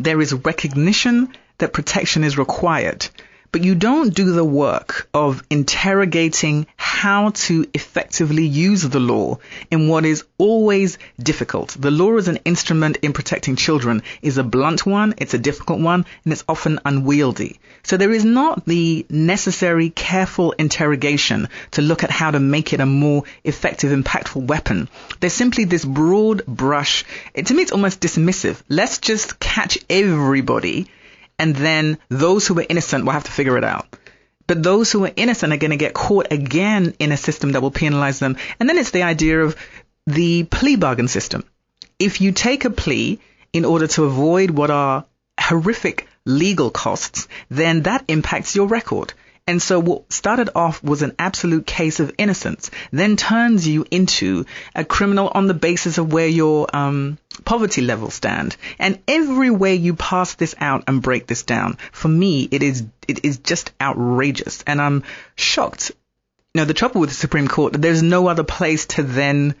there 0.00 0.20
is 0.20 0.32
recognition 0.32 1.32
that 1.58 1.72
protection 1.72 2.24
is 2.24 2.36
required, 2.36 3.06
but 3.54 3.62
you 3.62 3.76
don't 3.76 4.12
do 4.12 4.32
the 4.32 4.44
work 4.44 5.08
of 5.14 5.40
interrogating 5.48 6.66
how 6.74 7.30
to 7.30 7.64
effectively 7.72 8.44
use 8.44 8.82
the 8.82 8.98
law 8.98 9.38
in 9.70 9.86
what 9.86 10.04
is 10.04 10.24
always 10.38 10.98
difficult. 11.22 11.76
The 11.78 11.92
law 11.92 12.16
as 12.16 12.26
an 12.26 12.40
instrument 12.44 12.96
in 13.00 13.12
protecting 13.12 13.54
children 13.54 14.02
is 14.22 14.38
a 14.38 14.42
blunt 14.42 14.84
one, 14.84 15.14
it's 15.18 15.34
a 15.34 15.38
difficult 15.38 15.78
one, 15.78 16.04
and 16.24 16.32
it's 16.32 16.42
often 16.48 16.80
unwieldy. 16.84 17.60
So 17.84 17.96
there 17.96 18.10
is 18.10 18.24
not 18.24 18.64
the 18.64 19.06
necessary 19.08 19.88
careful 19.90 20.50
interrogation 20.58 21.48
to 21.72 21.82
look 21.82 22.02
at 22.02 22.10
how 22.10 22.32
to 22.32 22.40
make 22.40 22.72
it 22.72 22.80
a 22.80 22.86
more 22.86 23.22
effective, 23.44 23.96
impactful 23.96 24.48
weapon. 24.48 24.88
There's 25.20 25.32
simply 25.32 25.62
this 25.62 25.84
broad 25.84 26.44
brush. 26.46 27.04
It, 27.34 27.46
to 27.46 27.54
me, 27.54 27.62
it's 27.62 27.70
almost 27.70 28.00
dismissive. 28.00 28.60
Let's 28.68 28.98
just 28.98 29.38
catch 29.38 29.78
everybody 29.88 30.88
and 31.38 31.54
then 31.54 31.98
those 32.08 32.46
who 32.46 32.58
are 32.58 32.66
innocent 32.68 33.04
will 33.04 33.12
have 33.12 33.24
to 33.24 33.32
figure 33.32 33.58
it 33.58 33.64
out. 33.64 33.86
But 34.46 34.62
those 34.62 34.92
who 34.92 35.04
are 35.04 35.12
innocent 35.16 35.52
are 35.52 35.58
going 35.58 35.70
to 35.70 35.76
get 35.76 35.94
caught 35.94 36.26
again 36.30 36.94
in 36.98 37.12
a 37.12 37.16
system 37.16 37.52
that 37.52 37.62
will 37.62 37.70
penalize 37.70 38.18
them. 38.18 38.36
And 38.60 38.68
then 38.68 38.78
it's 38.78 38.90
the 38.90 39.02
idea 39.02 39.40
of 39.40 39.56
the 40.06 40.44
plea 40.44 40.76
bargain 40.76 41.08
system. 41.08 41.44
If 41.98 42.20
you 42.20 42.32
take 42.32 42.64
a 42.64 42.70
plea 42.70 43.20
in 43.52 43.64
order 43.64 43.86
to 43.86 44.04
avoid 44.04 44.50
what 44.50 44.70
are 44.70 45.06
horrific 45.40 46.06
legal 46.26 46.70
costs, 46.70 47.28
then 47.48 47.82
that 47.82 48.04
impacts 48.08 48.54
your 48.54 48.66
record. 48.66 49.14
And 49.46 49.60
so 49.60 49.78
what 49.78 50.10
started 50.10 50.48
off 50.54 50.82
was 50.82 51.02
an 51.02 51.14
absolute 51.18 51.66
case 51.66 52.00
of 52.00 52.14
innocence, 52.16 52.70
then 52.92 53.16
turns 53.16 53.68
you 53.68 53.84
into 53.90 54.46
a 54.74 54.86
criminal 54.86 55.30
on 55.34 55.46
the 55.46 55.54
basis 55.54 55.98
of 55.98 56.10
where 56.10 56.26
your 56.26 56.66
um, 56.74 57.18
poverty 57.44 57.82
levels 57.82 58.14
stand. 58.14 58.56
And 58.78 59.00
every 59.06 59.50
way 59.50 59.74
you 59.74 59.96
pass 59.96 60.32
this 60.34 60.54
out 60.58 60.84
and 60.86 61.02
break 61.02 61.26
this 61.26 61.42
down, 61.42 61.76
for 61.92 62.08
me, 62.08 62.48
it 62.50 62.62
is 62.62 62.84
it 63.06 63.22
is 63.22 63.36
just 63.36 63.72
outrageous, 63.78 64.64
and 64.66 64.80
I'm 64.80 65.02
shocked. 65.36 65.90
You 66.54 66.62
know, 66.62 66.64
the 66.64 66.72
trouble 66.72 67.02
with 67.02 67.10
the 67.10 67.16
Supreme 67.16 67.48
Court, 67.48 67.74
there's 67.74 68.02
no 68.02 68.28
other 68.28 68.44
place 68.44 68.86
to 68.86 69.02
then 69.02 69.56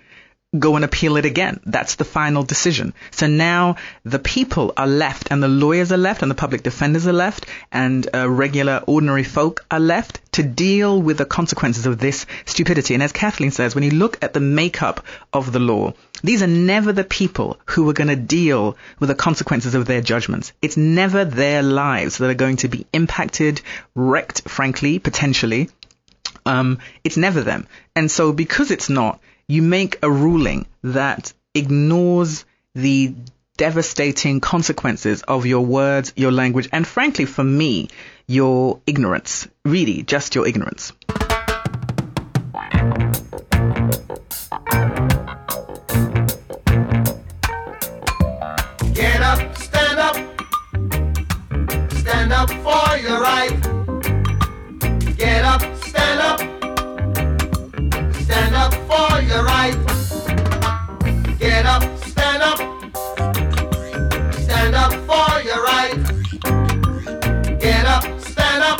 go 0.58 0.76
and 0.76 0.84
appeal 0.84 1.16
it 1.16 1.24
again. 1.24 1.60
That's 1.66 1.96
the 1.96 2.04
final 2.04 2.42
decision. 2.42 2.94
So 3.10 3.26
now 3.26 3.76
the 4.04 4.18
people 4.18 4.72
are 4.76 4.86
left 4.86 5.28
and 5.30 5.42
the 5.42 5.48
lawyers 5.48 5.92
are 5.92 5.96
left 5.96 6.22
and 6.22 6.30
the 6.30 6.36
public 6.36 6.62
defenders 6.62 7.06
are 7.06 7.12
left 7.12 7.46
and 7.72 8.08
uh, 8.14 8.28
regular 8.28 8.82
ordinary 8.86 9.24
folk 9.24 9.64
are 9.70 9.80
left 9.80 10.20
to 10.32 10.42
deal 10.42 11.00
with 11.00 11.18
the 11.18 11.24
consequences 11.24 11.86
of 11.86 11.98
this 11.98 12.26
stupidity. 12.44 12.94
And 12.94 13.02
as 13.02 13.12
Kathleen 13.12 13.50
says, 13.50 13.74
when 13.74 13.84
you 13.84 13.90
look 13.90 14.22
at 14.22 14.32
the 14.32 14.40
makeup 14.40 15.04
of 15.32 15.52
the 15.52 15.60
law, 15.60 15.94
these 16.22 16.42
are 16.42 16.48
never 16.48 16.92
the 16.92 17.04
people 17.04 17.58
who 17.66 17.88
are 17.88 17.92
going 17.92 18.08
to 18.08 18.16
deal 18.16 18.76
with 18.98 19.08
the 19.08 19.14
consequences 19.14 19.74
of 19.74 19.86
their 19.86 20.00
judgments. 20.00 20.52
It's 20.62 20.76
never 20.76 21.24
their 21.24 21.62
lives 21.62 22.18
that 22.18 22.30
are 22.30 22.34
going 22.34 22.56
to 22.58 22.68
be 22.68 22.86
impacted, 22.92 23.60
wrecked, 23.94 24.48
frankly, 24.48 24.98
potentially, 24.98 25.68
Um, 26.46 26.78
it's 27.02 27.16
never 27.16 27.42
them. 27.42 27.66
And 27.96 28.10
so 28.10 28.32
because 28.32 28.70
it's 28.70 28.90
not, 28.90 29.18
you 29.48 29.62
make 29.62 29.98
a 30.02 30.10
ruling 30.10 30.66
that 30.82 31.32
ignores 31.54 32.44
the 32.74 33.14
devastating 33.56 34.40
consequences 34.40 35.22
of 35.22 35.46
your 35.46 35.64
words, 35.64 36.12
your 36.16 36.32
language, 36.32 36.68
and 36.72 36.86
frankly, 36.86 37.24
for 37.24 37.44
me, 37.44 37.88
your 38.26 38.80
ignorance. 38.86 39.46
Really, 39.64 40.02
just 40.02 40.34
your 40.34 40.46
ignorance. 40.46 40.92
Get 48.94 49.20
up, 49.22 49.56
stand 49.56 49.98
up, 49.98 50.16
stand 51.92 52.32
up 52.32 52.50
for 52.50 52.96
your 52.98 53.20
right. 53.20 53.73
For 58.94 59.20
your 59.22 59.42
right. 59.42 59.76
Get 61.38 61.66
up, 61.66 61.82
stand 62.10 62.42
up, 62.50 62.58
stand 64.44 64.74
up 64.82 64.92
for 65.08 65.30
your 65.48 65.60
right. 65.72 65.98
Get 67.58 67.84
up, 67.86 68.04
stand 68.20 68.62
up, 68.70 68.78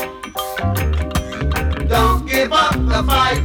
don't 1.88 2.20
give 2.28 2.52
up 2.52 2.74
the 2.92 3.02
fight. 3.10 3.42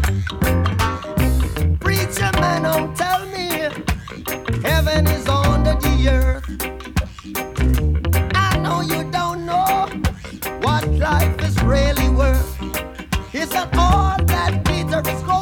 Preacher 1.80 2.32
man, 2.40 2.62
don't 2.64 2.96
tell 2.96 3.26
me 3.36 3.48
heaven 4.62 5.08
is 5.08 5.28
under 5.28 5.76
the 5.86 5.96
earth. 6.18 6.46
I 8.36 8.58
know 8.64 8.82
you 8.82 9.10
don't 9.12 9.46
know 9.48 9.88
what 10.62 10.88
life 11.08 11.36
is 11.44 11.56
really 11.64 12.10
worth. 12.10 12.48
It's 13.34 13.54
not 13.54 13.76
all 13.76 14.24
that 14.26 14.64
glitter 14.66 15.02
is 15.10 15.22
gold. 15.24 15.39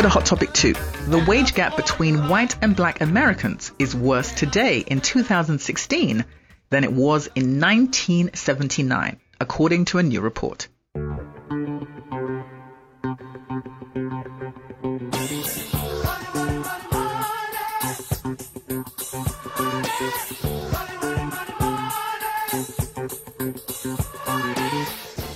Go 0.00 0.04
to 0.04 0.08
Hot 0.08 0.24
Topic 0.24 0.50
2. 0.54 0.72
The 1.08 1.24
wage 1.28 1.52
gap 1.54 1.76
between 1.76 2.26
white 2.28 2.56
and 2.62 2.74
black 2.74 3.02
Americans 3.02 3.70
is 3.78 3.94
worse 3.94 4.32
today 4.32 4.78
in 4.78 5.02
2016 5.02 6.24
than 6.70 6.84
it 6.84 6.92
was 6.92 7.26
in 7.34 7.60
1979, 7.60 9.20
according 9.38 9.84
to 9.86 9.98
a 9.98 10.02
new 10.02 10.22
report. 10.22 10.68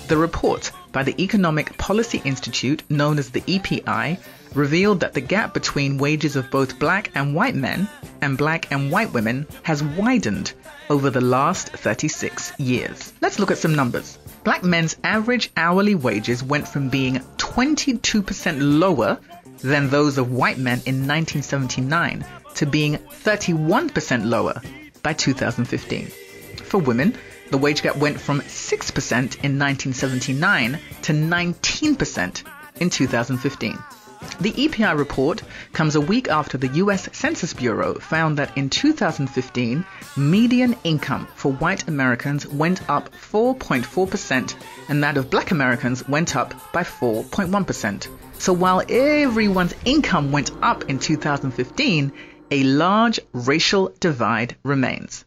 The 0.08 0.16
report 0.16 0.70
by 0.92 1.02
the 1.02 1.22
Economic 1.22 1.76
Policy 1.76 2.22
Institute, 2.24 2.82
known 2.88 3.18
as 3.18 3.28
the 3.28 3.42
EPI, 3.46 4.18
revealed 4.54 5.00
that 5.00 5.14
the 5.14 5.20
gap 5.20 5.54
between 5.54 5.98
wages 5.98 6.36
of 6.36 6.50
both 6.50 6.78
black 6.78 7.10
and 7.14 7.34
white 7.34 7.54
men 7.54 7.88
and 8.20 8.38
black 8.38 8.70
and 8.70 8.90
white 8.90 9.12
women 9.12 9.46
has 9.62 9.82
widened 9.82 10.52
over 10.90 11.10
the 11.10 11.20
last 11.20 11.68
36 11.70 12.58
years. 12.58 13.12
Let's 13.20 13.38
look 13.38 13.50
at 13.50 13.58
some 13.58 13.74
numbers. 13.74 14.18
Black 14.44 14.62
men's 14.62 14.96
average 15.04 15.50
hourly 15.56 15.94
wages 15.94 16.42
went 16.42 16.68
from 16.68 16.88
being 16.88 17.16
22% 17.38 18.56
lower 18.60 19.18
than 19.58 19.88
those 19.88 20.18
of 20.18 20.32
white 20.32 20.58
men 20.58 20.80
in 20.86 21.06
1979 21.06 22.24
to 22.54 22.66
being 22.66 22.96
31% 22.96 24.26
lower 24.26 24.60
by 25.02 25.12
2015. 25.12 26.06
For 26.64 26.78
women, 26.78 27.16
the 27.50 27.58
wage 27.58 27.82
gap 27.82 27.96
went 27.96 28.20
from 28.20 28.40
6% 28.40 29.10
in 29.12 29.58
1979 29.58 30.78
to 31.02 31.12
19% 31.12 32.42
in 32.80 32.90
2015. 32.90 33.78
The 34.40 34.64
EPI 34.66 34.94
report 34.94 35.42
comes 35.72 35.94
a 35.94 36.00
week 36.00 36.28
after 36.28 36.58
the 36.58 36.68
US 36.68 37.08
Census 37.12 37.52
Bureau 37.52 37.94
found 37.94 38.38
that 38.38 38.56
in 38.56 38.68
2015, 38.68 39.84
median 40.16 40.76
income 40.82 41.28
for 41.34 41.52
white 41.52 41.86
Americans 41.88 42.46
went 42.46 42.88
up 42.88 43.10
4.4% 43.14 44.54
and 44.88 45.02
that 45.02 45.16
of 45.16 45.30
black 45.30 45.50
Americans 45.50 46.08
went 46.08 46.36
up 46.36 46.54
by 46.72 46.82
4.1%. 46.82 48.08
So 48.38 48.52
while 48.52 48.82
everyone's 48.88 49.74
income 49.84 50.32
went 50.32 50.50
up 50.62 50.90
in 50.90 50.98
2015, 50.98 52.12
a 52.50 52.62
large 52.64 53.20
racial 53.32 53.94
divide 54.00 54.56
remains. 54.62 55.24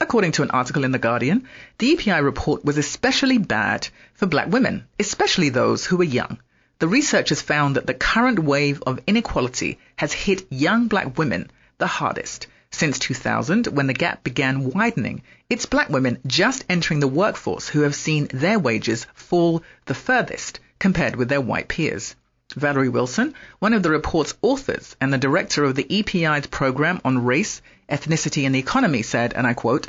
According 0.00 0.32
to 0.32 0.42
an 0.42 0.50
article 0.50 0.84
in 0.84 0.92
The 0.92 0.98
Guardian, 0.98 1.48
the 1.78 1.92
EPI 1.92 2.20
report 2.20 2.64
was 2.64 2.78
especially 2.78 3.38
bad 3.38 3.88
for 4.14 4.26
black 4.26 4.48
women, 4.48 4.86
especially 4.98 5.50
those 5.50 5.86
who 5.86 5.96
were 5.96 6.04
young. 6.04 6.38
The 6.84 6.88
researchers 6.88 7.40
found 7.40 7.76
that 7.76 7.86
the 7.86 7.94
current 7.94 8.38
wave 8.38 8.82
of 8.86 9.00
inequality 9.06 9.78
has 9.96 10.12
hit 10.12 10.46
young 10.52 10.86
black 10.86 11.16
women 11.16 11.50
the 11.78 11.86
hardest. 11.86 12.46
Since 12.70 12.98
2000, 12.98 13.68
when 13.68 13.86
the 13.86 13.94
gap 13.94 14.22
began 14.22 14.68
widening, 14.68 15.22
it's 15.48 15.64
black 15.64 15.88
women 15.88 16.18
just 16.26 16.66
entering 16.68 17.00
the 17.00 17.08
workforce 17.08 17.68
who 17.68 17.80
have 17.80 17.94
seen 17.94 18.28
their 18.34 18.58
wages 18.58 19.06
fall 19.14 19.62
the 19.86 19.94
furthest 19.94 20.60
compared 20.78 21.16
with 21.16 21.30
their 21.30 21.40
white 21.40 21.68
peers. 21.68 22.16
Valerie 22.54 22.90
Wilson, 22.90 23.32
one 23.60 23.72
of 23.72 23.82
the 23.82 23.90
report's 23.90 24.34
authors 24.42 24.94
and 25.00 25.10
the 25.10 25.16
director 25.16 25.64
of 25.64 25.76
the 25.76 25.84
EPI's 25.84 26.48
program 26.48 27.00
on 27.02 27.24
race, 27.24 27.62
ethnicity, 27.88 28.44
and 28.44 28.54
the 28.54 28.58
economy, 28.58 29.00
said, 29.00 29.32
and 29.32 29.46
I 29.46 29.54
quote, 29.54 29.88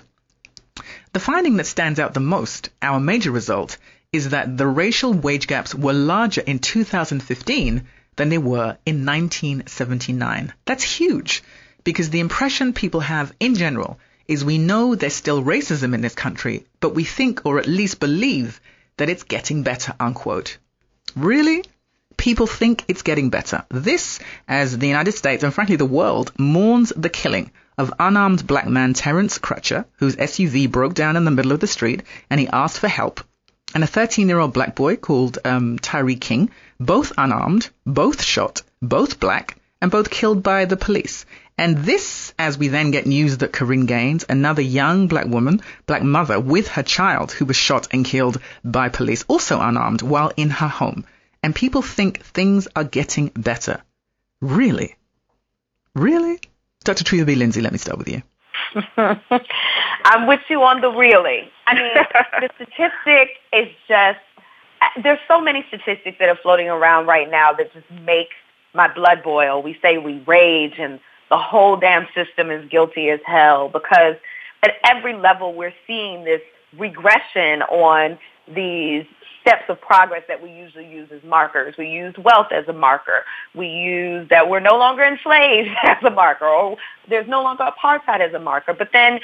The 1.12 1.20
finding 1.20 1.58
that 1.58 1.68
stands 1.68 2.00
out 2.00 2.14
the 2.14 2.22
most, 2.22 2.70
our 2.82 3.02
major 3.02 3.32
result, 3.32 3.76
is 4.12 4.30
that 4.30 4.58
the 4.58 4.68
racial 4.68 5.14
wage 5.14 5.48
gaps 5.48 5.76
were 5.76 5.94
larger 5.94 6.42
in 6.42 6.60
2015 6.60 7.86
than 8.16 8.30
they 8.30 8.38
were 8.38 8.78
in 8.86 9.06
1979. 9.06 10.54
That's 10.66 10.84
huge 10.84 11.44
because 11.84 12.10
the 12.10 12.20
impression 12.20 12.74
people 12.74 13.02
have 13.02 13.34
in 13.40 13.56
general 13.56 14.00
is 14.28 14.44
we 14.44 14.58
know 14.58 14.96
there's 14.96 15.14
still 15.14 15.44
racism 15.44 15.94
in 15.94 16.02
this 16.02 16.16
country, 16.16 16.66
but 16.80 16.96
we 16.96 17.04
think 17.04 17.46
or 17.46 17.60
at 17.60 17.68
least 17.68 18.00
believe 18.00 18.60
that 18.98 19.10
it's 19.10 19.24
getting 19.24 19.64
better, 19.64 19.94
unquote. 20.00 20.58
Really? 21.16 21.64
People 22.18 22.48
think 22.48 22.84
it's 22.88 23.04
getting 23.04 23.30
better. 23.30 23.66
This, 23.70 24.20
as 24.48 24.78
the 24.78 24.88
United 24.88 25.12
States 25.12 25.44
and 25.44 25.54
frankly 25.54 25.76
the 25.76 25.86
world 25.86 26.32
mourns 26.40 26.92
the 26.96 27.10
killing 27.10 27.52
of 27.78 27.94
unarmed 28.00 28.48
black 28.48 28.68
man 28.68 28.94
Terrence 28.94 29.38
Crutcher, 29.38 29.86
whose 29.98 30.16
SUV 30.16 30.72
broke 30.72 30.94
down 30.94 31.18
in 31.18 31.26
the 31.26 31.32
middle 31.32 31.52
of 31.52 31.60
the 31.60 31.68
street 31.68 32.04
and 32.30 32.40
he 32.40 32.48
asked 32.48 32.80
for 32.80 32.88
help, 32.88 33.22
and 33.74 33.84
a 33.84 33.88
13 33.88 34.30
year 34.30 34.40
old 34.40 34.54
black 34.54 34.76
boy 34.76 34.96
called 34.96 35.40
um, 35.44 35.80
Tyree 35.80 36.16
King, 36.16 36.52
both 36.80 37.12
unarmed, 37.18 37.70
both 37.86 38.22
shot, 38.22 38.62
both 38.82 39.20
black, 39.20 39.58
and 39.82 39.92
both 39.92 40.10
killed 40.10 40.44
by 40.44 40.66
the 40.66 40.78
police. 40.78 41.26
And 41.58 41.78
this, 41.78 42.34
as 42.38 42.58
we 42.58 42.68
then 42.68 42.92
get 42.92 43.06
news 43.06 43.38
that 43.38 43.54
Korryn 43.54 43.88
Gaines, 43.88 44.26
another 44.28 44.62
young 44.62 45.08
black 45.08 45.26
woman, 45.26 45.62
black 45.86 46.04
mother 46.04 46.40
with 46.40 46.68
her 46.70 46.84
child 46.84 47.32
who 47.32 47.46
was 47.46 47.56
shot 47.56 47.88
and 47.92 48.06
killed 48.06 48.42
by 48.64 48.90
police, 48.90 49.24
also 49.28 49.62
unarmed, 49.62 50.02
while 50.02 50.32
in 50.36 50.50
her 50.50 50.68
home. 50.68 51.06
And 51.42 51.56
people 51.56 51.82
think 51.82 52.22
things 52.22 52.68
are 52.76 52.84
getting 52.84 53.28
better. 53.30 53.82
Really? 54.42 54.96
Really? 55.94 56.40
Dr. 56.84 57.06
Treva 57.06 57.26
B. 57.26 57.36
Lindsey, 57.36 57.62
let 57.62 57.72
me 57.72 57.78
start 57.78 57.98
with 57.98 58.10
you. 58.10 58.22
I'm 60.06 60.28
with 60.28 60.42
you 60.50 60.62
on 60.64 60.82
the 60.82 60.90
really. 60.90 61.50
I 61.68 61.76
mean, 61.76 61.92
the 62.42 62.50
statistic 62.56 63.38
is 63.54 63.68
just, 63.88 64.20
uh, 64.82 65.02
there's 65.02 65.20
so 65.28 65.40
many 65.42 65.66
statistics 65.68 66.18
that 66.20 66.30
are 66.30 66.38
floating 66.42 66.70
around 66.70 67.06
right 67.06 67.30
now 67.30 67.54
that 67.54 67.74
just 67.74 67.90
make 68.04 68.30
my 68.74 68.94
blood 68.94 69.24
boil. 69.24 69.62
We 69.62 69.78
say 69.82 69.98
we 69.98 70.22
rage 70.28 70.76
and 70.78 71.00
the 71.30 71.38
whole 71.38 71.78
damn 71.78 72.08
system 72.14 72.52
is 72.52 72.68
guilty 72.70 73.10
as 73.10 73.20
hell 73.26 73.70
because 73.70 74.16
at 74.64 74.74
every 74.84 75.16
level 75.16 75.54
we're 75.54 75.74
seeing 75.88 76.24
this 76.24 76.42
regression 76.78 77.62
on 77.64 78.18
these 78.54 79.06
steps 79.46 79.64
of 79.70 79.80
progress 79.80 80.24
that 80.28 80.42
we 80.42 80.50
usually 80.50 80.88
use 80.88 81.08
as 81.12 81.24
markers. 81.24 81.76
We 81.78 81.88
use 81.88 82.16
wealth 82.18 82.48
as 82.52 82.68
a 82.68 82.74
marker. 82.74 83.24
We 83.54 83.68
use 83.68 84.28
that 84.30 84.50
we're 84.50 84.60
no 84.60 84.78
longer 84.78 85.04
enslaved 85.04 85.70
as 85.84 86.04
a 86.04 86.10
marker 86.10 86.48
or 86.48 86.78
there's 87.08 87.28
no 87.28 87.44
longer 87.44 87.64
apartheid 87.64 88.22
as 88.22 88.34
a 88.34 88.40
marker. 88.40 88.74
But 88.74 88.90
then 88.92 89.20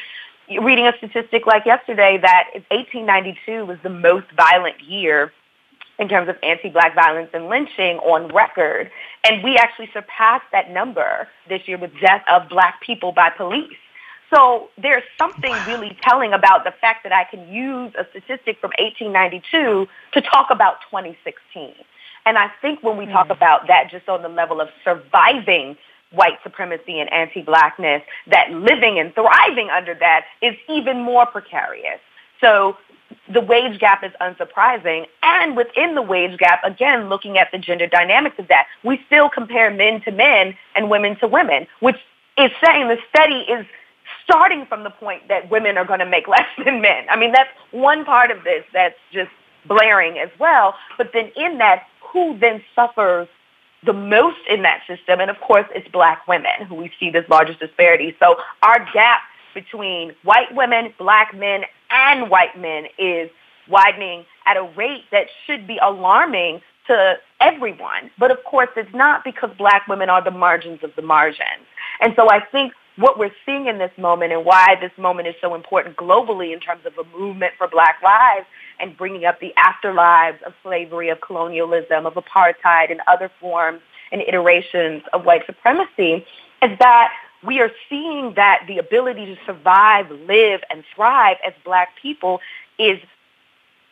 reading 0.62 0.86
a 0.86 0.94
statistic 0.98 1.48
like 1.48 1.66
yesterday 1.66 2.20
that 2.22 2.50
1892 2.70 3.66
was 3.66 3.78
the 3.82 3.90
most 3.90 4.28
violent 4.36 4.80
year 4.82 5.34
in 5.98 6.08
terms 6.08 6.30
of 6.30 6.36
anti-black 6.44 6.94
violence 6.96 7.30
and 7.34 7.48
lynching 7.48 7.98
on 8.00 8.28
record. 8.34 8.92
And 9.24 9.44
we 9.44 9.56
actually 9.58 9.90
surpassed 9.94 10.46
that 10.52 10.72
number 10.72 11.28
this 11.50 11.68
year 11.68 11.78
with 11.78 11.92
death 12.00 12.24
of 12.30 12.48
black 12.50 12.82
people 12.82 13.12
by 13.12 13.30
police. 13.30 13.78
So 14.34 14.70
there's 14.82 15.04
something 15.18 15.52
really 15.68 15.98
telling 16.02 16.34
about 16.34 16.64
the 16.64 16.72
fact 16.72 17.04
that 17.04 17.12
I 17.12 17.26
can 17.26 17.52
use 17.52 17.94
a 17.98 18.06
statistic 18.12 18.60
from 18.60 18.72
1892 18.80 19.88
to 20.14 20.22
talk 20.22 20.48
about 20.50 20.78
2016. 20.90 21.74
And 22.26 22.38
I 22.38 22.50
think 22.62 22.82
when 22.82 22.98
we 22.98 23.06
talk 23.08 23.28
mm. 23.28 23.36
about 23.36 23.68
that 23.68 23.90
just 23.92 24.08
on 24.08 24.22
the 24.22 24.30
level 24.30 24.62
of 24.62 24.70
surviving 24.84 25.78
white 26.12 26.38
supremacy 26.44 27.00
and 27.00 27.12
anti-blackness, 27.12 28.04
that 28.28 28.52
living 28.52 29.00
and 29.00 29.14
thriving 29.14 29.70
under 29.70 29.96
that 29.96 30.26
is 30.42 30.56
even 30.70 31.02
more 31.02 31.26
precarious. 31.26 32.00
So 32.40 32.78
the 33.32 33.42
wage 33.42 33.80
gap 33.80 34.04
is 34.04 34.12
unsurprising. 34.22 35.08
And 35.24 35.56
within 35.56 35.96
the 35.96 36.02
wage 36.02 36.38
gap, 36.38 36.64
again, 36.64 37.10
looking 37.10 37.38
at 37.38 37.50
the 37.52 37.58
gender 37.58 37.88
dynamics 37.88 38.36
of 38.40 38.48
that, 38.50 38.68
we 38.84 39.02
still 39.08 39.30
compare 39.30 39.72
men 39.72 40.02
to 40.02 40.12
men 40.12 40.56
and 40.76 40.90
women 40.90 41.18
to 41.20 41.28
women, 41.28 41.68
which 41.80 41.98
is 42.38 42.52
saying 42.64 42.88
the 42.88 42.98
study 43.10 43.42
is 43.42 43.66
starting 44.32 44.66
from 44.66 44.84
the 44.84 44.90
point 44.90 45.28
that 45.28 45.50
women 45.52 45.78
are 45.78 45.86
going 45.86 46.00
to 46.00 46.06
make 46.06 46.28
less 46.28 46.48
than 46.64 46.82
men. 46.82 47.06
I 47.10 47.18
mean, 47.18 47.32
that's 47.32 47.50
one 47.72 48.06
part 48.06 48.32
of 48.32 48.44
this 48.44 48.64
that's 48.74 48.96
just 49.12 49.32
blaring 49.66 50.18
as 50.18 50.30
well. 50.40 50.76
But 50.98 51.12
then 51.14 51.32
in 51.36 51.58
that, 51.60 51.86
who 52.12 52.38
then 52.40 52.64
suffers 52.76 53.28
the 53.84 53.94
most 53.94 54.40
in 54.50 54.62
that 54.64 54.82
system? 54.88 55.20
And 55.20 55.30
of 55.30 55.40
course, 55.40 55.66
it's 55.76 55.88
black 55.90 56.28
women 56.28 56.66
who 56.68 56.76
we 56.76 56.92
see 57.00 57.10
this 57.10 57.28
largest 57.30 57.60
disparity. 57.60 58.16
So 58.20 58.38
our 58.64 58.86
gap 58.94 59.22
between 59.54 60.14
white 60.24 60.54
women, 60.56 60.94
black 60.98 61.36
men, 61.36 61.64
and 61.90 62.30
white 62.30 62.58
men 62.58 62.86
is 62.98 63.30
widening 63.70 64.26
at 64.46 64.58
a 64.58 64.64
rate 64.76 65.04
that 65.12 65.28
should 65.46 65.68
be 65.68 65.78
alarming 65.82 66.62
to 66.88 67.16
everyone. 67.40 68.10
But 68.18 68.32
of 68.32 68.44
course, 68.44 68.70
it's 68.76 68.94
not 68.94 69.24
because 69.24 69.52
black 69.58 69.88
women 69.88 70.10
are 70.10 70.24
the 70.24 70.32
margins 70.32 70.84
of 70.84 70.92
the 70.96 71.02
margins. 71.02 71.66
And 72.00 72.14
so 72.16 72.30
I 72.30 72.40
think 72.40 72.74
what 72.98 73.18
we're 73.18 73.32
seeing 73.46 73.68
in 73.68 73.78
this 73.78 73.92
moment 73.98 74.34
and 74.34 74.46
why 74.46 74.76
this 74.82 74.92
moment 74.98 75.28
is 75.28 75.36
so 75.42 75.56
important 75.56 75.96
globally 75.96 76.54
in 76.54 76.60
terms 76.60 76.86
of 76.86 76.94
a 76.98 77.18
movement 77.18 77.54
for 77.58 77.68
black 77.68 78.02
lives 78.04 78.46
and 78.80 78.98
bringing 78.98 79.26
up 79.26 79.40
the 79.40 79.54
afterlives 79.58 80.42
of 80.44 80.54
slavery, 80.64 81.10
of 81.10 81.22
colonialism, 81.22 82.06
of 82.06 82.16
apartheid, 82.16 82.92
and 82.92 83.00
other 83.08 83.32
forms 83.40 83.82
and 84.12 84.22
iterations 84.22 85.04
of 85.14 85.26
white 85.26 85.46
supremacy 85.46 86.26
is 86.62 86.78
that 86.80 87.12
we 87.44 87.60
are 87.60 87.72
seeing 87.90 88.34
that 88.36 88.64
the 88.68 88.78
ability 88.78 89.26
to 89.26 89.38
survive, 89.46 90.10
live, 90.12 90.62
and 90.70 90.84
thrive 90.96 91.38
as 91.46 91.54
black 91.64 91.90
people 92.02 92.40
is 92.78 93.00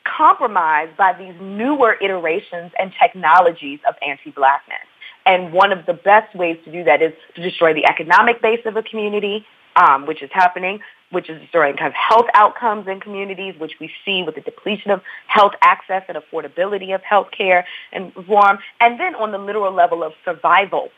compromised 0.04 0.96
by 0.98 1.14
these 1.14 1.34
newer 1.42 1.98
iterations 2.02 2.72
and 2.80 2.94
technologies 3.00 3.80
of 3.88 3.96
anti-blackness. 4.06 4.78
And 5.26 5.54
one 5.54 5.72
of 5.72 5.86
the 5.86 5.94
best 5.94 6.36
ways 6.36 6.58
to 6.66 6.72
do 6.72 6.84
that 6.86 7.02
is 7.02 7.14
to 7.36 7.42
destroy 7.42 7.74
the 7.74 7.86
economic 7.86 8.42
base 8.42 8.62
of 8.66 8.76
a 8.76 8.84
community, 8.84 9.46
um, 9.76 10.06
which 10.06 10.24
is 10.24 10.30
happening, 10.34 10.80
which 11.12 11.30
is 11.30 11.40
destroying 11.42 11.76
kind 11.76 11.88
of 11.88 11.94
health 11.94 12.28
outcomes 12.34 12.88
in 12.88 13.00
communities, 13.00 13.56
which 13.60 13.74
we 13.80 13.92
see 14.06 14.24
with 14.24 14.36
the 14.36 14.42
depletion 14.42 14.92
of 14.92 15.02
health 15.28 15.54
access 15.62 16.04
and 16.08 16.18
affordability 16.18 16.94
of 16.96 17.02
health 17.04 17.30
care 17.32 17.66
and 17.92 18.16
reform. 18.16 18.60
And 18.80 19.00
then 19.00 19.16
on 19.16 19.32
the 19.32 19.38
literal 19.38 19.74
level 19.74 20.04
of 20.04 20.14
survival, 20.26 20.90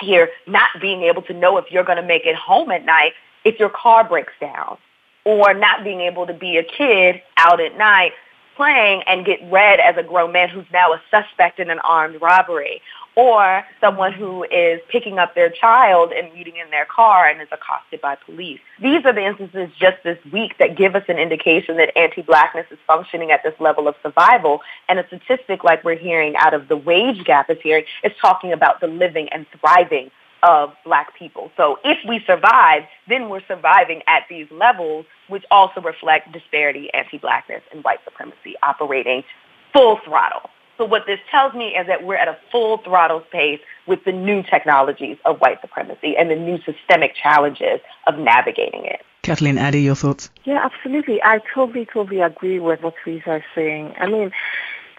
here 0.00 0.30
not 0.46 0.68
being 0.80 1.02
able 1.02 1.22
to 1.22 1.32
know 1.32 1.56
if 1.58 1.70
you're 1.70 1.84
going 1.84 1.96
to 1.96 2.06
make 2.06 2.26
it 2.26 2.36
home 2.36 2.70
at 2.70 2.84
night 2.84 3.12
if 3.44 3.58
your 3.58 3.70
car 3.70 4.06
breaks 4.06 4.32
down 4.40 4.76
or 5.24 5.54
not 5.54 5.84
being 5.84 6.00
able 6.00 6.26
to 6.26 6.34
be 6.34 6.56
a 6.56 6.62
kid 6.62 7.22
out 7.36 7.60
at 7.60 7.76
night 7.78 8.12
playing 8.56 9.02
and 9.06 9.24
get 9.24 9.38
read 9.50 9.80
as 9.80 9.96
a 9.96 10.02
grown 10.02 10.32
man 10.32 10.48
who's 10.48 10.66
now 10.72 10.92
a 10.92 11.00
suspect 11.10 11.60
in 11.60 11.70
an 11.70 11.78
armed 11.80 12.20
robbery 12.20 12.80
or 13.16 13.64
someone 13.80 14.12
who 14.12 14.44
is 14.44 14.80
picking 14.88 15.18
up 15.18 15.34
their 15.34 15.48
child 15.48 16.12
and 16.12 16.32
reading 16.34 16.56
in 16.56 16.70
their 16.70 16.84
car 16.84 17.26
and 17.26 17.40
is 17.40 17.48
accosted 17.50 18.00
by 18.02 18.14
police. 18.14 18.60
These 18.80 19.04
are 19.06 19.12
the 19.12 19.24
instances 19.24 19.70
just 19.78 19.96
this 20.04 20.18
week 20.30 20.58
that 20.58 20.76
give 20.76 20.94
us 20.94 21.04
an 21.08 21.18
indication 21.18 21.78
that 21.78 21.96
anti-blackness 21.96 22.66
is 22.70 22.78
functioning 22.86 23.30
at 23.30 23.42
this 23.42 23.54
level 23.58 23.88
of 23.88 23.94
survival. 24.02 24.60
And 24.88 24.98
a 24.98 25.06
statistic 25.06 25.64
like 25.64 25.82
we're 25.82 25.96
hearing 25.96 26.36
out 26.36 26.52
of 26.52 26.68
the 26.68 26.76
wage 26.76 27.24
gap 27.24 27.48
is 27.48 27.58
hearing 27.62 27.84
is 28.04 28.12
talking 28.20 28.52
about 28.52 28.80
the 28.80 28.86
living 28.86 29.30
and 29.30 29.46
thriving 29.60 30.10
of 30.42 30.74
black 30.84 31.16
people. 31.18 31.50
So 31.56 31.78
if 31.84 31.98
we 32.06 32.22
survive, 32.26 32.82
then 33.08 33.30
we're 33.30 33.44
surviving 33.48 34.02
at 34.06 34.24
these 34.28 34.46
levels, 34.50 35.06
which 35.28 35.44
also 35.50 35.80
reflect 35.80 36.30
disparity, 36.32 36.92
anti-blackness, 36.92 37.62
and 37.72 37.82
white 37.82 38.00
supremacy 38.04 38.54
operating 38.62 39.24
full 39.72 39.98
throttle. 40.04 40.50
So 40.78 40.84
what 40.84 41.06
this 41.06 41.18
tells 41.30 41.54
me 41.54 41.68
is 41.68 41.86
that 41.86 42.04
we're 42.04 42.16
at 42.16 42.28
a 42.28 42.36
full 42.52 42.78
throttle 42.78 43.20
pace 43.20 43.60
with 43.86 44.04
the 44.04 44.12
new 44.12 44.42
technologies 44.42 45.16
of 45.24 45.38
white 45.40 45.60
supremacy 45.60 46.16
and 46.16 46.30
the 46.30 46.36
new 46.36 46.58
systemic 46.58 47.14
challenges 47.14 47.80
of 48.06 48.18
navigating 48.18 48.84
it. 48.84 49.00
Kathleen 49.22 49.58
Addy, 49.58 49.82
your 49.82 49.94
thoughts? 49.94 50.30
Yeah, 50.44 50.64
absolutely. 50.64 51.22
I 51.22 51.40
totally, 51.52 51.86
totally 51.86 52.20
agree 52.20 52.60
with 52.60 52.82
what 52.82 52.94
Teresa 53.02 53.36
is 53.36 53.42
saying. 53.54 53.94
I 53.98 54.06
mean, 54.06 54.30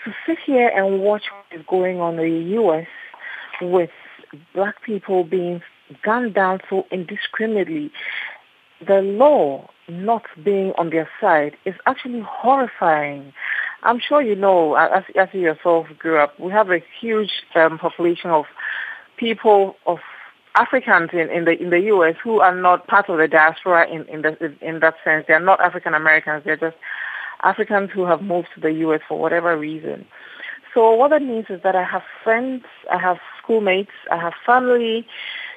to 0.03 0.13
sit 0.25 0.37
here 0.45 0.67
and 0.67 1.01
watch 1.01 1.23
what 1.31 1.59
is 1.59 1.65
going 1.67 2.01
on 2.01 2.19
in 2.19 2.29
the 2.29 2.49
U.S. 2.55 2.87
with 3.61 3.89
black 4.53 4.81
people 4.81 5.23
being 5.23 5.61
gunned 6.03 6.33
down 6.33 6.59
so 6.69 6.85
indiscriminately, 6.91 7.91
the 8.85 9.01
law 9.01 9.69
not 9.87 10.25
being 10.43 10.73
on 10.77 10.89
their 10.89 11.09
side 11.21 11.55
is 11.65 11.75
actually 11.85 12.21
horrifying. 12.21 13.33
I'm 13.87 14.01
sure 14.01 14.21
you 14.21 14.35
know, 14.35 14.75
as, 14.75 15.05
as 15.15 15.29
you 15.31 15.39
yourself 15.39 15.87
grew 15.97 16.19
up, 16.19 16.37
we 16.37 16.51
have 16.51 16.69
a 16.69 16.83
huge 16.99 17.31
um, 17.55 17.79
population 17.79 18.29
of 18.29 18.43
people 19.15 19.77
of 19.85 19.99
Africans 20.55 21.11
in, 21.13 21.29
in 21.29 21.45
the 21.45 21.51
in 21.51 21.69
the 21.69 21.79
U.S. 21.95 22.15
who 22.21 22.41
are 22.41 22.53
not 22.53 22.85
part 22.87 23.07
of 23.09 23.17
the 23.17 23.29
diaspora 23.29 23.87
in 23.87 24.03
in, 24.09 24.23
the, 24.23 24.53
in 24.59 24.81
that 24.81 24.95
sense. 25.05 25.23
They 25.25 25.35
are 25.35 25.39
not 25.39 25.61
African 25.61 25.93
Americans. 25.93 26.43
They're 26.43 26.57
just 26.57 26.75
Africans 27.43 27.89
who 27.93 28.05
have 28.05 28.21
moved 28.21 28.49
to 28.55 28.59
the 28.59 28.73
U.S. 28.73 28.99
for 29.07 29.17
whatever 29.17 29.57
reason. 29.57 30.05
So 30.73 30.91
what 30.93 31.11
that 31.11 31.21
means 31.21 31.45
is 31.49 31.61
that 31.63 31.77
I 31.77 31.83
have 31.83 32.03
friends, 32.25 32.65
I 32.91 32.97
have 32.97 33.19
schoolmates, 33.41 33.91
I 34.11 34.17
have 34.17 34.33
family, 34.45 35.07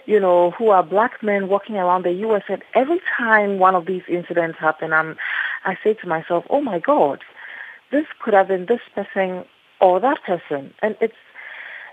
you 0.06 0.20
know, 0.20 0.52
who 0.52 0.70
are 0.70 0.84
black 0.84 1.20
men 1.20 1.48
walking 1.48 1.74
around 1.74 2.04
the 2.04 2.12
U.S. 2.12 2.44
And 2.48 2.62
every 2.74 3.00
time 3.18 3.58
one 3.58 3.74
of 3.74 3.86
these 3.86 4.02
incidents 4.08 4.58
happen, 4.60 4.92
I'm, 4.92 5.16
I 5.64 5.76
say 5.82 5.94
to 5.94 6.06
myself, 6.06 6.44
oh 6.48 6.60
my 6.60 6.78
God, 6.78 7.24
this 7.90 8.06
could 8.22 8.34
have 8.34 8.48
been 8.48 8.66
this 8.66 8.80
person 8.94 9.44
or 9.80 10.00
that 10.00 10.22
person. 10.24 10.72
And 10.82 10.96
it's, 11.00 11.14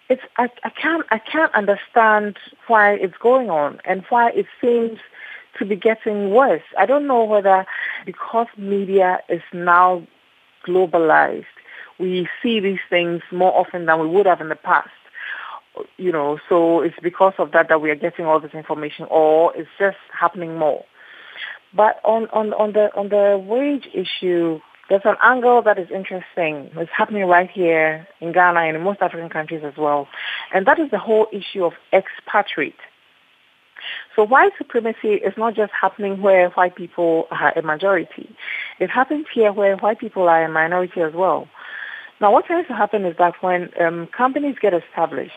it's, 0.10 0.22
I, 0.38 0.50
I 0.64 0.70
can't, 0.70 1.06
I 1.12 1.20
can't 1.20 1.54
understand 1.54 2.38
why 2.68 2.94
it's 2.94 3.18
going 3.18 3.50
on 3.50 3.80
and 3.86 4.04
why 4.10 4.32
it 4.32 4.46
seems 4.62 5.00
to 5.58 5.66
be 5.66 5.76
getting 5.76 6.32
worse. 6.32 6.64
I 6.78 6.86
don't 6.86 7.08
know 7.08 7.24
whether 7.24 7.66
because 8.06 8.48
media 8.58 9.20
is 9.30 9.42
now 9.54 10.06
globalized, 10.66 11.46
we 12.00 12.28
see 12.44 12.60
these 12.60 12.80
things 12.90 13.22
more 13.32 13.56
often 13.58 13.86
than 13.86 14.00
we 14.00 14.08
would 14.08 14.26
have 14.26 14.42
in 14.42 14.50
the 14.50 14.56
past. 14.56 14.90
You 15.98 16.12
know, 16.12 16.40
so 16.50 16.82
it's 16.82 16.98
because 17.02 17.34
of 17.38 17.52
that 17.52 17.70
that 17.70 17.82
we 17.82 17.92
are 17.92 17.96
getting 17.96 18.26
all 18.26 18.40
this 18.40 18.54
information, 18.54 19.06
or 19.12 19.56
it's 19.56 19.70
just 19.78 19.98
happening 20.12 20.58
more. 20.58 20.84
But 21.74 22.00
on, 22.04 22.28
on, 22.30 22.54
on 22.54 22.74
the 22.74 22.90
on 22.96 23.10
the 23.10 23.38
wage 23.38 23.88
issue, 23.94 24.60
there's 24.90 25.02
an 25.06 25.16
angle 25.22 25.62
that 25.64 25.78
is 25.78 25.90
interesting. 25.92 26.70
It's 26.76 26.92
happening 26.96 27.26
right 27.26 27.50
here 27.50 28.08
in 28.22 28.32
Ghana 28.32 28.60
and 28.62 28.78
in 28.78 28.84
most 28.84 29.02
African 29.02 29.30
countries 29.30 29.64
as 29.64 29.76
well, 29.78 30.08
and 30.54 30.66
that 30.66 30.80
is 30.80 30.92
the 30.92 31.00
whole 31.00 31.28
issue 31.32 31.66
of 31.66 31.74
expatriate. 31.92 32.80
So 34.16 34.24
white 34.24 34.54
supremacy 34.58 35.16
is 35.16 35.34
not 35.38 35.56
just 35.56 35.72
happening 35.80 36.22
where 36.22 36.50
white 36.52 36.76
people 36.76 37.28
are 37.32 37.54
a 37.58 37.62
majority. 37.62 38.36
It 38.80 38.90
happens 38.90 39.28
here 39.34 39.54
where 39.54 39.78
white 39.78 40.00
people 40.00 40.28
are 40.28 40.44
a 40.44 40.50
minority 40.50 41.02
as 41.02 41.14
well. 41.14 41.48
Now, 42.20 42.32
what 42.32 42.46
tends 42.46 42.68
to 42.68 42.74
happen 42.74 43.06
is 43.06 43.16
that 43.18 43.36
when 43.42 43.70
um, 43.80 44.08
companies 44.08 44.56
get 44.60 44.74
established, 44.74 45.34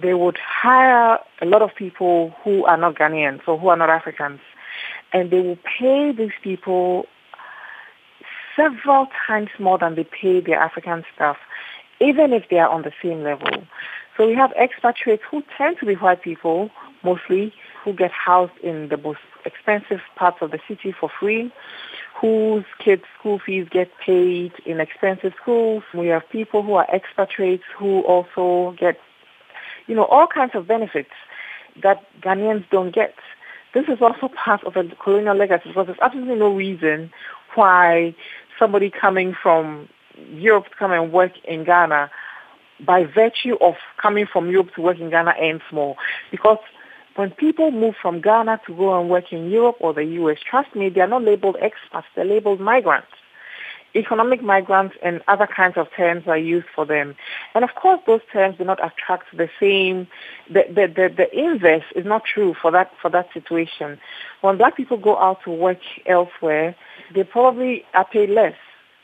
they 0.00 0.14
would 0.14 0.38
hire 0.38 1.18
a 1.40 1.46
lot 1.46 1.62
of 1.62 1.74
people 1.74 2.34
who 2.44 2.64
are 2.66 2.76
not 2.76 2.94
Ghanaians 2.94 3.40
or 3.48 3.58
who 3.58 3.68
are 3.68 3.76
not 3.76 3.90
Africans, 3.90 4.40
and 5.12 5.30
they 5.30 5.40
will 5.40 5.58
pay 5.78 6.12
these 6.12 6.36
people 6.42 7.06
several 8.58 9.06
times 9.26 9.50
more 9.58 9.78
than 9.78 9.94
they 9.94 10.04
pay 10.04 10.40
their 10.40 10.58
African 10.58 11.04
staff, 11.14 11.36
even 12.00 12.32
if 12.32 12.48
they 12.50 12.58
are 12.58 12.68
on 12.68 12.82
the 12.82 12.92
same 13.02 13.22
level. 13.22 13.64
So 14.16 14.26
we 14.26 14.34
have 14.34 14.50
expatriates 14.60 15.22
who 15.30 15.44
tend 15.56 15.76
to 15.78 15.86
be 15.86 15.94
white 15.94 16.22
people, 16.22 16.70
mostly, 17.04 17.52
who 17.84 17.92
get 17.92 18.10
housed 18.10 18.58
in 18.62 18.88
the 18.88 18.96
most 18.96 19.20
expensive 19.44 20.00
parts 20.16 20.38
of 20.40 20.50
the 20.50 20.58
city 20.66 20.92
for 20.98 21.08
free, 21.20 21.52
whose 22.20 22.64
kids' 22.84 23.04
school 23.18 23.38
fees 23.38 23.68
get 23.70 23.90
paid 24.04 24.52
in 24.66 24.80
expensive 24.80 25.32
schools. 25.40 25.84
We 25.94 26.08
have 26.08 26.28
people 26.30 26.64
who 26.64 26.74
are 26.74 26.86
expatriates 26.92 27.62
who 27.78 28.00
also 28.00 28.76
get, 28.76 28.98
you 29.86 29.94
know, 29.94 30.04
all 30.04 30.26
kinds 30.26 30.56
of 30.56 30.66
benefits 30.66 31.14
that 31.80 32.02
Ghanaians 32.20 32.68
don't 32.70 32.92
get. 32.92 33.14
This 33.72 33.84
is 33.86 33.98
also 34.00 34.28
part 34.28 34.64
of 34.64 34.76
a 34.76 34.82
colonial 34.96 35.36
legacy 35.36 35.68
because 35.68 35.86
there's 35.86 35.98
absolutely 36.02 36.36
no 36.36 36.52
reason 36.52 37.12
why 37.54 38.14
somebody 38.58 38.90
coming 38.90 39.34
from 39.40 39.88
Europe 40.32 40.64
to 40.64 40.74
come 40.78 40.92
and 40.92 41.12
work 41.12 41.32
in 41.44 41.64
Ghana 41.64 42.10
by 42.84 43.04
virtue 43.04 43.56
of 43.60 43.74
coming 44.00 44.26
from 44.26 44.50
Europe 44.50 44.74
to 44.76 44.82
work 44.82 44.98
in 44.98 45.10
Ghana 45.10 45.34
earns 45.40 45.62
more. 45.72 45.96
Because 46.30 46.58
when 47.16 47.30
people 47.32 47.72
move 47.72 47.96
from 48.00 48.20
Ghana 48.20 48.60
to 48.66 48.74
go 48.74 48.98
and 48.98 49.10
work 49.10 49.32
in 49.32 49.50
Europe 49.50 49.76
or 49.80 49.92
the 49.92 50.04
US, 50.04 50.38
trust 50.48 50.74
me, 50.76 50.88
they 50.88 51.00
are 51.00 51.08
not 51.08 51.24
labeled 51.24 51.56
expats, 51.60 52.04
they're 52.14 52.24
labeled 52.24 52.60
migrants. 52.60 53.08
Economic 53.94 54.42
migrants 54.42 54.94
and 55.02 55.22
other 55.26 55.46
kinds 55.46 55.76
of 55.76 55.88
terms 55.96 56.28
are 56.28 56.38
used 56.38 56.66
for 56.74 56.84
them. 56.84 57.16
And 57.54 57.64
of 57.64 57.70
course, 57.74 58.00
those 58.06 58.20
terms 58.32 58.58
do 58.58 58.64
not 58.64 58.78
attract 58.84 59.36
the 59.36 59.48
same, 59.58 60.06
the, 60.48 60.64
the, 60.68 60.86
the, 60.86 61.14
the 61.16 61.36
inverse 61.36 61.84
is 61.96 62.04
not 62.04 62.22
true 62.24 62.54
for 62.60 62.70
that, 62.70 62.92
for 63.00 63.10
that 63.10 63.32
situation. 63.32 63.98
When 64.42 64.58
black 64.58 64.76
people 64.76 64.98
go 64.98 65.18
out 65.18 65.42
to 65.44 65.50
work 65.50 65.80
elsewhere, 66.06 66.76
they 67.14 67.24
probably 67.24 67.84
are 67.94 68.06
paid 68.06 68.30
less. 68.30 68.54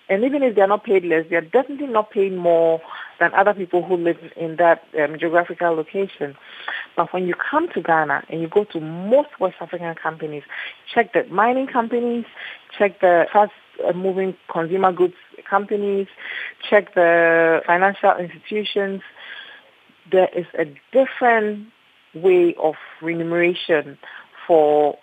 And 0.08 0.22
even 0.22 0.42
if 0.42 0.54
they're 0.54 0.68
not 0.68 0.84
paid 0.84 1.04
less, 1.04 1.24
they're 1.30 1.40
definitely 1.40 1.86
not 1.86 2.10
paid 2.10 2.34
more 2.36 2.80
than 3.20 3.32
other 3.32 3.54
people 3.54 3.82
who 3.82 3.96
live 3.96 4.18
in 4.36 4.56
that 4.56 4.82
um, 5.02 5.18
geographical 5.18 5.74
location. 5.74 6.36
But 6.94 7.12
when 7.12 7.26
you 7.26 7.34
come 7.34 7.68
to 7.72 7.80
Ghana 7.80 8.24
and 8.28 8.42
you 8.42 8.48
go 8.48 8.64
to 8.64 8.80
most 8.80 9.30
West 9.40 9.56
African 9.60 9.94
companies, 9.94 10.42
check 10.92 11.14
the 11.14 11.24
mining 11.30 11.68
companies, 11.68 12.26
check 12.78 13.00
the 13.00 13.24
fast 13.32 13.52
moving 13.94 14.36
consumer 14.52 14.92
goods 14.92 15.14
companies, 15.48 16.06
check 16.68 16.94
the 16.94 17.60
financial 17.66 18.12
institutions, 18.18 19.02
there 20.10 20.28
is 20.36 20.46
a 20.58 20.66
different 20.92 21.68
way 22.14 22.54
of 22.62 22.74
remuneration 23.02 23.98
for 24.46 24.96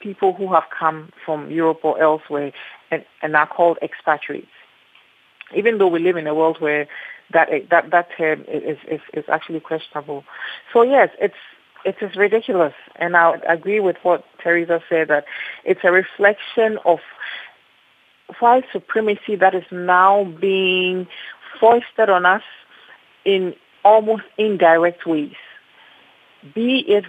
people 0.00 0.32
who 0.32 0.52
have 0.52 0.64
come 0.76 1.10
from 1.24 1.50
Europe 1.50 1.80
or 1.82 2.00
elsewhere 2.00 2.52
and, 2.90 3.04
and 3.22 3.36
are 3.36 3.46
called 3.46 3.78
expatriates. 3.82 4.48
Even 5.54 5.78
though 5.78 5.88
we 5.88 5.98
live 5.98 6.16
in 6.16 6.26
a 6.26 6.34
world 6.34 6.60
where 6.60 6.86
that 7.32 7.48
that 7.70 7.90
that 7.90 8.08
term 8.16 8.44
is, 8.48 8.78
is 8.88 9.00
is 9.14 9.24
actually 9.28 9.60
questionable. 9.60 10.24
So 10.72 10.82
yes, 10.82 11.10
it's 11.20 11.34
it 11.84 11.96
is 12.00 12.14
ridiculous, 12.16 12.74
and 12.96 13.16
I 13.16 13.36
agree 13.48 13.80
with 13.80 13.96
what 14.02 14.24
Teresa 14.42 14.82
said 14.88 15.08
that 15.08 15.24
it's 15.64 15.80
a 15.82 15.90
reflection 15.90 16.78
of 16.84 16.98
white 18.38 18.64
supremacy 18.72 19.36
that 19.36 19.54
is 19.54 19.64
now 19.70 20.24
being 20.40 21.06
foisted 21.58 22.10
on 22.10 22.26
us 22.26 22.42
in 23.24 23.54
almost 23.84 24.24
indirect 24.38 25.06
ways, 25.06 25.34
be 26.54 26.80
it 26.86 27.04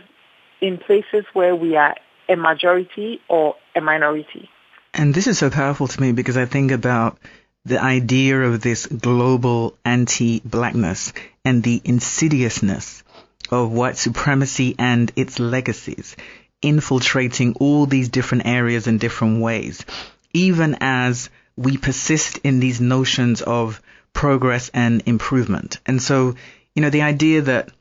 in 0.62 0.78
places 0.78 1.26
where 1.34 1.56
we 1.56 1.76
are 1.76 1.96
a 2.32 2.36
majority 2.36 3.19
or 3.27 3.55
a 3.75 3.82
minority. 3.82 4.49
And 4.93 5.13
this 5.13 5.27
is 5.27 5.38
so 5.38 5.49
powerful 5.49 5.88
to 5.88 6.01
me 6.01 6.11
because 6.11 6.38
I 6.38 6.45
think 6.45 6.71
about 6.71 7.17
the 7.65 7.82
idea 7.82 8.41
of 8.41 8.61
this 8.61 8.88
global 8.88 9.77
anti-blackness 9.86 11.13
and 11.45 11.63
the 11.63 11.82
insidiousness 11.84 13.03
of 13.49 13.71
white 13.71 13.97
supremacy 13.97 14.75
and 14.79 15.11
its 15.15 15.39
legacies 15.39 16.15
infiltrating 16.61 17.53
all 17.59 17.86
these 17.86 18.09
different 18.09 18.45
areas 18.45 18.88
in 18.88 18.97
different 18.97 19.41
ways, 19.41 19.86
even 20.34 20.77
as 20.79 21.29
we 21.55 21.77
persist 21.77 22.39
in 22.43 22.59
these 22.59 22.79
notions 22.79 23.41
of 23.41 23.82
progress 24.13 24.69
and 24.73 25.03
improvement. 25.05 25.79
And 25.86 26.01
so, 26.01 26.36
you 26.75 26.82
know, 26.82 26.89
the 26.89 27.01
idea 27.01 27.41
that 27.43 27.71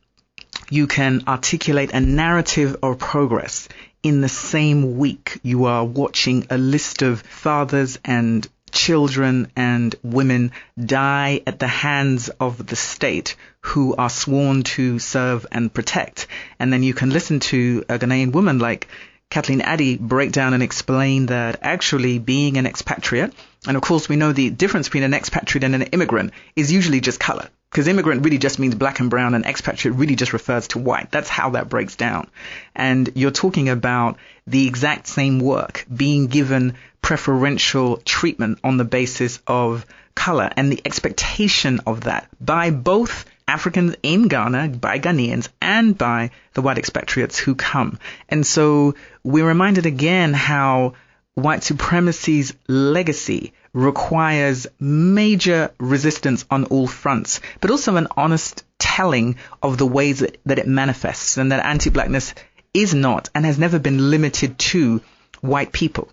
you 0.70 0.86
can 0.86 1.22
articulate 1.26 1.92
a 1.92 2.00
narrative 2.00 2.76
of 2.82 2.98
progress 2.98 3.68
in 4.02 4.20
the 4.20 4.28
same 4.28 4.96
week 4.98 5.38
you 5.42 5.66
are 5.66 5.84
watching 5.84 6.46
a 6.50 6.58
list 6.58 7.02
of 7.02 7.20
fathers 7.20 7.98
and 8.04 8.48
children 8.70 9.50
and 9.56 9.94
women 10.02 10.52
die 10.82 11.42
at 11.46 11.58
the 11.58 11.66
hands 11.66 12.28
of 12.40 12.66
the 12.66 12.76
state 12.76 13.36
who 13.60 13.94
are 13.96 14.10
sworn 14.10 14.62
to 14.62 14.98
serve 14.98 15.46
and 15.50 15.72
protect. 15.72 16.26
And 16.58 16.72
then 16.72 16.82
you 16.82 16.94
can 16.94 17.10
listen 17.10 17.40
to 17.40 17.84
a 17.88 17.98
Ghanaian 17.98 18.32
woman 18.32 18.58
like 18.58 18.86
Kathleen 19.28 19.60
Addy 19.60 19.96
break 19.96 20.32
down 20.32 20.54
and 20.54 20.62
explain 20.62 21.26
that 21.26 21.58
actually 21.62 22.18
being 22.18 22.56
an 22.56 22.66
expatriate, 22.66 23.34
and 23.66 23.76
of 23.76 23.82
course 23.82 24.08
we 24.08 24.16
know 24.16 24.32
the 24.32 24.50
difference 24.50 24.88
between 24.88 25.02
an 25.02 25.14
expatriate 25.14 25.64
and 25.64 25.74
an 25.74 25.82
immigrant 25.82 26.32
is 26.56 26.72
usually 26.72 27.00
just 27.00 27.20
color 27.20 27.48
because 27.70 27.86
immigrant 27.86 28.24
really 28.24 28.38
just 28.38 28.58
means 28.58 28.74
black 28.74 28.98
and 28.98 29.10
brown 29.10 29.34
and 29.34 29.46
expatriate 29.46 29.96
really 29.96 30.16
just 30.16 30.32
refers 30.32 30.66
to 30.68 30.80
white. 30.80 31.10
That's 31.12 31.28
how 31.28 31.50
that 31.50 31.68
breaks 31.68 31.94
down. 31.94 32.28
And 32.74 33.10
you're 33.14 33.30
talking 33.30 33.68
about 33.68 34.18
the 34.46 34.66
exact 34.66 35.06
same 35.06 35.38
work 35.38 35.86
being 35.94 36.26
given 36.26 36.74
preferential 37.00 37.98
treatment 37.98 38.58
on 38.64 38.76
the 38.76 38.84
basis 38.84 39.38
of 39.46 39.86
color 40.16 40.50
and 40.56 40.70
the 40.70 40.80
expectation 40.84 41.80
of 41.86 42.02
that 42.02 42.28
by 42.40 42.70
both 42.70 43.24
Africans 43.46 43.94
in 44.02 44.28
Ghana, 44.28 44.68
by 44.68 44.98
Ghanaians, 44.98 45.48
and 45.62 45.96
by 45.96 46.30
the 46.54 46.62
white 46.62 46.78
expatriates 46.78 47.38
who 47.38 47.54
come. 47.54 47.98
And 48.28 48.44
so 48.44 48.94
we're 49.22 49.46
reminded 49.46 49.86
again 49.86 50.34
how 50.34 50.94
white 51.34 51.62
supremacy's 51.62 52.52
legacy 52.68 53.52
requires 53.72 54.66
major 54.78 55.70
resistance 55.78 56.44
on 56.50 56.64
all 56.64 56.86
fronts, 56.86 57.40
but 57.60 57.70
also 57.70 57.96
an 57.96 58.08
honest 58.16 58.64
telling 58.78 59.36
of 59.62 59.78
the 59.78 59.86
ways 59.86 60.20
that, 60.20 60.38
that 60.46 60.58
it 60.58 60.66
manifests 60.66 61.36
and 61.36 61.52
that 61.52 61.64
anti-blackness 61.64 62.34
is 62.74 62.94
not 62.94 63.28
and 63.34 63.44
has 63.44 63.58
never 63.58 63.78
been 63.78 64.10
limited 64.10 64.58
to 64.58 65.00
white 65.40 65.72
people. 65.72 66.08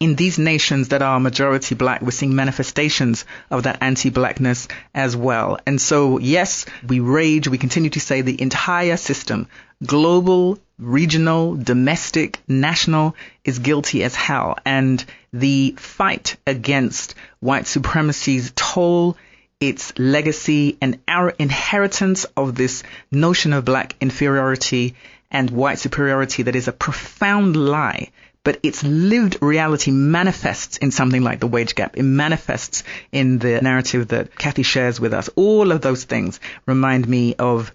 In 0.00 0.14
these 0.14 0.38
nations 0.38 0.88
that 0.88 1.02
are 1.02 1.18
majority 1.18 1.74
black, 1.74 2.02
we're 2.02 2.12
seeing 2.12 2.36
manifestations 2.36 3.24
of 3.50 3.64
that 3.64 3.78
anti-blackness 3.80 4.68
as 4.94 5.16
well. 5.16 5.58
And 5.66 5.80
so, 5.80 6.18
yes, 6.18 6.66
we 6.86 7.00
rage, 7.00 7.48
we 7.48 7.58
continue 7.58 7.90
to 7.90 8.00
say 8.00 8.20
the 8.20 8.40
entire 8.40 8.96
system, 8.96 9.48
global, 9.84 10.60
regional, 10.78 11.56
domestic, 11.56 12.40
national, 12.46 13.16
is 13.44 13.58
guilty 13.58 14.04
as 14.04 14.14
hell. 14.14 14.56
And 14.64 15.04
the 15.32 15.74
fight 15.76 16.36
against 16.46 17.14
white 17.40 17.66
supremacy's 17.66 18.52
toll 18.54 19.16
its 19.60 19.92
legacy 19.98 20.78
and 20.80 21.00
our 21.08 21.30
inheritance 21.30 22.24
of 22.36 22.54
this 22.54 22.84
notion 23.10 23.52
of 23.52 23.64
black 23.64 23.96
inferiority 24.00 24.94
and 25.32 25.50
white 25.50 25.80
superiority 25.80 26.44
that 26.44 26.54
is 26.54 26.68
a 26.68 26.72
profound 26.72 27.56
lie 27.56 28.10
but 28.44 28.60
its 28.62 28.82
lived 28.82 29.36
reality 29.42 29.90
manifests 29.90 30.78
in 30.78 30.90
something 30.90 31.22
like 31.22 31.38
the 31.40 31.46
wage 31.46 31.74
gap. 31.74 31.98
It 31.98 32.04
manifests 32.04 32.82
in 33.12 33.38
the 33.38 33.60
narrative 33.60 34.08
that 34.08 34.34
Kathy 34.38 34.62
shares 34.62 34.98
with 34.98 35.12
us. 35.12 35.28
All 35.36 35.70
of 35.70 35.82
those 35.82 36.04
things 36.04 36.40
remind 36.64 37.06
me 37.06 37.34
of 37.34 37.72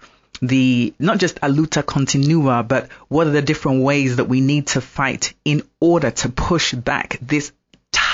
the 0.48 0.94
not 1.00 1.20
just 1.20 1.38
a 1.38 1.48
luta 1.48 1.86
continua, 1.86 2.64
but 2.64 2.90
what 3.08 3.28
are 3.28 3.32
the 3.32 3.42
different 3.42 3.82
ways 3.82 4.18
that 4.18 4.26
we 4.26 4.42
need 4.42 4.68
to 4.68 4.82
fight 4.82 5.34
in 5.46 5.64
order 5.80 6.12
to 6.12 6.30
push 6.30 6.74
back 6.74 7.18
this 7.22 7.52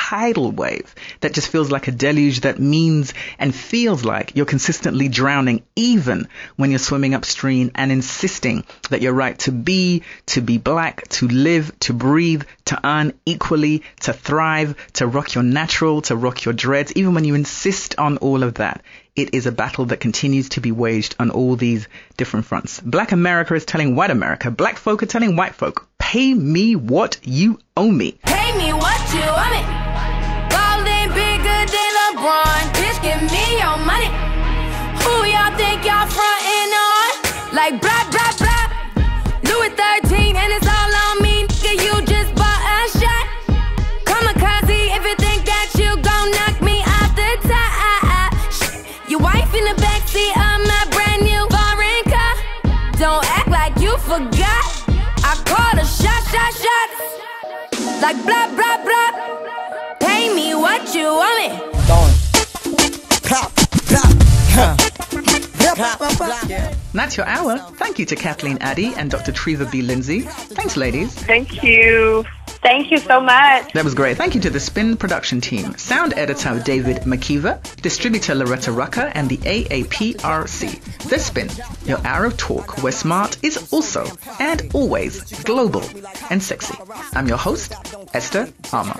tidal 0.09 0.51
wave 0.51 0.95
that 1.21 1.33
just 1.33 1.47
feels 1.47 1.69
like 1.69 1.87
a 1.87 1.91
deluge 1.91 2.41
that 2.41 2.59
means 2.59 3.13
and 3.37 3.53
feels 3.53 4.03
like 4.03 4.35
you're 4.35 4.45
consistently 4.45 5.07
drowning 5.07 5.61
even 5.75 6.27
when 6.55 6.71
you're 6.71 6.79
swimming 6.79 7.13
upstream 7.13 7.69
and 7.75 7.91
insisting 7.91 8.63
that 8.89 9.01
you're 9.01 9.13
right 9.13 9.37
to 9.37 9.51
be, 9.51 10.01
to 10.25 10.41
be 10.41 10.57
black, 10.57 11.07
to 11.07 11.27
live, 11.27 11.71
to 11.79 11.93
breathe, 11.93 12.43
to 12.65 12.79
earn 12.83 13.13
equally, 13.25 13.83
to 14.01 14.11
thrive, 14.11 14.75
to 14.93 15.05
rock 15.05 15.35
your 15.35 15.43
natural, 15.43 16.01
to 16.01 16.15
rock 16.15 16.43
your 16.43 16.55
dreads, 16.55 16.91
even 16.95 17.13
when 17.13 17.23
you 17.23 17.35
insist 17.35 17.97
on 17.97 18.17
all 18.17 18.43
of 18.43 18.55
that. 18.55 18.81
It 19.15 19.33
is 19.33 19.45
a 19.45 19.51
battle 19.51 19.85
that 19.85 19.99
continues 19.99 20.49
to 20.49 20.61
be 20.61 20.71
waged 20.71 21.15
on 21.19 21.29
all 21.29 21.55
these 21.55 21.87
different 22.17 22.45
fronts. 22.45 22.79
Black 22.79 23.11
America 23.11 23.55
is 23.55 23.65
telling 23.65 23.95
white 23.95 24.11
America. 24.11 24.51
Black 24.51 24.77
folk 24.77 25.03
are 25.03 25.07
telling 25.07 25.35
white 25.35 25.55
folk, 25.55 25.87
pay 25.97 26.33
me 26.33 26.75
what 26.75 27.17
you 27.23 27.59
owe 27.75 27.91
me. 27.91 28.13
Pay 28.23 28.57
me 28.57 28.73
what 28.73 29.13
you 29.13 29.21
owe 29.23 29.51
me. 29.51 29.89
Bigger 31.09 31.65
than 31.65 31.91
LeBron. 31.97 32.69
Give 33.01 33.21
me 33.31 33.57
your 33.57 33.77
money. 33.87 34.11
Who 35.01 35.25
y'all 35.25 35.55
think 35.57 35.85
y'all 35.85 36.05
Like 58.01 58.23
blah, 58.23 58.47
blah, 58.55 58.77
blah. 58.83 59.11
Pay 59.99 60.33
me 60.33 60.55
what 60.55 60.95
you 60.95 61.07
owe 61.07 61.35
me. 61.37 61.49
Pop, 63.29 63.51
pop, 63.91 64.11
huh. 64.55 64.75
That's 66.93 67.17
your 67.17 67.25
hour. 67.27 67.57
Thank 67.77 67.99
you 67.99 68.05
to 68.05 68.15
Kathleen 68.15 68.57
Addy 68.61 68.93
and 68.95 69.11
Dr. 69.11 69.31
Treva 69.31 69.69
B. 69.71 69.81
Lindsey. 69.81 70.21
Thanks, 70.21 70.75
ladies. 70.77 71.13
Thank 71.13 71.61
you. 71.63 72.25
Thank 72.61 72.91
you 72.91 72.97
so 72.97 73.21
much. 73.21 73.71
That 73.73 73.85
was 73.85 73.95
great. 73.95 74.17
Thank 74.17 74.35
you 74.35 74.41
to 74.41 74.49
the 74.49 74.59
Spin 74.59 74.97
production 74.97 75.39
team, 75.39 75.75
sound 75.77 76.13
editor 76.17 76.59
David 76.59 76.97
McKeever, 77.03 77.59
distributor 77.81 78.35
Loretta 78.35 78.71
Rucker, 78.71 79.11
and 79.15 79.29
the 79.29 79.37
AAPRC. 79.37 81.07
The 81.09 81.19
Spin, 81.19 81.49
your 81.85 82.05
hour 82.05 82.25
of 82.25 82.35
talk 82.37 82.83
where 82.83 82.91
smart 82.91 83.37
is 83.43 83.71
also 83.71 84.05
and 84.39 84.69
always 84.73 85.23
global 85.43 85.83
and 86.29 86.43
sexy. 86.43 86.75
I'm 87.13 87.27
your 87.27 87.37
host, 87.37 87.73
Esther 88.13 88.47
Armah. 88.75 88.99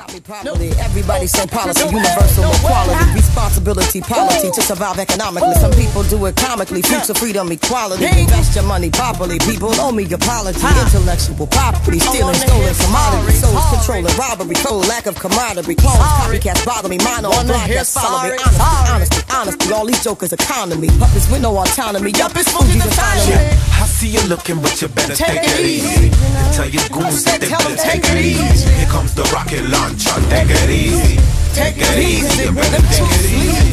Everybody 0.80 1.28
say 1.28 1.46
policy, 1.46 1.84
universal 1.84 2.46
equality, 2.46 3.14
responsibility, 3.14 4.02
polity 4.02 4.52
to 4.52 4.62
survive 4.62 5.00
economically. 5.00 5.54
Some 5.56 5.72
people 5.74 6.04
do 6.04 6.26
it 6.28 6.36
comically, 6.38 6.82
future 6.82 7.14
freedom, 7.14 7.52
equality. 7.52 8.06
Invest 8.06 8.56
your 8.56 8.64
money 8.64 8.90
properly. 8.90 9.38
People 9.40 9.72
owe 9.82 9.92
me 9.92 10.06
apology. 10.12 10.60
Intellectual 10.60 11.48
property, 11.48 12.00
stealing, 12.00 12.36
stolen 12.36 12.74
commodities, 12.76 13.49
souls 13.50 13.66
controlling, 13.74 14.16
robbery, 14.18 14.56
cold, 14.56 14.88
lack 14.88 15.06
of 15.06 15.16
camaraderie, 15.16 15.76
clones, 15.76 15.98
copycats 16.22 16.66
bother 16.66 16.90
me, 16.90 16.98
mine 17.00 17.26
on 17.26 17.48
broadcast 17.48 17.94
follow 17.94 18.30
me. 18.30 18.38
Honesty, 18.38 18.92
honesty, 18.92 19.22
honesty, 19.32 19.74
all 19.74 19.86
these 19.86 20.04
jokers 20.04 20.34
economy. 20.34 20.88
Puppets 21.00 21.30
with 21.32 21.42
no 21.42 21.58
autonomy, 21.58 22.12
yup, 22.12 22.32
it's 22.36 22.52
Fuji's 22.52 22.86
economy. 22.86 23.34
I 23.82 23.86
see 23.86 24.10
you 24.10 24.22
looking, 24.28 24.62
but 24.62 24.82
you 24.82 24.88
better 24.90 25.16
take, 25.16 25.42
it 25.44 25.60
easy. 25.60 26.10
And 26.10 26.54
tell 26.54 26.70
your 26.70 26.88
goons 26.90 27.24
that 27.26 27.42
they 27.42 27.50
better 27.50 27.76
take 27.76 28.04
it 28.06 28.26
easy. 28.26 28.70
Here 28.70 28.88
comes 28.88 29.14
the 29.16 29.24
rocket 29.34 29.64
launcher, 29.70 30.16
take 30.30 30.50
it 30.50 30.70
easy. 30.70 31.18
Take 31.54 31.76
it 31.78 31.98
easy, 31.98 32.44
you 32.44 32.52
better 32.54 32.82
take 32.94 33.10
it 33.10 33.26
easy. 33.26 33.69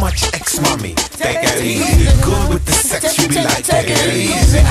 Much 0.00 0.32
ex 0.32 0.58
mommy, 0.62 0.94
take 0.94 1.36
it 1.42 1.62
easy. 1.62 2.22
Good 2.22 2.48
with 2.48 2.64
the 2.64 2.72
sex, 2.72 3.18
you 3.18 3.28
be 3.28 3.34
like, 3.34 3.62
take 3.62 3.86
it 3.90 4.14
easy. 4.14 4.62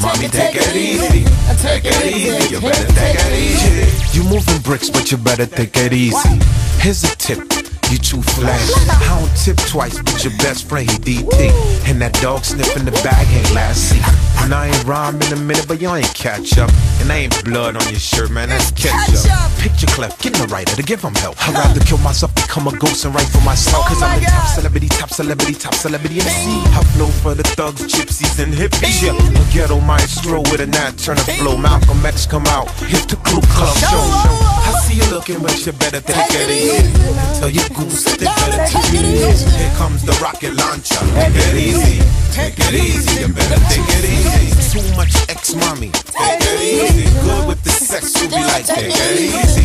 Mommy, 0.00 0.28
take 0.28 0.54
it 0.54 0.76
easy. 0.76 1.24
Take 1.60 1.84
it 1.84 2.14
easy, 2.14 2.54
you 2.54 2.60
better 2.60 2.92
take 2.92 3.16
it 3.18 3.32
easy. 3.32 4.16
You 4.16 4.24
moving 4.24 4.62
bricks, 4.62 4.88
but 4.88 5.10
you 5.10 5.18
better 5.18 5.46
take 5.46 5.76
it 5.76 5.92
easy. 5.92 6.28
Here's 6.78 7.02
a 7.02 7.16
tip. 7.16 7.63
You 7.90 7.98
too 7.98 8.22
flash. 8.22 8.70
I 8.88 9.20
don't 9.20 9.36
tip 9.36 9.56
twice, 9.68 10.00
but 10.02 10.24
your 10.24 10.32
best 10.38 10.68
friend 10.68 10.90
he 10.90 10.98
DT. 10.98 11.88
And 11.88 12.00
that 12.00 12.14
dog 12.20 12.44
sniffing 12.44 12.84
the 12.84 12.92
bag 13.04 13.26
ain't 13.30 13.54
last 13.54 13.90
seat. 13.90 14.02
And 14.42 14.52
I 14.52 14.68
ain't 14.68 14.84
rhyme 14.84 15.20
in 15.22 15.32
a 15.32 15.36
minute, 15.36 15.66
but 15.68 15.80
y'all 15.80 15.96
ain't 15.96 16.14
catch 16.14 16.58
up. 16.58 16.70
And 17.00 17.10
I 17.10 17.24
ain't 17.24 17.44
blood 17.44 17.76
on 17.76 17.86
your 17.88 18.00
shirt, 18.00 18.30
man, 18.30 18.48
that's 18.48 18.70
ketchup. 18.72 19.24
Picture 19.58 19.86
cleft, 19.86 20.20
get 20.22 20.34
in 20.36 20.46
the 20.46 20.48
writer 20.52 20.74
to 20.76 20.82
give 20.82 21.00
him 21.00 21.14
help. 21.14 21.36
I'd 21.48 21.54
rather 21.54 21.80
kill 21.80 21.98
myself, 21.98 22.34
become 22.34 22.66
a 22.68 22.76
ghost, 22.76 23.04
and 23.04 23.14
write 23.14 23.28
for 23.28 23.40
myself. 23.40 23.86
Cause 23.86 24.02
I'm 24.02 24.20
the 24.20 24.26
top 24.26 24.48
celebrity, 24.48 24.88
top 24.88 25.10
celebrity, 25.10 25.54
top 25.54 25.74
celebrity 25.74 26.20
MC. 26.20 26.60
I 26.76 26.82
flow 26.94 27.08
for 27.08 27.34
the 27.34 27.44
thugs, 27.56 27.82
gypsies, 27.82 28.42
and 28.42 28.52
hippies. 28.52 29.02
Yeah, 29.02 29.16
a 29.16 29.44
ghetto 29.52 29.80
maestro 29.80 30.40
with 30.52 30.60
a 30.60 30.66
nat 30.66 30.98
turn 30.98 31.18
of 31.18 31.26
flow. 31.40 31.56
Malcolm 31.56 32.04
X 32.04 32.26
come 32.26 32.44
out, 32.48 32.68
hit 32.84 33.08
the 33.08 33.16
Ku 33.16 33.40
Klux 33.40 33.80
show. 33.80 34.04
I 34.66 34.72
see 34.84 34.96
you 34.96 35.06
looking, 35.10 35.40
but 35.40 35.64
you 35.64 35.72
better 35.72 36.00
take 36.00 36.32
it 36.32 36.48
easy. 36.50 37.40
Tell 37.40 37.50
your 37.50 37.68
goose 37.74 38.16
better 38.16 38.64
take 38.66 38.94
it 38.94 39.04
easy. 39.04 39.50
Here 39.58 39.74
comes 39.76 40.02
the 40.02 40.16
rocket 40.22 40.54
launcher. 40.54 41.02
Take 41.14 41.34
it 41.34 41.54
easy. 41.54 41.98
Take 42.32 42.58
it 42.58 42.74
easy. 42.74 43.20
You 43.20 43.28
better 43.28 43.60
take 43.68 43.88
it 43.98 44.04
easy. 44.14 44.78
Too 44.78 44.96
much 44.96 45.14
ex 45.28 45.54
mommy. 45.54 45.90
Take 45.90 46.40
it 46.40 46.60
easy. 46.62 47.04
Good 47.20 47.46
with 47.48 47.62
the 47.62 47.70
sex, 47.70 48.20
you 48.22 48.28
be 48.28 48.36
like, 48.36 48.66
take 48.66 48.94
it 48.94 49.20
easy. 49.20 49.62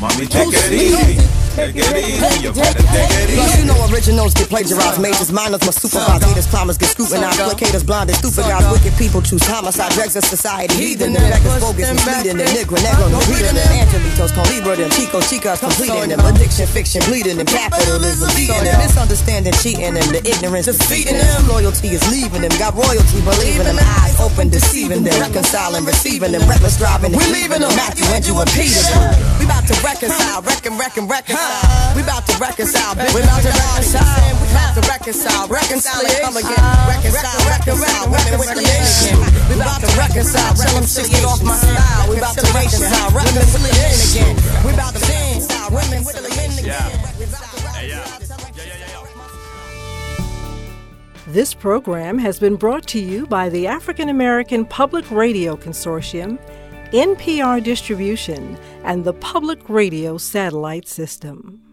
Mommy, 0.00 0.26
take 0.26 0.52
it 0.52 0.72
easy. 0.72 1.43
Plus, 1.54 3.52
you 3.58 3.64
know 3.64 3.78
originals 3.94 4.34
get 4.34 4.50
plagiarized, 4.50 5.00
majors, 5.00 5.30
minors 5.30 5.62
must 5.62 5.80
supervise, 5.80 6.22
haters, 6.22 6.46
climbers 6.46 6.78
get 6.78 6.90
scrutinized, 6.90 7.38
placators, 7.38 7.86
blinded, 7.86 8.16
stupid 8.16 8.42
guys, 8.50 8.66
wicked 8.74 8.92
people 8.98 9.22
choose 9.22 9.42
homicide, 9.46 9.92
dregs 9.92 10.16
of 10.16 10.24
society, 10.24 10.74
heathen, 10.74 11.14
and 11.14 11.22
records, 11.30 11.62
bogus, 11.62 11.86
misleading, 11.94 12.40
and 12.42 12.50
nigger, 12.50 12.74
negro, 12.82 13.06
no 13.06 13.22
reading, 13.30 13.54
and 13.54 13.86
Angelitos, 13.86 14.34
Con 14.34 14.42
Libra, 14.50 14.74
and 14.82 14.90
Chico, 14.98 15.20
Chicas, 15.22 15.62
completing 15.62 16.10
them, 16.10 16.18
addiction, 16.26 16.66
fiction, 16.66 17.00
bleeding, 17.06 17.38
and 17.38 17.46
capitalism, 17.48 18.26
beating 18.34 18.64
them, 18.66 18.74
misunderstanding, 18.82 19.54
cheating, 19.62 19.94
and 19.94 20.10
the 20.10 20.18
ignorance, 20.26 20.66
defeating 20.66 21.18
them, 21.18 21.46
loyalty 21.46 21.94
is 21.94 22.02
leaving 22.10 22.42
them, 22.42 22.50
got 22.58 22.74
royalty, 22.74 23.22
believing 23.22 23.70
them, 23.70 23.78
eyes 24.02 24.18
open, 24.18 24.50
deceiving 24.50 25.06
them, 25.06 25.14
reconciling, 25.22 25.86
receiving 25.86 26.32
them, 26.34 26.42
reckless 26.50 26.74
driving, 26.82 27.14
we 27.14 27.22
leaving 27.30 27.62
them, 27.62 27.70
Matthew, 27.78 28.02
Andrew, 28.10 28.42
and 28.42 28.50
Peter, 28.50 28.82
we 29.38 29.46
about 29.46 29.62
to 29.70 29.74
reconcile, 29.86 30.42
reckon, 30.42 30.74
reckon, 30.78 31.06
reconcile, 31.44 31.94
we 31.94 32.02
about 32.02 32.26
to 32.26 32.36
reconcile, 32.38 32.94
we 33.14 33.20
about 33.20 33.42
to 33.42 33.52
reconcile, 33.52 34.40
we 34.40 34.46
about 34.48 34.74
to 34.74 34.82
reconcile, 34.88 35.48
reconcile, 35.48 36.02
come 36.22 36.36
again, 36.36 36.64
reconcile, 36.88 37.40
reconcile, 37.48 38.04
women 38.10 38.38
with 38.38 38.48
the 38.54 38.60
again, 38.60 39.16
we 39.48 39.54
about 39.54 39.80
to 39.80 39.90
reconcile, 39.96 40.54
tell 40.54 40.74
them 40.74 40.84
to 40.84 41.02
get 41.10 41.24
off 41.24 41.42
my 41.42 41.56
style, 41.56 42.10
we 42.10 42.18
about 42.18 42.34
to 42.34 42.46
reconcile, 42.52 43.10
reconcile 43.10 43.64
again, 43.68 44.36
we 44.64 44.72
about 44.72 44.94
to 44.94 45.00
reconcile, 45.00 45.70
women 45.70 46.04
with 46.04 46.16
the 46.16 46.24
This 51.26 51.54
program 51.54 52.18
has 52.18 52.38
been 52.38 52.54
brought 52.54 52.86
to 52.88 53.00
you 53.00 53.26
by 53.26 53.48
the 53.48 53.66
African 53.66 54.08
American 54.08 54.64
Public 54.64 55.10
Radio 55.10 55.56
Consortium, 55.56 56.38
NPR 56.94 57.60
Distribution, 57.60 58.56
and 58.84 59.02
the 59.02 59.14
Public 59.14 59.68
Radio 59.68 60.16
Satellite 60.16 60.86
System. 60.86 61.63